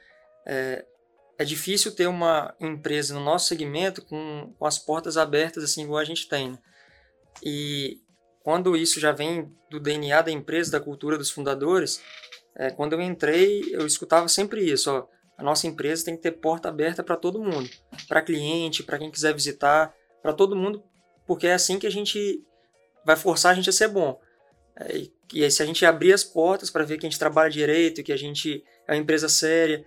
é, 0.46 0.87
é 1.38 1.44
difícil 1.44 1.94
ter 1.94 2.07
uma 2.07 2.55
empresa 2.61 3.14
no 3.14 3.20
nosso 3.20 3.49
segmento 3.49 4.03
com, 4.03 4.55
com 4.59 4.66
as 4.66 4.79
portas 4.79 5.16
abertas 5.16 5.64
assim 5.64 5.83
igual 5.83 5.99
a 5.99 6.05
gente 6.05 6.29
tem. 6.29 6.53
Né? 6.53 6.59
E 7.42 8.01
quando 8.42 8.77
isso 8.77 9.01
já 9.01 9.11
vem 9.11 9.51
do 9.70 9.81
DNA 9.81 10.23
da 10.23 10.31
empresa, 10.31 10.73
da 10.73 10.81
cultura 10.81 11.18
dos 11.18 11.31
fundadores, 11.31 12.01
é, 12.57 12.70
quando 12.70 12.92
eu 12.92 13.01
entrei, 13.01 13.64
eu 13.73 13.87
escutava 13.87 14.29
sempre 14.29 14.62
isso. 14.62 14.90
Ó, 14.92 15.07
a 15.37 15.42
nossa 15.42 15.66
empresa 15.66 16.05
tem 16.05 16.16
que 16.16 16.23
ter 16.23 16.33
porta 16.33 16.68
aberta 16.68 17.03
para 17.03 17.16
todo 17.16 17.42
mundo, 17.42 17.68
para 18.07 18.23
cliente, 18.23 18.83
para 18.83 18.99
quem 18.99 19.11
quiser 19.11 19.35
visitar, 19.35 19.92
para 20.23 20.33
todo 20.33 20.55
mundo, 20.55 20.85
porque 21.27 21.47
é 21.47 21.55
assim 21.55 21.79
que 21.79 21.87
a 21.87 21.90
gente 21.90 22.44
vai 23.05 23.16
forçar 23.16 23.53
a 23.53 23.55
gente 23.55 23.68
a 23.68 23.73
ser 23.73 23.88
bom. 23.88 24.20
É, 24.77 24.97
e, 24.97 25.12
e 25.33 25.51
se 25.51 25.62
a 25.62 25.66
gente 25.66 25.85
abrir 25.85 26.12
as 26.12 26.23
portas 26.23 26.70
para 26.70 26.85
ver 26.85 26.99
que 26.99 27.07
a 27.07 27.11
gente 27.11 27.18
trabalha 27.18 27.51
direito, 27.51 28.03
que 28.03 28.12
a 28.12 28.16
gente 28.16 28.62
é 28.87 28.92
uma 28.92 29.01
empresa 29.01 29.29
séria, 29.29 29.85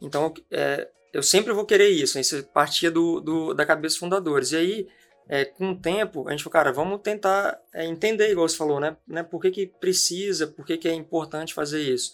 então, 0.00 0.32
é, 0.50 0.88
eu 1.12 1.22
sempre 1.22 1.52
vou 1.52 1.64
querer 1.64 1.88
isso. 1.88 2.18
Isso 2.18 2.42
partia 2.52 2.90
do, 2.90 3.20
do, 3.20 3.54
da 3.54 3.66
cabeça 3.66 3.94
dos 3.94 3.98
fundadores. 3.98 4.52
E 4.52 4.56
aí, 4.56 4.88
é, 5.28 5.44
com 5.44 5.70
o 5.70 5.78
tempo, 5.78 6.26
a 6.28 6.30
gente 6.30 6.42
falou, 6.42 6.52
cara, 6.52 6.72
vamos 6.72 7.00
tentar 7.02 7.60
é, 7.74 7.84
entender, 7.84 8.30
igual 8.30 8.48
você 8.48 8.56
falou, 8.56 8.80
né? 8.80 8.96
né? 9.06 9.22
Por 9.22 9.40
que, 9.40 9.50
que 9.50 9.66
precisa, 9.66 10.46
por 10.46 10.64
que, 10.64 10.76
que 10.76 10.88
é 10.88 10.92
importante 10.94 11.54
fazer 11.54 11.82
isso. 11.82 12.12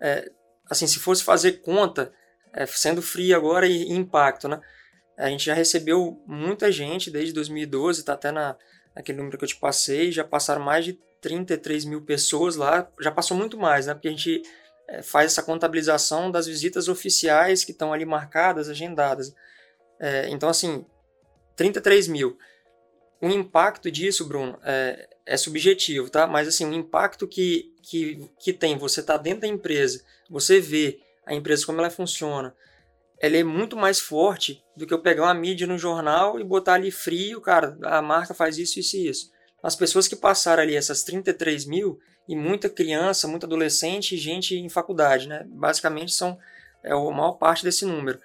É, 0.00 0.30
assim, 0.70 0.86
se 0.86 0.98
fosse 0.98 1.22
fazer 1.24 1.60
conta, 1.60 2.12
é, 2.52 2.66
sendo 2.66 3.02
frio 3.02 3.36
agora 3.36 3.66
e, 3.66 3.82
e, 3.84 3.92
impacto, 3.92 4.48
né? 4.48 4.60
A 5.16 5.28
gente 5.28 5.44
já 5.44 5.54
recebeu 5.54 6.22
muita 6.26 6.70
gente 6.70 7.10
desde 7.10 7.32
2012, 7.34 8.00
está 8.00 8.12
até 8.12 8.30
na, 8.30 8.56
aquele 8.94 9.18
número 9.18 9.36
que 9.36 9.44
eu 9.44 9.48
te 9.48 9.56
passei, 9.56 10.12
já 10.12 10.22
passaram 10.22 10.62
mais 10.62 10.84
de 10.84 10.98
33 11.20 11.84
mil 11.84 12.02
pessoas 12.02 12.54
lá, 12.54 12.88
já 13.00 13.10
passou 13.10 13.36
muito 13.36 13.58
mais, 13.58 13.86
né? 13.86 13.94
Porque 13.94 14.08
a 14.08 14.12
gente 14.12 14.42
faz 15.02 15.32
essa 15.32 15.42
contabilização 15.42 16.30
das 16.30 16.46
visitas 16.46 16.88
oficiais 16.88 17.64
que 17.64 17.72
estão 17.72 17.92
ali 17.92 18.04
marcadas, 18.04 18.68
agendadas. 18.68 19.34
É, 20.00 20.28
então, 20.30 20.48
assim, 20.48 20.84
33 21.56 22.08
mil. 22.08 22.38
O 23.20 23.28
impacto 23.28 23.90
disso, 23.90 24.26
Bruno, 24.26 24.58
é, 24.62 25.08
é, 25.26 25.36
subjetivo, 25.36 26.08
tá? 26.08 26.26
Mas, 26.26 26.48
assim, 26.48 26.64
o 26.64 26.72
impacto 26.72 27.26
que, 27.26 27.74
que, 27.82 28.30
que 28.38 28.52
tem, 28.52 28.78
você 28.78 29.02
tá 29.02 29.16
dentro 29.16 29.42
da 29.42 29.48
empresa, 29.48 30.02
você 30.30 30.60
vê 30.60 31.00
a 31.26 31.34
empresa 31.34 31.66
como 31.66 31.80
ela 31.80 31.90
funciona, 31.90 32.54
ela 33.20 33.36
é 33.36 33.42
muito 33.42 33.76
mais 33.76 33.98
forte 33.98 34.62
do 34.76 34.86
que 34.86 34.94
eu 34.94 35.02
pegar 35.02 35.24
uma 35.24 35.34
mídia 35.34 35.66
no 35.66 35.76
jornal 35.76 36.38
e 36.38 36.44
botar 36.44 36.74
ali 36.74 36.90
frio, 36.90 37.40
cara, 37.40 37.76
a 37.82 38.00
marca 38.00 38.32
faz 38.32 38.56
isso, 38.56 38.78
isso 38.78 38.96
e 38.96 39.08
isso. 39.08 39.30
As 39.62 39.74
pessoas 39.74 40.06
que 40.06 40.14
passaram 40.14 40.62
ali, 40.62 40.76
essas 40.76 41.02
33 41.02 41.66
mil, 41.66 41.98
e 42.28 42.36
muita 42.36 42.68
criança, 42.68 43.26
muito 43.26 43.46
adolescente 43.46 44.14
e 44.14 44.18
gente 44.18 44.54
em 44.54 44.68
faculdade, 44.68 45.26
né? 45.26 45.46
Basicamente 45.48 46.12
são 46.12 46.38
é, 46.84 46.92
a 46.92 46.96
maior 46.96 47.32
parte 47.32 47.64
desse 47.64 47.86
número. 47.86 48.18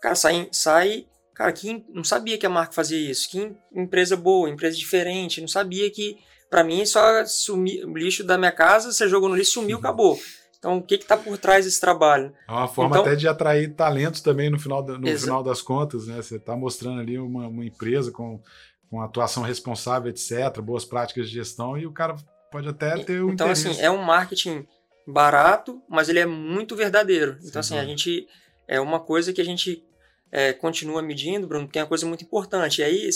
Cara, 0.00 0.14
sai, 0.14 0.48
sai 0.52 1.06
cara, 1.34 1.52
que 1.52 1.84
não 1.88 2.04
sabia 2.04 2.36
que 2.36 2.46
a 2.46 2.50
marca 2.50 2.72
fazia 2.72 2.98
isso, 2.98 3.30
que 3.30 3.52
empresa 3.74 4.16
boa, 4.16 4.50
empresa 4.50 4.76
diferente, 4.76 5.40
não 5.40 5.48
sabia 5.48 5.90
que, 5.90 6.18
para 6.50 6.62
mim, 6.62 6.84
só 6.84 7.24
sumir 7.24 7.84
o 7.86 7.96
lixo 7.96 8.22
da 8.22 8.36
minha 8.36 8.52
casa, 8.52 8.92
você 8.92 9.08
jogou 9.08 9.28
no 9.28 9.34
lixo, 9.34 9.52
sumiu, 9.52 9.78
uhum. 9.78 9.82
acabou. 9.82 10.20
Então, 10.58 10.76
o 10.76 10.82
que 10.82 10.94
está 10.94 11.16
por 11.16 11.36
trás 11.38 11.64
desse 11.64 11.80
trabalho? 11.80 12.32
É 12.46 12.52
uma 12.52 12.68
forma 12.68 12.94
então, 12.94 13.02
até 13.04 13.16
de 13.16 13.26
atrair 13.26 13.74
talentos 13.74 14.20
também 14.20 14.48
no 14.48 14.60
final, 14.60 14.86
no 14.86 15.18
final 15.18 15.42
das 15.42 15.60
contas, 15.60 16.06
né? 16.06 16.22
Você 16.22 16.36
está 16.36 16.54
mostrando 16.54 17.00
ali 17.00 17.18
uma, 17.18 17.48
uma 17.48 17.64
empresa 17.64 18.12
com, 18.12 18.40
com 18.88 19.00
atuação 19.00 19.42
responsável, 19.42 20.08
etc., 20.08 20.60
boas 20.60 20.84
práticas 20.84 21.28
de 21.28 21.34
gestão, 21.34 21.76
e 21.76 21.84
o 21.84 21.90
cara 21.90 22.14
pode 22.52 22.68
até 22.68 22.98
ter 22.98 23.22
um 23.22 23.30
Então, 23.32 23.46
interesse. 23.48 23.68
assim, 23.68 23.80
é 23.80 23.90
um 23.90 24.02
marketing 24.02 24.68
barato, 25.06 25.82
mas 25.88 26.08
ele 26.08 26.20
é 26.20 26.26
muito 26.26 26.76
verdadeiro. 26.76 27.38
Então, 27.42 27.62
Sim, 27.62 27.76
assim, 27.76 27.78
a 27.78 27.84
gente... 27.84 28.28
É 28.68 28.80
uma 28.80 29.00
coisa 29.00 29.32
que 29.32 29.40
a 29.40 29.44
gente 29.44 29.84
é, 30.30 30.52
continua 30.52 31.02
medindo, 31.02 31.46
Bruno, 31.46 31.66
que 31.68 31.78
é 31.78 31.82
uma 31.82 31.88
coisa 31.88 32.06
muito 32.06 32.24
importante. 32.24 32.80
E 32.80 32.84
aí, 32.84 33.10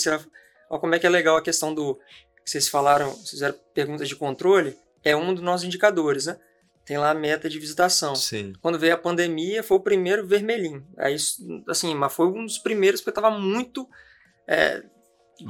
olha 0.69 0.79
como 0.79 0.93
é 0.93 0.99
que 0.99 1.07
é 1.07 1.09
legal 1.09 1.37
a 1.37 1.41
questão 1.41 1.73
do... 1.73 1.97
Vocês 2.45 2.67
falaram, 2.67 3.11
vocês 3.11 3.29
fizeram 3.31 3.55
perguntas 3.73 4.07
de 4.07 4.15
controle, 4.15 4.75
é 5.03 5.15
um 5.15 5.33
dos 5.33 5.43
nossos 5.43 5.65
indicadores, 5.65 6.25
né? 6.25 6.37
Tem 6.85 6.97
lá 6.97 7.11
a 7.11 7.13
meta 7.13 7.49
de 7.49 7.59
visitação. 7.59 8.15
Sim. 8.15 8.53
Quando 8.61 8.77
veio 8.79 8.93
a 8.93 8.97
pandemia, 8.97 9.63
foi 9.63 9.77
o 9.77 9.81
primeiro 9.81 10.27
vermelhinho. 10.27 10.85
Aí, 10.97 11.15
assim, 11.67 11.95
mas 11.95 12.13
foi 12.13 12.27
um 12.27 12.45
dos 12.45 12.57
primeiros 12.57 13.01
porque 13.01 13.19
estava 13.19 13.37
muito... 13.37 13.87
É, 14.47 14.83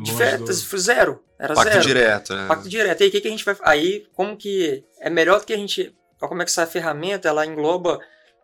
diferente, 0.03 0.51
zero. 0.77 1.23
Era 1.39 1.53
Pacto 1.53 1.71
zero. 1.71 1.85
direto, 1.85 2.35
né? 2.35 2.47
Pacto 2.47 2.69
direto. 2.69 3.01
E 3.01 3.03
aí, 3.03 3.09
o 3.09 3.11
que, 3.11 3.21
que 3.21 3.27
a 3.27 3.31
gente 3.31 3.45
vai. 3.45 3.55
Aí, 3.61 4.07
como 4.13 4.35
que. 4.35 4.83
É 4.99 5.09
melhor 5.09 5.39
do 5.39 5.45
que 5.45 5.53
a 5.53 5.57
gente. 5.57 5.95
Olha 6.19 6.29
como 6.29 6.41
é 6.41 6.45
que 6.45 6.51
essa 6.51 6.65
ferramenta 6.65 7.27
ela 7.29 7.45
engloba 7.45 7.99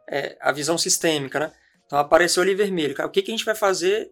é, 0.07 0.37
a 0.39 0.51
visão 0.51 0.77
sistêmica, 0.77 1.39
né? 1.39 1.51
Então 1.85 1.97
apareceu 1.97 2.43
ali 2.43 2.53
vermelho. 2.53 2.95
O 3.05 3.09
que, 3.09 3.21
que 3.21 3.31
a 3.31 3.33
gente 3.33 3.45
vai 3.45 3.55
fazer 3.55 4.11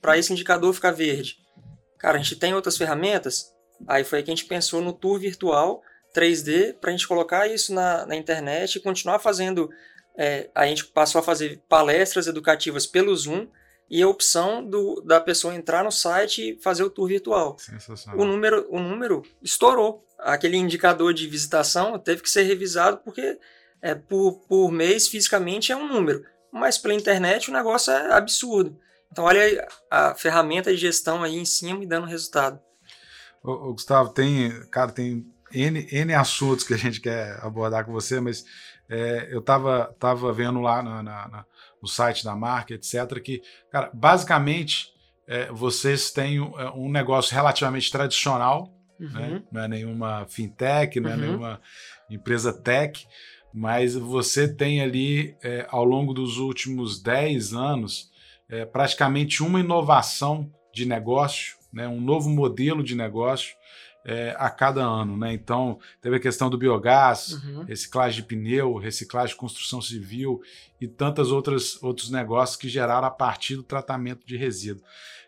para 0.00 0.18
esse 0.18 0.32
indicador 0.32 0.72
ficar 0.74 0.90
verde? 0.90 1.38
Cara, 1.98 2.18
a 2.18 2.22
gente 2.22 2.36
tem 2.36 2.54
outras 2.54 2.76
ferramentas. 2.76 3.52
Aí 3.86 4.04
foi 4.04 4.18
aí 4.18 4.24
que 4.24 4.30
a 4.30 4.34
gente 4.34 4.46
pensou 4.46 4.80
no 4.80 4.92
tour 4.92 5.18
virtual 5.18 5.82
3D 6.14 6.74
para 6.74 6.90
a 6.90 6.92
gente 6.92 7.06
colocar 7.06 7.46
isso 7.46 7.72
na, 7.72 8.06
na 8.06 8.16
internet 8.16 8.76
e 8.76 8.80
continuar 8.80 9.18
fazendo. 9.18 9.68
É, 10.16 10.50
a 10.54 10.66
gente 10.66 10.84
passou 10.86 11.20
a 11.20 11.22
fazer 11.22 11.62
palestras 11.68 12.26
educativas 12.26 12.86
pelo 12.86 13.14
Zoom 13.16 13.46
e 13.90 14.02
a 14.02 14.08
opção 14.08 14.64
do, 14.64 15.00
da 15.00 15.20
pessoa 15.20 15.54
entrar 15.54 15.84
no 15.84 15.90
site 15.90 16.50
e 16.50 16.62
fazer 16.62 16.82
o 16.82 16.90
tour 16.90 17.08
virtual. 17.08 17.58
Sensacional. 17.58 18.20
O 18.20 18.24
número, 18.24 18.66
o 18.70 18.78
número 18.78 19.22
estourou. 19.42 20.04
Aquele 20.18 20.56
indicador 20.56 21.14
de 21.14 21.26
visitação 21.26 21.98
teve 21.98 22.22
que 22.22 22.30
ser 22.30 22.42
revisado 22.42 22.98
porque 22.98 23.38
é, 23.80 23.94
por, 23.94 24.40
por 24.48 24.70
mês 24.70 25.08
fisicamente 25.08 25.72
é 25.72 25.76
um 25.76 25.86
número, 25.86 26.24
mas 26.52 26.76
pela 26.76 26.94
internet 26.94 27.50
o 27.50 27.54
negócio 27.54 27.92
é 27.92 28.12
absurdo. 28.12 28.78
Então 29.10 29.24
olha 29.24 29.66
a, 29.90 30.14
ferramenta 30.14 30.70
de 30.70 30.76
gestão 30.76 31.22
aí 31.22 31.36
em 31.36 31.44
cima 31.44 31.82
e 31.82 31.86
dando 31.86 32.06
resultado. 32.06 32.60
Ô, 33.42 33.52
ô, 33.52 33.72
Gustavo, 33.72 34.10
tem, 34.10 34.50
cara, 34.70 34.90
tem 34.90 35.24
N, 35.52 35.86
N 35.90 36.14
assuntos 36.14 36.64
que 36.64 36.74
a 36.74 36.78
gente 36.78 37.00
quer 37.00 37.38
abordar 37.42 37.84
com 37.84 37.92
você, 37.92 38.20
mas 38.20 38.44
é, 38.88 39.28
eu 39.30 39.40
estava 39.40 39.94
tava 39.98 40.32
vendo 40.32 40.60
lá 40.60 40.82
na, 40.82 41.02
na, 41.02 41.28
na 41.28 41.46
no 41.82 41.88
site 41.88 42.24
da 42.24 42.34
marca, 42.34 42.74
etc. 42.74 43.20
Que, 43.22 43.42
cara, 43.70 43.90
basicamente 43.92 44.92
é, 45.26 45.52
vocês 45.52 46.10
têm 46.10 46.40
um, 46.40 46.58
é, 46.58 46.70
um, 46.70 46.90
negócio 46.90 47.34
relativamente 47.34 47.90
tradicional, 47.90 48.72
uhum. 48.98 49.10
né? 49.10 49.42
não 49.52 49.62
é 49.62 49.68
nenhuma 49.68 50.26
fintech, 50.26 50.98
não 50.98 51.10
é 51.10 51.14
uhum. 51.14 51.20
nenhuma 51.20 51.60
empresa 52.08 52.52
tech, 52.52 53.06
mas 53.52 53.94
você 53.94 54.52
tem 54.52 54.80
ali, 54.80 55.36
é, 55.42 55.66
ao 55.68 55.84
longo 55.84 56.14
dos 56.14 56.38
últimos 56.38 57.02
10 57.02 57.52
anos, 57.52 58.10
é, 58.48 58.64
praticamente 58.64 59.42
uma 59.42 59.60
inovação 59.60 60.50
de 60.72 60.86
negócio, 60.86 61.56
né? 61.72 61.86
um 61.86 62.00
novo 62.00 62.30
modelo 62.30 62.82
de 62.82 62.94
negócio 62.94 63.57
é, 64.08 64.34
a 64.38 64.48
cada 64.48 64.80
ano, 64.80 65.18
né? 65.18 65.34
Então, 65.34 65.78
teve 66.00 66.16
a 66.16 66.20
questão 66.20 66.48
do 66.48 66.56
biogás, 66.56 67.32
uhum. 67.44 67.64
reciclagem 67.64 68.22
de 68.22 68.26
pneu, 68.26 68.78
reciclagem 68.78 69.34
de 69.34 69.38
construção 69.38 69.82
civil 69.82 70.40
e 70.80 70.88
tantas 70.88 71.30
outras 71.30 71.80
outros 71.82 72.10
negócios 72.10 72.56
que 72.56 72.70
geraram 72.70 73.06
a 73.06 73.10
partir 73.10 73.56
do 73.56 73.62
tratamento 73.62 74.26
de 74.26 74.34
resíduo. 74.34 74.82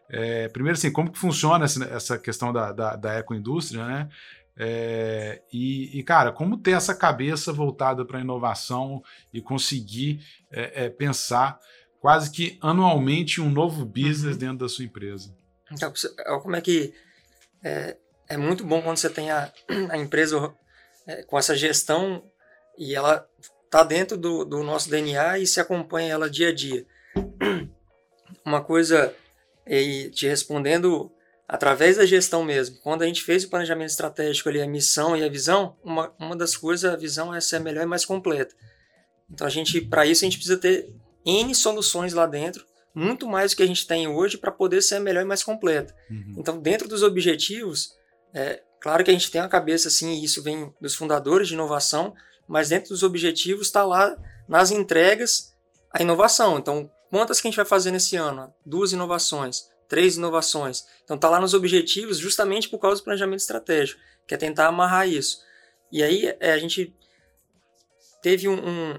É, 0.09 0.49
primeiro, 0.49 0.79
assim, 0.79 0.91
como 0.91 1.13
que 1.13 1.19
funciona 1.19 1.67
essa, 1.67 1.85
essa 1.85 2.19
questão 2.19 2.55
da, 2.55 2.73
da, 2.73 2.97
da 2.97 3.19
ecoindústria, 3.19 3.87
né? 3.87 4.09
É, 4.57 5.43
e, 5.53 5.99
e, 5.99 6.03
cara, 6.03 6.33
como 6.33 6.57
ter 6.57 6.73
essa 6.73 6.95
cabeça 6.95 7.53
voltada 7.53 8.03
para 8.07 8.17
a 8.17 8.23
inovação 8.23 9.03
e 9.31 9.43
conseguir 9.43 10.25
é, 10.51 10.87
é, 10.87 10.89
pensar 10.89 11.61
quase 12.01 12.31
que 12.31 12.59
anualmente 12.63 13.43
um 13.43 13.51
novo 13.51 13.85
business 13.85 14.33
uhum. 14.33 14.39
dentro 14.39 14.59
da 14.59 14.69
sua 14.71 14.87
empresa? 14.87 15.37
Então, 15.71 15.93
como 16.43 16.57
é 16.57 16.63
que 16.63 16.95
é, 18.31 18.37
muito 18.37 18.65
bom 18.65 18.81
quando 18.81 18.97
você 18.97 19.11
tem 19.11 19.31
a, 19.31 19.53
a 19.91 19.99
empresa 19.99 20.55
é, 21.07 21.23
com 21.25 21.37
essa 21.37 21.57
gestão 21.57 22.23
e 22.79 22.95
ela 22.95 23.29
está 23.65 23.83
dentro 23.83 24.17
do, 24.17 24.45
do 24.45 24.63
nosso 24.63 24.89
DNA 24.89 25.41
e 25.41 25.47
se 25.47 25.61
acompanha 25.61 26.13
ela 26.13 26.31
dia 26.31 26.49
a 26.49 26.55
dia. 26.55 26.87
Uma 28.45 28.63
coisa, 28.63 29.15
e 29.67 30.11
te 30.11 30.27
respondendo 30.27 31.11
através 31.47 31.97
da 31.97 32.07
gestão 32.07 32.45
mesmo, 32.45 32.79
quando 32.79 33.03
a 33.03 33.07
gente 33.07 33.23
fez 33.23 33.45
o 33.45 33.51
planejamento 33.51 33.91
estratégico 33.91 34.49
ali, 34.49 34.63
a 34.63 34.67
missão 34.67 35.17
e 35.17 35.25
a 35.25 35.29
visão, 35.29 35.77
uma, 35.83 36.15
uma 36.19 36.37
das 36.37 36.57
coisas, 36.57 36.91
a 36.91 36.97
visão 36.97 37.35
é 37.35 37.41
ser 37.41 37.59
melhor 37.59 37.83
e 37.83 37.87
mais 37.87 38.05
completa. 38.05 38.55
Então 39.29 39.47
a 39.47 39.51
gente, 39.51 39.81
para 39.81 40.07
isso, 40.07 40.25
a 40.25 40.27
gente 40.27 40.39
precisa 40.39 40.57
ter 40.57 40.89
N 41.27 41.53
soluções 41.55 42.13
lá 42.13 42.27
dentro, 42.27 42.65
muito 42.95 43.27
mais 43.27 43.51
do 43.51 43.57
que 43.57 43.63
a 43.63 43.67
gente 43.67 43.87
tem 43.87 44.09
hoje 44.09 44.39
para 44.39 44.51
poder 44.51 44.81
ser 44.81 45.01
melhor 45.01 45.23
e 45.23 45.27
mais 45.27 45.43
completa. 45.43 45.95
Uhum. 46.11 46.35
Então, 46.39 46.61
dentro 46.61 46.89
dos 46.89 47.03
objetivos, 47.03 47.95
é, 48.35 48.63
claro 48.81 49.05
que 49.05 49.11
a 49.11 49.13
gente 49.13 49.31
tem 49.31 49.41
a 49.41 49.49
cabeça 49.49 49.89
assim, 49.89 50.15
e 50.15 50.25
isso 50.25 50.43
vem 50.43 50.73
dos 50.81 50.95
fundadores 50.95 51.49
de 51.49 51.55
inovação, 51.55 52.15
mas 52.47 52.69
dentro 52.69 52.91
dos 52.91 53.03
objetivos 53.03 53.67
está 53.67 53.85
lá 53.85 54.17
nas 54.49 54.71
entregas 54.71 55.55
a 55.93 56.03
inovação. 56.03 56.59
Então, 56.59 56.91
quantas 57.11 57.41
que 57.41 57.47
a 57.47 57.51
gente 57.51 57.57
vai 57.57 57.67
fazer 57.67 57.91
nesse 57.91 58.17
ano? 58.17 58.53
Duas 58.65 58.93
inovações, 58.93 59.69
três 59.89 60.17
inovações. 60.17 60.85
Então, 61.05 61.17
está 61.17 61.29
lá 61.29 61.41
nos 61.41 61.55
objetivos 61.55 62.19
justamente 62.19 62.69
por 62.69 62.79
causa 62.79 63.01
do 63.01 63.05
planejamento 63.05 63.41
estratégico, 63.41 64.01
que 64.27 64.35
é 64.35 64.37
tentar 64.37 64.67
amarrar 64.67 65.09
isso. 65.09 65.39
E 65.93 66.03
aí 66.03 66.35
é, 66.41 66.53
a 66.53 66.59
gente 66.59 66.95
teve 68.23 68.49
um, 68.49 68.55
um, 68.55 68.99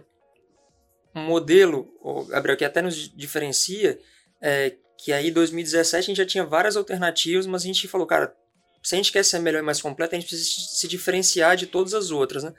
um 1.15 1.21
modelo, 1.23 1.87
Gabriel, 2.29 2.57
que 2.57 2.65
até 2.65 2.81
nos 2.81 3.09
diferencia, 3.15 3.99
é, 4.41 4.75
que 4.97 5.13
aí 5.13 5.29
em 5.29 5.33
2017 5.33 5.97
a 5.97 6.01
gente 6.01 6.17
já 6.17 6.25
tinha 6.25 6.45
várias 6.45 6.75
alternativas, 6.75 7.45
mas 7.45 7.63
a 7.63 7.65
gente 7.65 7.87
falou, 7.87 8.05
cara, 8.05 8.35
se 8.81 8.95
a 8.95 8.97
gente 8.97 9.11
quer 9.11 9.23
ser 9.23 9.39
melhor 9.39 9.59
e 9.59 9.65
mais 9.65 9.81
completo, 9.81 10.15
a 10.15 10.19
gente 10.19 10.27
precisa 10.27 10.75
se 10.75 10.87
diferenciar 10.87 11.55
de 11.55 11.67
todas 11.67 11.93
as 11.93 12.11
outras. 12.11 12.43
Né? 12.43 12.53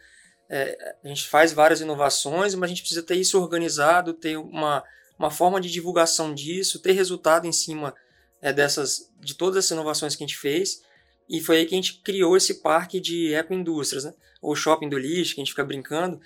É, 0.49 0.97
a 1.05 1.09
gente 1.09 1.29
faz 1.29 1.53
várias 1.53 1.81
inovações, 1.81 2.55
mas 2.55 2.69
a 2.69 2.73
gente 2.73 2.83
precisa 2.83 3.03
ter 3.03 3.17
isso 3.17 3.41
organizado, 3.41 4.13
ter 4.13 4.37
uma, 4.37 4.85
uma 5.19 5.31
forma 5.31 5.61
de 5.61 5.71
divulgação 5.71 6.35
disso, 6.35 6.79
ter 6.79 6.93
resultado 6.93 7.47
em 7.47 7.53
cima 7.53 7.95
é, 8.41 8.53
dessas, 8.53 9.11
de 9.21 9.35
todas 9.35 9.57
essas 9.59 9.73
inovações 9.73 10.15
que 10.15 10.23
a 10.23 10.27
gente 10.27 10.39
fez. 10.39 10.83
E 11.29 11.41
foi 11.41 11.59
aí 11.59 11.67
que 11.67 11.75
a 11.75 11.81
gente 11.81 12.01
criou 12.03 12.37
esse 12.37 12.55
parque 12.55 13.01
de 13.01 13.33
ecoindústrias, 13.35 14.05
né? 14.05 14.15
ou 14.41 14.57
shopping 14.57 14.89
do 14.89 14.99
lixo, 14.99 15.35
que 15.35 15.41
a 15.41 15.45
gente 15.45 15.53
fica 15.53 15.65
brincando. 15.65 16.21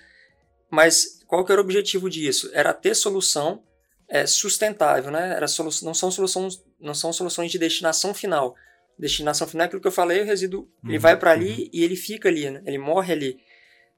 Mas 0.69 1.19
qual 1.27 1.45
que 1.45 1.51
era 1.51 1.61
o 1.61 1.63
objetivo 1.63 2.09
disso? 2.09 2.49
Era 2.53 2.73
ter 2.73 2.95
solução 2.95 3.63
é, 4.07 4.25
sustentável, 4.25 5.11
né? 5.11 5.35
Era 5.35 5.47
solu 5.47 5.69
não, 5.83 5.93
são 5.93 6.09
soluções, 6.09 6.61
não 6.79 6.93
são 6.93 7.13
soluções 7.13 7.51
de 7.51 7.59
destinação 7.59 8.13
final, 8.13 8.55
destinação 8.97 9.47
final 9.47 9.65
aquilo 9.65 9.81
que 9.81 9.87
eu 9.87 9.91
falei, 9.91 10.21
o 10.21 10.25
resíduo 10.25 10.61
uhum, 10.83 10.89
ele 10.89 10.99
vai 10.99 11.17
para 11.17 11.31
ali 11.31 11.63
uhum. 11.63 11.69
e 11.71 11.83
ele 11.83 11.95
fica 11.95 12.29
ali, 12.29 12.49
né? 12.49 12.61
ele 12.65 12.77
morre 12.77 13.13
ali. 13.13 13.39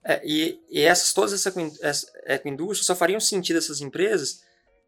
É, 0.03 0.21
e, 0.23 0.59
e, 0.69 0.81
essas 0.81 1.13
todas 1.13 1.33
essas 1.33 2.05
ecoindústrias 2.25 2.85
só 2.85 2.95
fariam 2.95 3.19
sentido 3.19 3.57
essas 3.57 3.81
empresas 3.81 4.41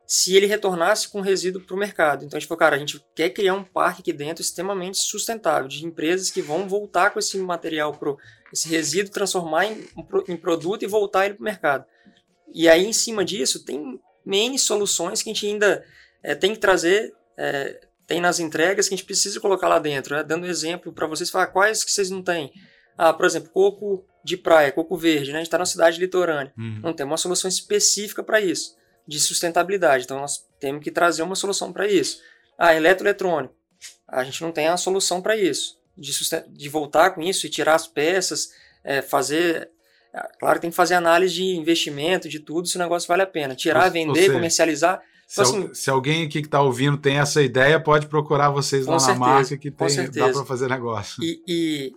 se 0.08 0.36
ele 0.36 0.46
retornasse 0.46 1.08
com 1.08 1.22
resíduo 1.22 1.62
para 1.62 1.76
o 1.76 1.80
mercado. 1.80 2.26
Então 2.26 2.36
a 2.36 2.40
gente 2.40 2.48
falou, 2.48 2.60
cara, 2.60 2.76
a 2.76 2.80
gente 2.80 3.02
quer 3.16 3.30
criar 3.30 3.54
um 3.54 3.64
parque 3.64 4.02
aqui 4.02 4.12
dentro 4.12 4.42
extremamente 4.42 4.98
sustentável, 4.98 5.70
de 5.70 5.86
empresas 5.86 6.30
que 6.30 6.42
vão 6.42 6.68
voltar 6.68 7.12
com 7.12 7.20
esse 7.20 7.38
material, 7.38 7.94
pro, 7.94 8.18
esse 8.52 8.68
resíduo, 8.68 9.14
transformar 9.14 9.68
em, 9.68 9.88
em 10.28 10.36
produto 10.36 10.84
e 10.84 10.88
voltar 10.88 11.26
ele 11.26 11.36
para 11.36 11.42
o 11.42 11.46
mercado. 11.46 11.86
E 12.54 12.68
aí, 12.68 12.86
em 12.86 12.92
cima 12.92 13.24
disso, 13.24 13.64
tem 13.64 14.00
N 14.26 14.60
soluções 14.60 15.24
que 15.24 15.30
a 15.30 15.34
gente 15.34 15.48
ainda 15.48 15.86
é, 16.22 16.36
tem 16.36 16.54
que 16.54 16.60
trazer, 16.60 17.14
é, 17.38 17.80
tem 18.12 18.20
nas 18.20 18.42
entregas 18.42 18.90
que 18.90 18.94
a 18.94 18.98
gente 18.98 19.06
precisa 19.06 19.40
colocar 19.40 19.70
lá 19.70 19.80
dentro. 19.80 20.14
Né? 20.14 20.22
Dando 20.22 20.46
exemplo 20.46 20.92
para 20.92 21.08
vocês, 21.08 21.30
falar 21.30 21.48
quais 21.48 21.82
que 21.82 21.92
vocês 21.92 22.10
não 22.10 22.22
têm. 22.22 22.52
Ah, 22.98 23.14
por 23.14 23.26
exemplo, 23.26 23.50
coco 23.52 24.06
de 24.22 24.36
praia, 24.36 24.70
coco 24.70 24.98
verde, 24.98 25.32
né? 25.32 25.38
a 25.38 25.40
gente 25.40 25.48
está 25.48 25.58
na 25.58 25.66
cidade 25.66 25.98
litorânea. 25.98 26.52
Uhum. 26.58 26.82
Não 26.84 26.94
tem 26.94 27.06
uma 27.06 27.16
solução 27.16 27.48
específica 27.48 28.22
para 28.22 28.42
isso, 28.42 28.76
de 29.08 29.18
sustentabilidade. 29.18 30.04
Então, 30.04 30.20
nós 30.20 30.46
temos 30.60 30.84
que 30.84 30.92
trazer 30.92 31.24
uma 31.24 31.36
solução 31.36 31.72
para 31.72 31.88
isso. 31.88 32.22
Ah, 32.58 32.76
eletroeletrônico. 32.76 33.56
A 34.06 34.26
gente 34.26 34.42
não 34.42 34.52
tem 34.52 34.68
a 34.68 34.76
solução 34.76 35.22
para 35.22 35.38
isso. 35.38 35.80
De, 35.98 36.12
de 36.50 36.68
voltar 36.68 37.12
com 37.12 37.22
isso 37.22 37.48
e 37.48 37.50
tirar 37.50 37.76
as 37.76 37.88
peças, 37.88 38.50
é, 38.84 39.02
fazer 39.02 39.72
Claro 40.38 40.56
que 40.56 40.62
tem 40.64 40.70
que 40.70 40.76
fazer 40.76 40.96
análise 40.96 41.36
de 41.36 41.56
investimento, 41.56 42.28
de 42.28 42.42
tudo, 42.42 42.68
se 42.68 42.76
o 42.76 42.80
negócio 42.80 43.08
vale 43.08 43.22
a 43.22 43.26
pena. 43.26 43.56
Tirar, 43.56 43.86
ou, 43.86 43.92
vender, 43.92 44.28
ou 44.28 44.36
comercializar. 44.36 45.02
Se, 45.32 45.40
então, 45.40 45.44
assim, 45.44 45.74
se, 45.74 45.90
alguém 45.90 46.26
aqui 46.26 46.42
que 46.42 46.48
está 46.48 46.62
ouvindo 46.62 46.98
tem 46.98 47.18
essa 47.18 47.42
ideia, 47.42 47.80
pode 47.80 48.08
procurar 48.08 48.50
vocês 48.50 48.86
lá 48.86 49.00
certeza, 49.00 49.18
na 49.18 49.26
marca 49.26 49.58
que 49.58 49.72
tem, 49.72 50.12
dá 50.12 50.30
para 50.30 50.44
fazer 50.44 50.68
negócio. 50.68 51.24
E, 51.24 51.42
e, 51.48 51.94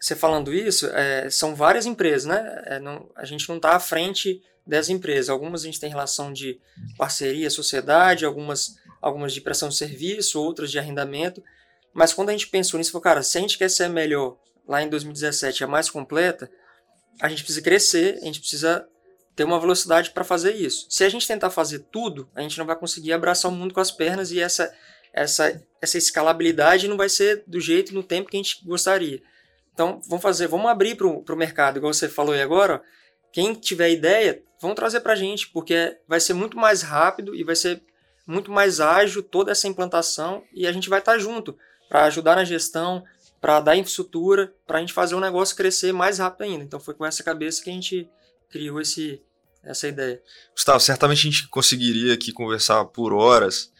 você 0.00 0.16
falando 0.16 0.52
isso, 0.52 0.88
é, 0.88 1.30
são 1.30 1.54
várias 1.54 1.86
empresas, 1.86 2.24
né? 2.24 2.62
É, 2.66 2.80
não, 2.80 3.08
a 3.14 3.24
gente 3.24 3.48
não 3.48 3.54
está 3.54 3.76
à 3.76 3.78
frente 3.78 4.42
das 4.66 4.88
empresas. 4.88 5.30
Algumas 5.30 5.62
a 5.62 5.66
gente 5.66 5.78
tem 5.78 5.88
relação 5.88 6.32
de 6.32 6.58
parceria, 6.98 7.48
sociedade, 7.50 8.24
algumas, 8.24 8.74
algumas 9.00 9.32
de 9.32 9.40
prestação 9.40 9.68
de 9.68 9.76
serviço, 9.76 10.42
outras 10.42 10.68
de 10.68 10.76
arrendamento. 10.80 11.40
Mas 11.94 12.12
quando 12.12 12.30
a 12.30 12.32
gente 12.32 12.48
pensou 12.48 12.78
nisso, 12.78 12.90
falou, 12.90 13.04
cara, 13.04 13.22
se 13.22 13.38
a 13.38 13.40
gente 13.40 13.58
quer 13.58 13.70
ser 13.70 13.88
melhor 13.88 14.36
lá 14.66 14.82
em 14.82 14.88
2017, 14.88 15.62
a 15.62 15.68
mais 15.68 15.88
completa, 15.88 16.50
a 17.20 17.28
gente 17.28 17.44
precisa 17.44 17.62
crescer, 17.62 18.18
a 18.22 18.24
gente 18.24 18.40
precisa 18.40 18.84
ter 19.34 19.44
uma 19.44 19.58
velocidade 19.58 20.10
para 20.10 20.24
fazer 20.24 20.54
isso. 20.54 20.86
Se 20.90 21.04
a 21.04 21.08
gente 21.08 21.26
tentar 21.26 21.50
fazer 21.50 21.80
tudo, 21.90 22.28
a 22.34 22.42
gente 22.42 22.58
não 22.58 22.66
vai 22.66 22.76
conseguir 22.76 23.12
abraçar 23.12 23.50
o 23.50 23.54
mundo 23.54 23.72
com 23.72 23.80
as 23.80 23.90
pernas 23.90 24.30
e 24.30 24.40
essa 24.40 24.72
essa 25.12 25.62
essa 25.80 25.98
escalabilidade 25.98 26.88
não 26.88 26.96
vai 26.96 27.08
ser 27.08 27.44
do 27.46 27.60
jeito 27.60 27.94
no 27.94 28.02
tempo 28.02 28.30
que 28.30 28.36
a 28.36 28.42
gente 28.42 28.64
gostaria. 28.64 29.22
Então, 29.74 30.00
vamos 30.06 30.22
fazer, 30.22 30.46
vamos 30.46 30.70
abrir 30.70 30.96
para 30.96 31.06
o 31.06 31.36
mercado, 31.36 31.78
igual 31.78 31.92
você 31.92 32.08
falou 32.08 32.34
aí 32.34 32.42
agora. 32.42 32.74
Ó, 32.74 32.80
quem 33.32 33.54
tiver 33.54 33.90
ideia, 33.90 34.42
vão 34.60 34.74
trazer 34.74 35.00
para 35.00 35.14
a 35.14 35.16
gente, 35.16 35.48
porque 35.48 35.96
vai 36.06 36.20
ser 36.20 36.34
muito 36.34 36.56
mais 36.56 36.82
rápido 36.82 37.34
e 37.34 37.42
vai 37.42 37.56
ser 37.56 37.82
muito 38.26 38.52
mais 38.52 38.80
ágil 38.80 39.22
toda 39.22 39.50
essa 39.50 39.66
implantação 39.66 40.44
e 40.52 40.66
a 40.66 40.72
gente 40.72 40.88
vai 40.88 41.00
estar 41.00 41.12
tá 41.12 41.18
junto 41.18 41.56
para 41.88 42.04
ajudar 42.04 42.36
na 42.36 42.44
gestão, 42.44 43.02
para 43.40 43.60
dar 43.60 43.76
infraestrutura, 43.76 44.54
para 44.66 44.78
a 44.78 44.80
gente 44.80 44.92
fazer 44.92 45.14
o 45.14 45.20
negócio 45.20 45.56
crescer 45.56 45.92
mais 45.92 46.18
rápido 46.18 46.42
ainda. 46.42 46.64
Então 46.64 46.78
foi 46.78 46.94
com 46.94 47.04
essa 47.04 47.24
cabeça 47.24 47.62
que 47.62 47.70
a 47.70 47.72
gente 47.72 48.08
criou 48.52 48.80
esse, 48.80 49.20
essa 49.64 49.88
ideia. 49.88 50.20
Gustavo, 50.54 50.78
certamente 50.78 51.18
a 51.18 51.30
gente 51.30 51.48
conseguiria 51.48 52.12
aqui 52.12 52.30
conversar 52.30 52.84
por 52.84 53.12
horas, 53.12 53.72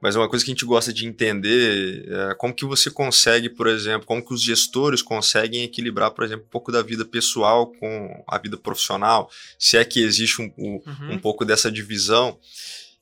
mas 0.00 0.16
uma 0.16 0.28
coisa 0.28 0.44
que 0.44 0.50
a 0.50 0.54
gente 0.54 0.64
gosta 0.64 0.92
de 0.92 1.06
entender 1.06 2.08
é 2.08 2.34
como 2.34 2.54
que 2.54 2.64
você 2.64 2.90
consegue, 2.90 3.48
por 3.48 3.66
exemplo, 3.66 4.06
como 4.06 4.24
que 4.24 4.34
os 4.34 4.42
gestores 4.42 5.02
conseguem 5.02 5.62
equilibrar, 5.62 6.10
por 6.10 6.24
exemplo, 6.24 6.44
um 6.46 6.50
pouco 6.50 6.72
da 6.72 6.82
vida 6.82 7.04
pessoal 7.04 7.72
com 7.72 8.24
a 8.26 8.38
vida 8.38 8.56
profissional, 8.56 9.30
se 9.58 9.76
é 9.76 9.84
que 9.84 10.02
existe 10.02 10.42
um, 10.42 10.52
um, 10.58 10.82
uhum. 10.86 11.12
um 11.12 11.18
pouco 11.18 11.44
dessa 11.44 11.70
divisão. 11.70 12.38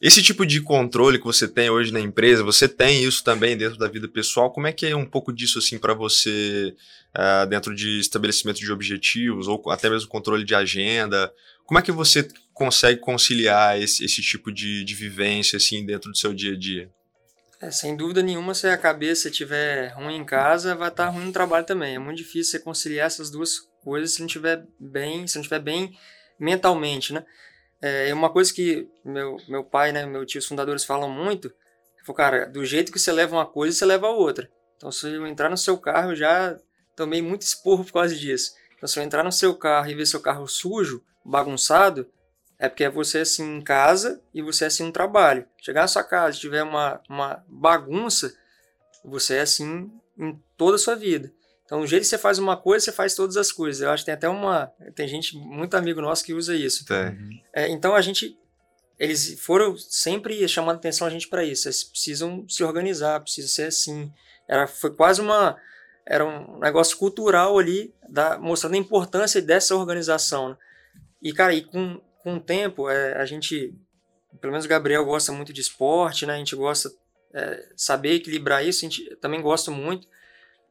Esse 0.03 0.21
tipo 0.21 0.45
de 0.45 0.61
controle 0.61 1.17
que 1.17 1.25
você 1.25 1.47
tem 1.47 1.71
hoje 1.71 1.93
na 1.93 2.01
empresa, 2.01 2.43
você 2.43 2.69
tem 2.69 3.05
isso 3.05 3.23
também 3.23 3.57
dentro 3.57 3.79
da 3.79 3.87
vida 3.87 4.09
pessoal? 4.09 4.51
Como 4.51 4.67
é 4.67 4.73
que 4.73 4.85
é 4.85 4.97
um 4.97 5.07
pouco 5.07 5.33
disso 5.33 5.61
assim 5.61 5.79
para 5.79 5.95
você 5.95 6.75
uh, 7.17 7.47
dentro 7.47 7.73
de 7.73 8.01
estabelecimento 8.01 8.59
de 8.59 8.73
objetivos 8.73 9.47
ou 9.47 9.63
até 9.71 9.89
mesmo 9.89 10.09
controle 10.09 10.45
de 10.45 10.57
agenda? 10.57 11.33
Como 11.65 11.79
é 11.79 11.83
que 11.83 11.93
você 11.93 12.27
consegue 12.53 12.99
conciliar 12.99 13.81
esse, 13.81 14.05
esse 14.05 14.21
tipo 14.21 14.51
de, 14.51 14.83
de 14.83 14.93
vivência 14.93 15.57
assim 15.57 15.87
dentro 15.87 16.11
do 16.11 16.19
seu 16.19 16.35
dia 16.35 16.55
a 16.55 16.59
dia? 16.59 16.91
É, 17.61 17.71
sem 17.71 17.97
dúvida 17.97 18.25
nenhuma, 18.25 18.55
se 18.55 18.67
a 18.67 18.77
cabeça 18.77 19.29
estiver 19.29 19.93
ruim 19.95 20.17
em 20.17 20.25
casa, 20.25 20.75
vai 20.75 20.89
estar 20.89 21.11
ruim 21.11 21.27
no 21.27 21.33
trabalho 21.33 21.65
também. 21.65 21.95
É 21.95 21.99
muito 22.01 22.19
difícil 22.19 22.51
você 22.51 22.59
conciliar 22.59 23.07
essas 23.07 23.31
duas 23.31 23.61
coisas 23.85 24.15
se 24.15 24.19
não 24.19 24.27
estiver 24.27 24.67
bem, 24.81 25.29
se 25.29 25.37
não 25.37 25.43
estiver 25.43 25.61
bem 25.61 25.97
mentalmente, 26.41 27.13
né? 27.13 27.25
É 27.83 28.15
uma 28.15 28.31
coisa 28.31 28.55
que 28.55 28.89
meu, 29.05 29.37
meu 29.49 29.65
pai, 29.65 29.91
né, 29.91 30.07
meu 30.07 30.25
tio, 30.25 30.39
os 30.39 30.47
fundadores 30.47 30.85
falam 30.85 31.11
muito, 31.11 31.53
é, 32.09 32.13
cara, 32.13 32.47
do 32.47 32.65
jeito 32.65 32.93
que 32.93 32.99
você 32.99 33.11
leva 33.11 33.35
uma 33.35 33.47
coisa, 33.47 33.77
você 33.77 33.85
leva 33.85 34.07
a 34.07 34.11
outra. 34.11 34.49
Então, 34.77 34.91
se 34.91 35.09
eu 35.09 35.27
entrar 35.27 35.51
no 35.51 35.57
seu 35.57 35.77
carro, 35.77 36.13
eu 36.13 36.17
já 36.17 36.57
tomei 36.97 37.21
muito 37.21 37.43
esporro 37.43 37.85
por 37.85 37.93
causa 37.93 38.15
disso. 38.15 38.55
Então, 38.77 38.89
se 38.89 38.99
eu 38.99 39.03
entrar 39.03 39.23
no 39.23 39.33
seu 39.33 39.55
carro 39.55 39.89
e 39.89 39.95
ver 39.95 40.07
seu 40.07 40.21
carro 40.21 40.47
sujo, 40.47 41.05
bagunçado, 41.25 42.09
é 42.59 42.69
porque 42.69 42.85
é 42.85 42.91
você 42.91 43.19
assim 43.19 43.59
em 43.59 43.61
casa 43.61 44.23
e 44.33 44.43
você 44.43 44.65
é 44.65 44.67
assim 44.69 44.85
no 44.85 44.93
trabalho. 44.93 45.47
Chegar 45.61 45.83
na 45.83 45.89
sua 45.89 46.05
casa 46.05 46.37
e 46.37 46.41
tiver 46.41 46.63
uma, 46.63 47.01
uma 47.09 47.45
bagunça, 47.49 48.33
você 49.05 49.37
é 49.37 49.41
assim 49.41 49.91
em 50.19 50.41
toda 50.57 50.77
a 50.77 50.79
sua 50.79 50.95
vida. 50.95 51.33
Então, 51.65 51.81
o 51.81 51.87
jeito 51.87 52.03
que 52.03 52.09
você 52.09 52.19
faz 52.19 52.39
uma 52.39 52.57
coisa, 52.57 52.85
você 52.85 52.93
faz 52.93 53.15
todas 53.15 53.37
as 53.37 53.51
coisas. 53.51 53.83
Eu 53.83 53.91
acho 53.91 54.03
que 54.03 54.07
tem 54.07 54.15
até 54.15 54.29
uma. 54.29 54.73
Tem 54.95 55.09
gente, 55.09 55.37
muito 55.37 55.75
amigo 55.77 56.01
nosso, 56.01 56.25
que 56.25 56.35
usa 56.35 56.55
isso. 56.55 56.85
É, 57.53 57.69
então, 57.69 57.95
a 57.95 58.01
gente. 58.01 58.39
Eles 58.99 59.41
foram 59.41 59.77
sempre 59.77 60.47
chamando 60.47 60.77
atenção 60.77 61.07
a 61.07 61.11
gente 61.11 61.29
para 61.29 61.45
isso. 61.45 61.67
Eles 61.67 61.83
precisam 61.83 62.47
se 62.49 62.63
organizar, 62.63 63.21
precisam 63.21 63.49
ser 63.49 63.65
assim. 63.65 64.13
Era, 64.49 64.67
foi 64.67 64.95
quase 64.95 65.21
uma. 65.21 65.57
Era 66.05 66.25
um 66.25 66.59
negócio 66.59 66.97
cultural 66.99 67.59
ali, 67.59 67.95
da, 68.09 68.39
mostrando 68.39 68.75
a 68.75 68.79
importância 68.79 69.41
dessa 69.41 69.75
organização. 69.75 70.51
Né? 70.51 70.57
E, 71.23 71.33
cara, 71.33 71.55
e 71.55 71.63
com, 71.63 72.01
com 72.19 72.37
o 72.37 72.41
tempo, 72.41 72.91
é, 72.91 73.17
a 73.21 73.25
gente. 73.25 73.75
Pelo 74.41 74.51
menos 74.51 74.67
o 74.67 74.69
Gabriel 74.69 75.05
gosta 75.05 75.31
muito 75.31 75.53
de 75.53 75.61
esporte, 75.61 76.27
né? 76.27 76.35
A 76.35 76.39
gente 76.39 76.57
gosta 76.57 76.91
é, 77.33 77.69
saber 77.77 78.15
equilibrar 78.15 78.67
isso, 78.67 78.85
a 78.85 78.89
gente 78.89 79.17
também 79.17 79.41
gosta 79.41 79.71
muito. 79.71 80.07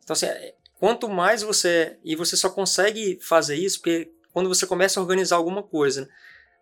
Então, 0.03 0.13
assim, 0.13 0.25
é, 0.25 0.53
Quanto 0.81 1.07
mais 1.07 1.43
você. 1.43 1.99
E 2.03 2.15
você 2.15 2.35
só 2.35 2.49
consegue 2.49 3.19
fazer 3.21 3.55
isso 3.55 3.77
porque 3.77 4.11
quando 4.33 4.49
você 4.49 4.65
começa 4.65 4.99
a 4.99 5.03
organizar 5.03 5.35
alguma 5.35 5.61
coisa, 5.61 6.01
né? 6.01 6.07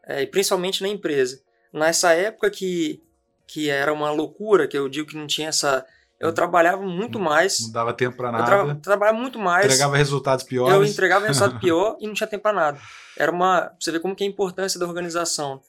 é, 0.04 0.26
principalmente 0.26 0.82
na 0.82 0.90
empresa. 0.90 1.40
Nessa 1.72 2.12
época 2.12 2.50
que, 2.50 3.02
que 3.48 3.70
era 3.70 3.94
uma 3.94 4.12
loucura, 4.12 4.68
que 4.68 4.78
eu 4.78 4.90
digo 4.90 5.08
que 5.08 5.16
não 5.16 5.26
tinha 5.26 5.48
essa. 5.48 5.86
Eu 6.20 6.32
hum. 6.32 6.34
trabalhava 6.34 6.82
muito 6.82 7.18
mais. 7.18 7.62
Não 7.62 7.72
dava 7.72 7.94
tempo 7.94 8.18
para 8.18 8.30
nada. 8.30 8.44
Eu 8.44 8.66
tra 8.66 8.76
trabalhava 8.76 9.18
muito 9.18 9.40
mais. 9.40 9.68
Entregava 9.68 9.96
resultados 9.96 10.44
piores. 10.44 10.76
Eu 10.76 10.84
entregava 10.84 11.26
resultado 11.26 11.58
pior 11.64 11.96
e 12.02 12.06
não 12.06 12.14
tinha 12.14 12.28
tempo 12.28 12.44
para 12.44 12.52
nada. 12.52 12.80
Era 13.18 13.32
uma. 13.32 13.72
Você 13.80 13.90
vê 13.90 14.02
como 14.02 14.14
que 14.14 14.26
é 14.26 14.28
a 14.28 14.30
importância 14.30 14.78
da 14.78 14.86
organização. 14.86 15.62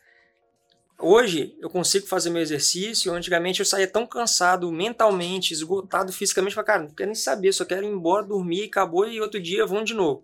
Hoje 1.02 1.56
eu 1.58 1.70
consigo 1.70 2.06
fazer 2.06 2.28
meu 2.28 2.42
exercício. 2.42 3.12
Antigamente 3.12 3.60
eu 3.60 3.66
saía 3.66 3.86
tão 3.86 4.06
cansado 4.06 4.70
mentalmente, 4.70 5.52
esgotado 5.52 6.12
fisicamente, 6.12 6.54
falei, 6.54 6.66
cara, 6.66 6.82
não 6.82 6.90
quero 6.90 7.08
nem 7.08 7.14
saber, 7.14 7.52
só 7.52 7.64
quero 7.64 7.84
ir 7.84 7.88
embora, 7.88 8.26
dormir, 8.26 8.64
acabou 8.64 9.08
e 9.08 9.20
outro 9.20 9.40
dia 9.40 9.64
vamos 9.66 9.86
de 9.86 9.94
novo. 9.94 10.22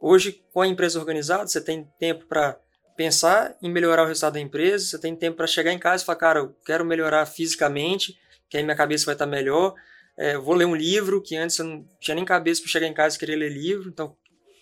Hoje, 0.00 0.42
com 0.52 0.62
a 0.62 0.66
empresa 0.66 0.98
organizada, 0.98 1.46
você 1.46 1.60
tem 1.60 1.86
tempo 1.98 2.24
para 2.26 2.58
pensar 2.96 3.56
em 3.62 3.70
melhorar 3.70 4.02
o 4.02 4.06
resultado 4.06 4.34
da 4.34 4.40
empresa, 4.40 4.84
você 4.84 4.98
tem 4.98 5.14
tempo 5.14 5.36
para 5.36 5.46
chegar 5.46 5.72
em 5.72 5.78
casa 5.78 6.02
e 6.02 6.06
falar, 6.06 6.18
cara, 6.18 6.38
eu 6.40 6.56
quero 6.64 6.84
melhorar 6.84 7.24
fisicamente, 7.26 8.18
que 8.48 8.56
aí 8.56 8.62
minha 8.62 8.76
cabeça 8.76 9.06
vai 9.06 9.14
estar 9.14 9.26
melhor. 9.26 9.74
É, 10.16 10.36
vou 10.36 10.54
ler 10.54 10.64
um 10.64 10.74
livro, 10.74 11.22
que 11.22 11.36
antes 11.36 11.58
eu 11.58 11.64
não 11.64 11.88
tinha 12.00 12.14
nem 12.14 12.24
cabeça 12.24 12.60
para 12.60 12.70
chegar 12.70 12.86
em 12.86 12.92
casa 12.92 13.16
e 13.16 13.18
querer 13.18 13.36
ler 13.36 13.50
livro. 13.50 13.88
Então, 13.88 14.16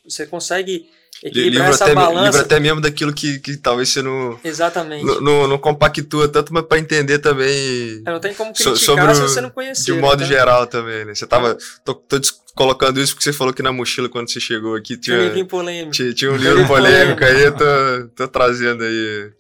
você 0.08 0.26
consegue 0.26 0.88
equilibrar 1.22 1.66
livro 1.66 1.74
essa 1.74 1.84
até, 1.84 1.94
balança. 1.94 2.24
Livro 2.24 2.40
até 2.40 2.60
mesmo 2.60 2.80
daquilo 2.80 3.12
que, 3.12 3.38
que 3.40 3.56
talvez 3.56 3.88
você 3.88 4.02
não. 4.02 4.38
Exatamente. 4.42 5.04
Não, 5.04 5.48
não, 5.48 5.58
compactua 5.58 6.28
tanto, 6.28 6.52
mas 6.52 6.64
para 6.64 6.78
entender 6.78 7.18
também. 7.18 8.02
É, 8.06 8.10
não 8.10 8.20
tem 8.20 8.34
como 8.34 8.52
criticar 8.52 8.76
sobre 8.76 9.14
se 9.14 9.20
você 9.22 9.40
não 9.40 9.50
conhecer. 9.50 9.84
De 9.84 9.92
um 9.92 10.00
modo 10.00 10.20
tá? 10.20 10.26
geral 10.26 10.66
também, 10.66 11.04
né? 11.04 11.14
Você 11.14 11.26
tava. 11.26 11.56
Tô, 11.84 11.94
tô 11.94 12.20
colocando 12.54 13.00
isso 13.00 13.14
porque 13.14 13.24
você 13.24 13.32
falou 13.32 13.52
que 13.52 13.62
na 13.62 13.72
mochila, 13.72 14.08
quando 14.08 14.30
você 14.30 14.40
chegou 14.40 14.74
aqui, 14.74 14.96
tinha. 14.96 15.18
Um 15.18 15.28
livro 15.28 15.46
polêmico. 15.46 15.92
Tinha, 15.92 16.12
tinha 16.12 16.30
um 16.30 16.36
livro 16.38 16.66
polêmico 16.66 17.24
aí, 17.24 17.44
eu 17.44 17.56
tô, 17.56 18.08
tô 18.16 18.28
trazendo 18.28 18.84
aí 18.84 19.30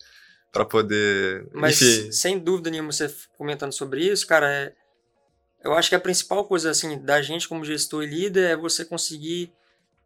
para 0.52 0.64
poder. 0.64 1.46
Mas, 1.52 1.80
Enfim. 1.80 2.12
sem 2.12 2.38
dúvida 2.38 2.70
nenhuma, 2.70 2.92
você 2.92 3.12
comentando 3.36 3.72
sobre 3.72 4.04
isso, 4.04 4.26
cara, 4.26 4.50
é. 4.50 4.72
Eu 5.64 5.72
acho 5.72 5.88
que 5.88 5.94
a 5.96 6.00
principal 6.00 6.44
coisa, 6.44 6.70
assim, 6.70 7.02
da 7.02 7.20
gente 7.20 7.48
como 7.48 7.64
gestor 7.64 8.04
e 8.04 8.06
líder 8.06 8.50
é 8.50 8.56
você 8.56 8.84
conseguir 8.84 9.52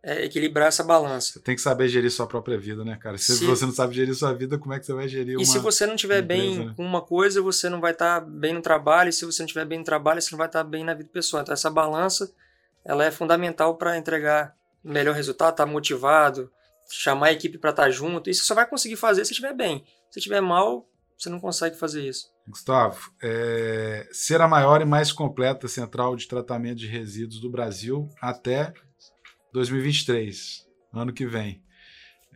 é, 0.03 0.25
equilibrar 0.25 0.69
essa 0.69 0.83
balança. 0.83 1.35
Você 1.35 1.41
tem 1.41 1.55
que 1.55 1.61
saber 1.61 1.89
gerir 1.89 2.11
sua 2.11 2.27
própria 2.27 2.59
vida, 2.59 2.85
né, 2.85 2.97
cara? 2.97 3.17
Se, 3.17 3.37
se, 3.37 3.45
você 3.45 3.65
não 3.65 3.73
sabe 3.73 3.95
gerir 3.95 4.15
sua 4.15 4.33
vida, 4.33 4.59
como 4.59 4.75
é 4.75 4.81
que 4.81 4.87
você 4.87 4.93
vai 4.93 5.07
gerir 5.07 5.37
uma 5.37 5.43
E 5.43 5.47
se 5.47 5.59
você 5.61 5.87
não 5.87 5.95
estiver 5.95 6.23
bem 6.23 6.67
né? 6.67 6.75
com 6.77 6.85
uma 6.85 7.01
coisa, 7.01 7.41
você 7.41 7.69
não 7.69 7.81
vai 7.81 7.93
estar 7.93 8.21
tá 8.21 8.27
bem 8.27 8.53
no 8.53 8.61
trabalho, 8.61 9.11
e 9.11 9.13
se 9.13 9.25
você 9.25 9.43
não 9.43 9.47
estiver 9.47 9.65
bem 9.65 9.79
no 9.79 9.85
trabalho, 9.85 10.21
você 10.21 10.33
não 10.33 10.39
vai 10.39 10.49
estar 10.49 10.65
tá 10.65 10.69
bem 10.69 10.83
na 10.83 10.95
vida 10.95 11.09
pessoal. 11.13 11.43
Então 11.43 11.53
essa 11.53 11.71
balança, 11.71 12.33
ela 12.85 13.05
é 13.05 13.11
fundamental 13.11 13.77
para 13.77 13.97
entregar 13.97 14.57
melhor 14.83 15.15
resultado, 15.15 15.53
estar 15.53 15.67
tá 15.67 15.71
motivado, 15.71 16.51
chamar 16.91 17.29
a 17.29 17.33
equipe 17.33 17.57
para 17.57 17.71
estar 17.71 17.85
tá 17.85 17.91
junto. 17.91 18.29
Isso 18.29 18.43
você 18.43 18.49
só 18.49 18.55
vai 18.57 18.67
conseguir 18.67 18.97
fazer 18.97 19.25
se 19.25 19.31
estiver 19.31 19.55
bem. 19.55 19.85
Se 20.11 20.19
estiver 20.19 20.41
mal, 20.41 20.89
você 21.17 21.31
não 21.31 21.39
consegue 21.39 21.77
fazer 21.77 22.07
isso. 22.07 22.33
Gustavo, 22.49 23.13
é, 23.23 24.09
ser 24.11 24.41
a 24.41 24.49
maior 24.49 24.83
e 24.83 24.85
mais 24.85 25.13
completa 25.13 25.69
central 25.69 26.17
de 26.17 26.27
tratamento 26.27 26.79
de 26.79 26.89
resíduos 26.89 27.41
do 27.41 27.49
Brasil 27.49 28.09
até 28.21 28.75
2023, 29.53 30.67
ano 30.93 31.13
que 31.13 31.27
vem. 31.27 31.63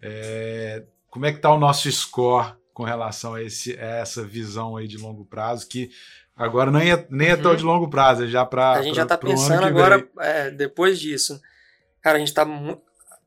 É, 0.02 0.84
como 1.10 1.26
é 1.26 1.32
que 1.32 1.38
está 1.38 1.52
o 1.52 1.58
nosso 1.58 1.90
score 1.90 2.54
com 2.74 2.84
relação 2.84 3.34
a, 3.34 3.42
esse, 3.42 3.72
a, 3.78 3.96
essa 3.96 4.22
visão 4.24 4.76
aí 4.76 4.86
de 4.86 4.98
longo 4.98 5.24
prazo, 5.24 5.66
que 5.66 5.90
agora 6.36 6.70
nem 6.70 6.92
é, 6.92 7.06
nem 7.10 7.28
é 7.28 7.36
tão 7.36 7.52
uhum. 7.52 7.56
de 7.56 7.64
longo 7.64 7.88
prazo, 7.88 8.24
é 8.24 8.28
já 8.28 8.44
para 8.44 8.72
A 8.72 8.82
gente 8.82 8.94
pra, 8.94 8.96
já 8.96 9.02
está 9.02 9.18
pensando 9.18 9.64
agora, 9.64 10.06
é, 10.20 10.50
depois 10.50 11.00
disso. 11.00 11.40
Cara, 12.02 12.16
a 12.16 12.18
gente 12.18 12.28
está... 12.28 12.46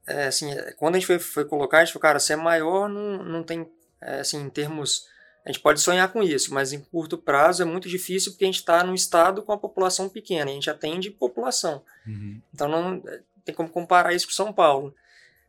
É, 0.07 0.27
assim, 0.27 0.47
quando 0.77 0.95
a 0.95 0.99
gente 0.99 1.07
foi, 1.07 1.19
foi 1.19 1.45
colocar, 1.45 1.79
a 1.79 1.85
gente 1.85 1.93
falou, 1.93 2.01
cara, 2.01 2.19
ser 2.19 2.35
maior 2.35 2.87
não, 2.87 3.23
não 3.23 3.43
tem, 3.43 3.67
é, 4.01 4.21
assim, 4.21 4.41
em 4.41 4.49
termos 4.49 5.07
a 5.45 5.51
gente 5.51 5.61
pode 5.61 5.79
sonhar 5.79 6.11
com 6.11 6.21
isso, 6.21 6.53
mas 6.53 6.73
em 6.73 6.79
curto 6.79 7.17
prazo 7.17 7.63
é 7.63 7.65
muito 7.65 7.87
difícil 7.87 8.31
porque 8.31 8.43
a 8.43 8.47
gente 8.47 8.59
está 8.59 8.83
num 8.83 8.93
estado 8.93 9.41
com 9.41 9.51
a 9.51 9.57
população 9.57 10.09
pequena, 10.09 10.51
a 10.51 10.53
gente 10.53 10.69
atende 10.69 11.09
população. 11.09 11.81
Uhum. 12.05 12.41
Então 12.53 12.67
não 12.67 13.01
é, 13.07 13.21
tem 13.49 13.55
como 13.55 13.69
comparar 13.69 14.13
isso 14.13 14.27
com 14.27 14.33
São 14.33 14.53
Paulo. 14.53 14.93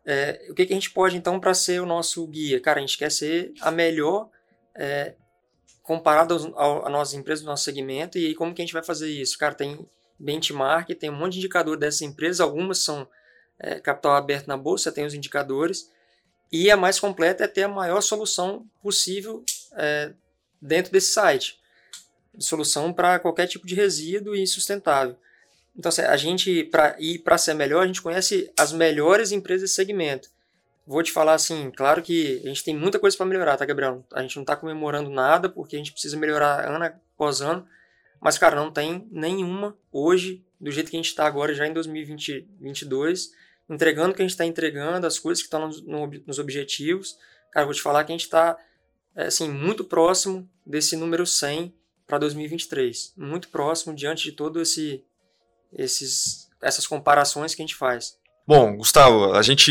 É, 0.05 0.47
o 0.51 0.55
que, 0.55 0.67
que, 0.67 0.73
a 0.73 0.77
gente 0.77 0.91
pode 0.91 1.17
então 1.17 1.39
para 1.39 1.55
ser 1.55 1.81
o 1.81 1.87
nosso 1.87 2.27
guia? 2.27 2.61
Cara, 2.61 2.79
a 2.79 2.81
gente 2.81 2.97
quer 2.97 3.11
ser 3.11 3.53
a 3.61 3.71
melhor 3.71 4.29
é, 4.75 5.15
comparado 5.83 6.35
às 6.35 6.45
nossas 6.91 7.15
empresas, 7.15 7.45
do 7.45 7.49
nosso 7.49 7.65
segmento, 7.65 8.19
e 8.19 8.35
como 8.35 8.55
que 8.55 8.63
a 8.63 8.65
gente 8.65 8.73
vai 8.73 8.83
fazer 8.83 9.11
isso? 9.11 9.39
Cara, 9.39 9.55
tem 9.55 9.87
benchmark, 10.19 10.89
tem 10.95 11.11
um 11.11 11.17
monte 11.17 11.35
de 11.35 11.39
indicador 11.39 11.77
dessas 11.77 12.03
empresas, 12.03 12.41
algumas 12.41 12.79
são 12.79 13.09
é, 13.59 13.79
capital 13.79 14.13
aberto 14.13 14.47
na 14.47 14.57
bolsa, 14.57 14.93
tem 14.93 15.05
os 15.05 15.15
indicadores, 15.15 15.91
e 16.53 16.71
a 16.71 16.77
mais 16.77 16.99
completa 16.99 17.45
é 17.45 17.49
ter 17.49 17.63
a 17.63 17.69
maior 17.69 18.01
solução 18.01 18.67
possível 18.83 19.45
é, 19.77 20.13
dentro 20.61 20.91
desse 20.91 21.13
site. 21.13 21.59
Solução 22.39 22.93
para 22.93 23.19
qualquer 23.19 23.47
tipo 23.47 23.67
de 23.67 23.75
resíduo 23.75 24.35
e 24.35 24.47
sustentável. 24.47 25.17
Então, 25.77 25.89
assim, 25.89 26.03
a 26.03 26.17
gente, 26.17 26.65
para 26.65 26.97
ir 26.99 27.21
para 27.21 27.39
ser 27.39 27.55
melhor, 27.55 27.85
a 27.85 27.87
gente 27.87 28.03
conhece 28.03 28.53
as 28.59 28.73
melhores 28.73 29.33
empresas 29.33 29.63
desse 29.63 29.75
segmento. 29.75 30.29
Vou 30.87 31.03
te 31.03 31.13
falar 31.13 31.35
assim, 31.35 31.71
claro 31.71 32.03
que 32.03 32.41
a 32.45 32.49
gente 32.49 32.65
tem 32.65 32.77
muita 32.77 32.99
coisa 32.99 33.17
para 33.17 33.27
melhorar, 33.27 33.57
tá, 33.57 33.65
Gabriel? 33.65 34.05
A 34.13 34.23
gente 34.23 34.37
não 34.37 34.43
está 34.43 34.57
comemorando 34.57 35.09
nada, 35.09 35.49
porque 35.49 35.77
a 35.77 35.79
gente 35.79 35.93
precisa 35.93 36.17
melhorar 36.17 36.69
ano 36.69 36.85
após 36.85 37.41
ano. 37.41 37.67
Mas, 38.21 38.37
cara, 38.37 38.57
não 38.57 38.71
tem 38.71 39.07
nenhuma 39.11 39.77
hoje, 39.93 40.45
do 40.61 40.71
jeito 40.71 40.91
que 40.91 40.97
a 40.97 40.99
gente 40.99 41.09
está 41.09 41.27
agora, 41.27 41.55
já 41.55 41.67
em 41.67 41.73
2022, 41.73 43.31
entregando 43.69 44.11
o 44.11 44.15
que 44.15 44.21
a 44.21 44.25
gente 44.25 44.33
está 44.33 44.45
entregando, 44.45 45.07
as 45.07 45.19
coisas 45.19 45.43
que 45.43 45.47
estão 45.47 45.67
nos, 45.67 45.81
nos 46.27 46.39
objetivos. 46.39 47.17
Cara, 47.53 47.65
vou 47.65 47.75
te 47.75 47.81
falar 47.81 48.05
que 48.05 48.13
a 48.13 48.15
gente 48.15 48.25
está 48.25 48.59
é, 49.15 49.27
assim, 49.27 49.49
muito 49.49 49.85
próximo 49.85 50.49
desse 50.67 50.97
número 50.97 51.27
100 51.27 51.73
para 52.07 52.19
2023. 52.19 53.15
Muito 53.17 53.49
próximo 53.49 53.95
diante 53.95 54.25
de 54.25 54.33
todo 54.33 54.61
esse 54.61 55.05
esses 55.73 56.49
essas 56.63 56.87
comparações 56.87 57.55
que 57.55 57.63
a 57.63 57.67
gente 57.67 57.77
faz. 57.77 58.19
Bom, 58.47 58.77
Gustavo, 58.77 59.33
a 59.33 59.43
gente, 59.43 59.71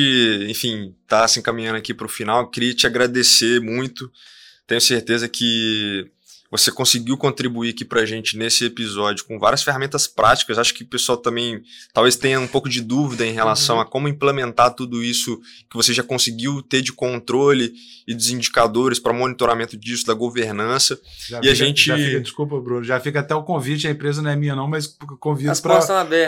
enfim, 0.50 0.95
está 1.04 1.28
se 1.28 1.39
encaminhando 1.39 1.78
aqui 1.78 1.93
para 1.93 2.06
o 2.06 2.10
final. 2.10 2.50
Queria 2.50 2.74
te 2.74 2.88
agradecer 2.88 3.60
muito. 3.60 4.12
Tenho 4.66 4.80
certeza 4.80 5.28
que 5.28 6.10
você 6.52 6.72
conseguiu 6.72 7.16
contribuir 7.16 7.70
aqui 7.70 7.86
para 7.86 8.02
a 8.02 8.06
gente 8.06 8.36
nesse 8.38 8.66
episódio 8.66 9.24
com 9.26 9.38
várias 9.38 9.62
ferramentas 9.62 10.08
práticas. 10.08 10.58
Acho 10.58 10.74
que 10.74 10.84
o 10.84 10.88
pessoal 10.88 11.18
também 11.18 11.62
talvez 11.93 12.16
tenha 12.16 12.39
um 12.39 12.47
pouco 12.47 12.68
de 12.68 12.82
dúvida 12.82 13.26
em 13.26 13.34
relação 13.34 13.76
uhum. 13.76 13.82
a 13.82 13.86
como 13.86 14.08
implementar 14.08 14.74
tudo 14.74 15.04
isso 15.04 15.39
que 15.70 15.76
você 15.76 15.93
já 15.93 16.02
conseguiu 16.02 16.62
ter 16.64 16.82
de 16.82 16.91
controle 16.91 17.74
e 18.08 18.16
dos 18.16 18.30
indicadores 18.30 18.97
para 18.97 19.14
monitoramento 19.14 19.78
disso, 19.78 20.06
da 20.08 20.16
governança. 20.16 21.00
Já 21.28 21.38
e 21.38 21.41
fica, 21.41 21.52
a 21.52 21.56
gente. 21.56 21.93
Fica, 21.93 22.22
desculpa, 22.22 22.60
Bruno, 22.60 22.84
já 22.84 23.00
fica 23.00 23.20
até 23.20 23.36
o 23.36 23.43
convite, 23.43 23.88
a 23.88 23.91
empresa 23.91 24.22
não 24.22 24.32
é 24.32 24.36
minha, 24.36 24.56
não, 24.56 24.68
mas 24.68 24.88
convido 25.20 25.54
para. 25.62 25.80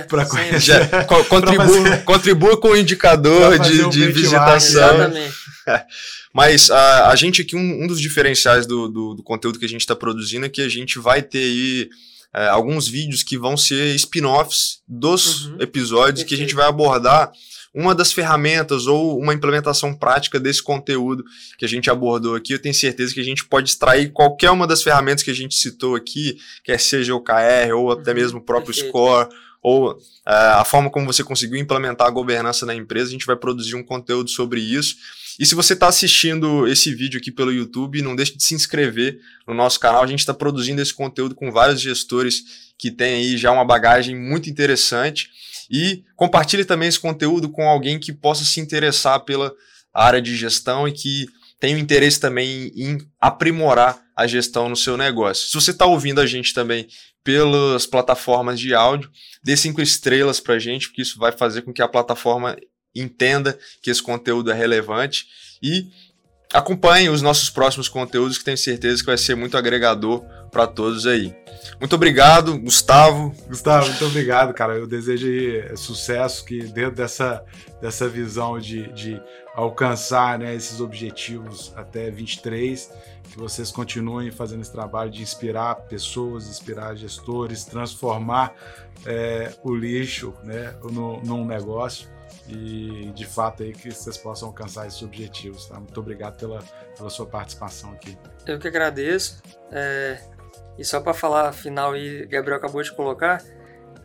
Para 0.08 0.26
conhecer. 0.26 0.88
contribua, 1.28 1.66
fazer... 1.66 2.04
contribua 2.04 2.62
com 2.62 2.70
o 2.70 2.78
indicador 2.78 3.58
de, 3.58 3.90
de 3.90 4.08
visitação. 4.12 4.94
Exatamente. 4.96 5.34
Mas 6.34 6.70
a, 6.70 7.10
a 7.10 7.16
gente 7.16 7.42
aqui, 7.42 7.56
um, 7.56 7.84
um 7.84 7.88
dos 7.88 8.00
diferenciais 8.00 8.66
do, 8.66 8.88
do, 8.88 9.14
do, 9.16 9.24
conteúdo 9.24 9.60
que 9.60 9.66
a 9.66 9.70
gente 9.70 9.82
está 9.82 9.96
produzindo 9.96 10.46
é 10.46 10.50
que 10.50 10.62
a 10.62 10.70
gente 10.70 10.98
vai 10.98 11.22
ter 11.22 11.40
aí 11.40 11.90
é, 12.34 12.48
alguns 12.48 12.88
vídeos 12.88 13.24
que 13.24 13.38
vão 13.38 13.58
ser 13.58 13.94
spin-offs 13.96 14.82
dos 14.88 15.48
uhum. 15.48 15.58
episódios 15.60 16.22
Perfeito. 16.22 16.28
que 16.28 16.36
a 16.36 16.38
gente 16.38 16.56
vai 16.56 16.66
abordar 16.68 17.32
uma 17.74 17.96
das 17.96 18.12
ferramentas 18.12 18.86
ou 18.86 19.18
uma 19.18 19.34
implementação 19.34 19.94
prática 19.94 20.40
desse 20.40 20.62
conteúdo 20.62 21.24
que 21.58 21.66
a 21.66 21.68
gente 21.68 21.90
abordou 21.90 22.36
aqui. 22.36 22.54
Eu 22.54 22.60
tenho 22.60 22.76
certeza 22.76 23.14
que 23.14 23.22
a 23.22 23.24
gente 23.24 23.46
pode 23.46 23.70
extrair 23.70 24.12
qualquer 24.12 24.52
uma 24.52 24.68
das 24.68 24.84
ferramentas 24.84 25.24
que 25.24 25.32
a 25.32 25.36
gente 25.36 25.56
citou 25.56 25.96
aqui, 25.96 26.38
quer 26.64 26.80
seja 26.80 27.16
o 27.16 27.22
KR 27.22 27.74
ou 27.76 27.92
até 27.92 28.12
uhum. 28.12 28.18
mesmo 28.18 28.40
o 28.40 28.44
próprio 28.44 28.74
Perfeito. 28.74 28.90
Score 28.90 29.30
ou 29.62 29.92
uh, 29.92 29.98
a 30.26 30.66
forma 30.66 30.90
como 30.90 31.06
você 31.06 31.24
conseguiu 31.24 31.60
implementar 31.60 32.08
a 32.08 32.12
governança 32.12 32.66
na 32.66 32.74
empresa, 32.74 33.10
a 33.10 33.12
gente 33.12 33.28
vai 33.28 33.36
produzir 33.36 33.76
um 33.76 33.84
conteúdo 33.84 34.30
sobre 34.30 34.60
isso. 34.60 34.96
E 35.42 35.46
se 35.48 35.56
você 35.56 35.74
está 35.74 35.88
assistindo 35.88 36.68
esse 36.68 36.94
vídeo 36.94 37.20
aqui 37.20 37.32
pelo 37.32 37.52
YouTube, 37.52 38.04
não 38.04 38.16
deixe 38.16 38.38
de 38.38 38.44
se 38.44 38.54
inscrever 38.54 39.20
no 39.48 39.56
nosso 39.56 39.80
canal. 39.80 40.04
A 40.04 40.06
gente 40.06 40.20
está 40.20 40.36
produzindo 40.36 40.80
esse 40.80 40.94
conteúdo 40.94 41.34
com 41.34 41.52
vários 41.52 41.82
gestores 41.82 42.72
que 42.78 42.92
têm 42.92 43.16
aí 43.16 43.38
já 43.38 43.52
uma 43.52 43.66
bagagem 43.66 44.16
muito 44.16 44.52
interessante. 44.52 45.32
E 45.68 46.04
compartilhe 46.16 46.64
também 46.64 46.88
esse 46.88 47.00
conteúdo 47.00 47.50
com 47.50 47.68
alguém 47.68 47.98
que 47.98 48.14
possa 48.14 48.46
se 48.46 48.60
interessar 48.60 49.22
pela 49.22 49.52
área 49.92 50.22
de 50.22 50.38
gestão 50.38 50.88
e 50.88 50.92
que 50.92 51.26
tenha 51.60 51.80
interesse 51.80 52.20
também 52.20 52.72
em 52.76 53.00
aprimorar 53.20 54.00
a 54.16 54.28
gestão 54.28 54.70
no 54.70 54.76
seu 54.76 54.96
negócio. 54.96 55.48
Se 55.48 55.56
você 55.56 55.72
está 55.72 55.88
ouvindo 55.88 56.22
a 56.22 56.28
gente 56.28 56.54
também 56.54 56.88
pelas 57.24 57.88
plataformas 57.88 58.60
de 58.60 58.76
áudio, 58.76 59.10
dê 59.44 59.58
cinco 59.58 59.82
estrelas 59.82 60.40
para 60.40 60.54
a 60.54 60.60
gente, 60.60 60.88
porque 60.88 61.02
isso 61.02 61.18
vai 61.18 61.32
fazer 61.32 61.64
com 61.64 61.74
que 61.74 61.82
a 61.82 61.88
plataforma 61.88 62.56
entenda 62.96 63.58
que 63.82 63.90
esse 63.90 64.02
conteúdo 64.02 64.52
é 64.52 64.54
relevante 64.54 65.28
e 65.62 65.88
acompanhe 66.54 67.10
os 67.10 67.22
nossos 67.22 67.50
próximos 67.50 67.88
conteúdos, 67.88 68.38
que 68.38 68.44
tenho 68.44 68.58
certeza 68.58 69.02
que 69.02 69.06
vai 69.06 69.18
ser 69.18 69.36
muito 69.36 69.58
agregador 69.58 70.24
para 70.52 70.68
todos 70.68 71.08
aí. 71.08 71.34
Muito 71.80 71.96
obrigado, 71.96 72.58
Gustavo. 72.60 73.34
Gustavo, 73.48 73.88
muito 73.88 74.06
obrigado, 74.06 74.54
cara. 74.54 74.76
Eu 74.76 74.88
desejo 74.88 75.28
sucesso, 75.78 76.44
que 76.44 76.64
dentro 76.64 76.96
dessa, 76.96 77.44
dessa 77.82 78.08
visão 78.10 78.60
de, 78.60 78.92
de 78.94 79.22
alcançar 79.56 80.38
né, 80.38 80.54
esses 80.54 80.82
objetivos 80.82 81.72
até 81.76 82.10
23, 82.10 82.92
que 83.32 83.38
vocês 83.38 83.72
continuem 83.72 84.32
fazendo 84.32 84.62
esse 84.62 84.72
trabalho 84.72 85.10
de 85.10 85.22
inspirar 85.22 85.76
pessoas, 85.76 86.48
inspirar 86.48 86.96
gestores, 86.96 87.64
transformar 87.64 88.54
é, 89.06 89.54
o 89.64 89.74
lixo 89.74 90.34
né, 90.44 90.76
num 91.24 91.46
negócio 91.46 92.08
e 92.52 93.12
de 93.12 93.26
fato 93.26 93.64
aí 93.64 93.74
que 93.74 93.92
vocês 93.92 94.18
possam 94.18 94.50
alcançar 94.50 94.88
esses 94.88 95.02
objetivos. 95.02 95.66
Tá? 95.68 95.76
Muito 95.76 96.00
obrigado 96.00 96.38
pela, 96.38 96.60
pela 96.98 97.10
sua 97.10 97.26
participação 97.26 97.92
aqui. 97.92 98.18
Eu 98.46 98.60
que 98.60 98.68
agradeço. 98.68 99.42
É, 99.72 100.20
e 100.78 100.84
só 100.84 101.00
para 101.00 101.14
falar 101.14 101.52
final 101.54 101.94
aí, 101.94 102.26
Gabriel 102.26 102.58
acabou 102.58 102.82
de 102.82 102.92
colocar, 102.92 103.44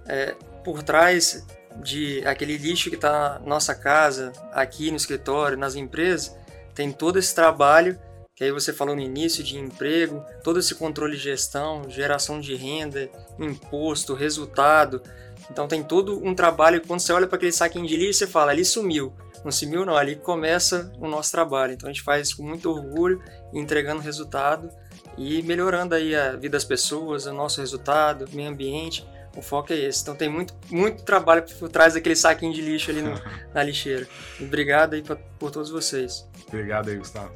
é, 0.07 0.35
por 0.65 0.83
trás 0.83 1.47
de 1.83 2.27
aquele 2.27 2.57
lixo 2.57 2.89
que 2.89 2.97
está 2.97 3.39
na 3.39 3.47
nossa 3.47 3.75
casa, 3.75 4.33
aqui 4.53 4.91
no 4.91 4.97
escritório, 4.97 5.57
nas 5.57 5.75
empresas, 5.75 6.37
tem 6.75 6.93
todo 6.93 7.19
esse 7.19 7.35
trabalho 7.35 7.99
que 8.37 8.45
aí 8.45 8.53
você 8.53 8.71
falou 8.71 8.95
no 8.95 9.01
início 9.01 9.43
de 9.43 9.59
emprego, 9.59 10.23
todo 10.45 10.59
esse 10.59 10.75
controle 10.75 11.17
de 11.17 11.23
gestão, 11.23 11.89
geração 11.89 12.39
de 12.39 12.55
renda, 12.55 13.09
imposto, 13.39 14.13
resultado. 14.13 15.03
Então 15.51 15.69
tem 15.69 15.83
todo 15.83 16.25
um 16.25 16.35
trabalho 16.35 16.83
quando 16.87 17.01
você 17.01 17.13
olha 17.13 17.27
para 17.27 17.37
aquele 17.37 17.53
saquinho 17.53 17.87
de 17.87 17.97
lixo, 17.97 18.19
você 18.21 18.27
fala, 18.27 18.51
ali 18.51 18.65
sumiu. 18.65 19.13
Não 19.45 19.53
sumiu 19.53 19.85
não, 19.85 19.97
ali 19.97 20.17
começa 20.17 20.93
o 20.99 21.07
nosso 21.07 21.31
trabalho. 21.31 21.73
Então 21.73 21.89
a 21.89 21.93
gente 21.93 22.03
faz 22.03 22.29
isso 22.29 22.39
com 22.39 22.43
muito 22.43 22.69
orgulho, 22.71 23.23
entregando 23.55 24.03
resultado 24.03 24.69
e 25.17 25.43
melhorando 25.43 25.95
aí 25.95 26.15
a 26.15 26.33
vida 26.33 26.51
das 26.51 26.65
pessoas, 26.65 27.27
o 27.27 27.33
nosso 27.33 27.61
resultado, 27.61 28.25
o 28.25 28.37
meio 28.37 28.49
ambiente. 28.51 29.07
O 29.37 29.43
foco 29.43 29.73
é 29.73 29.77
esse. 29.77 30.03
Então 30.03 30.17
tem 30.17 30.29
muito, 30.29 30.55
muito 30.71 31.03
trabalho 31.05 31.45
por 31.59 31.69
trás 31.69 31.95
daquele 31.95 32.17
saquinho 32.17 32.53
de 32.53 32.63
lixo 32.63 32.91
ali 32.91 33.03
no, 33.03 33.15
na 33.55 33.63
lixeira. 33.63 34.09
Obrigado 34.41 34.95
aí 34.95 35.03
pra, 35.03 35.17
por 35.39 35.51
todos 35.51 35.71
vocês. 35.71 36.27
Obrigado 36.49 36.89
aí, 36.89 36.97
Gustavo. 36.97 37.33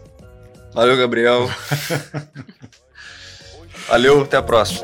Valeu, 0.72 0.96
Gabriel. 0.96 1.48
Valeu, 3.88 4.22
até 4.22 4.36
a 4.36 4.42
próxima. 4.42 4.82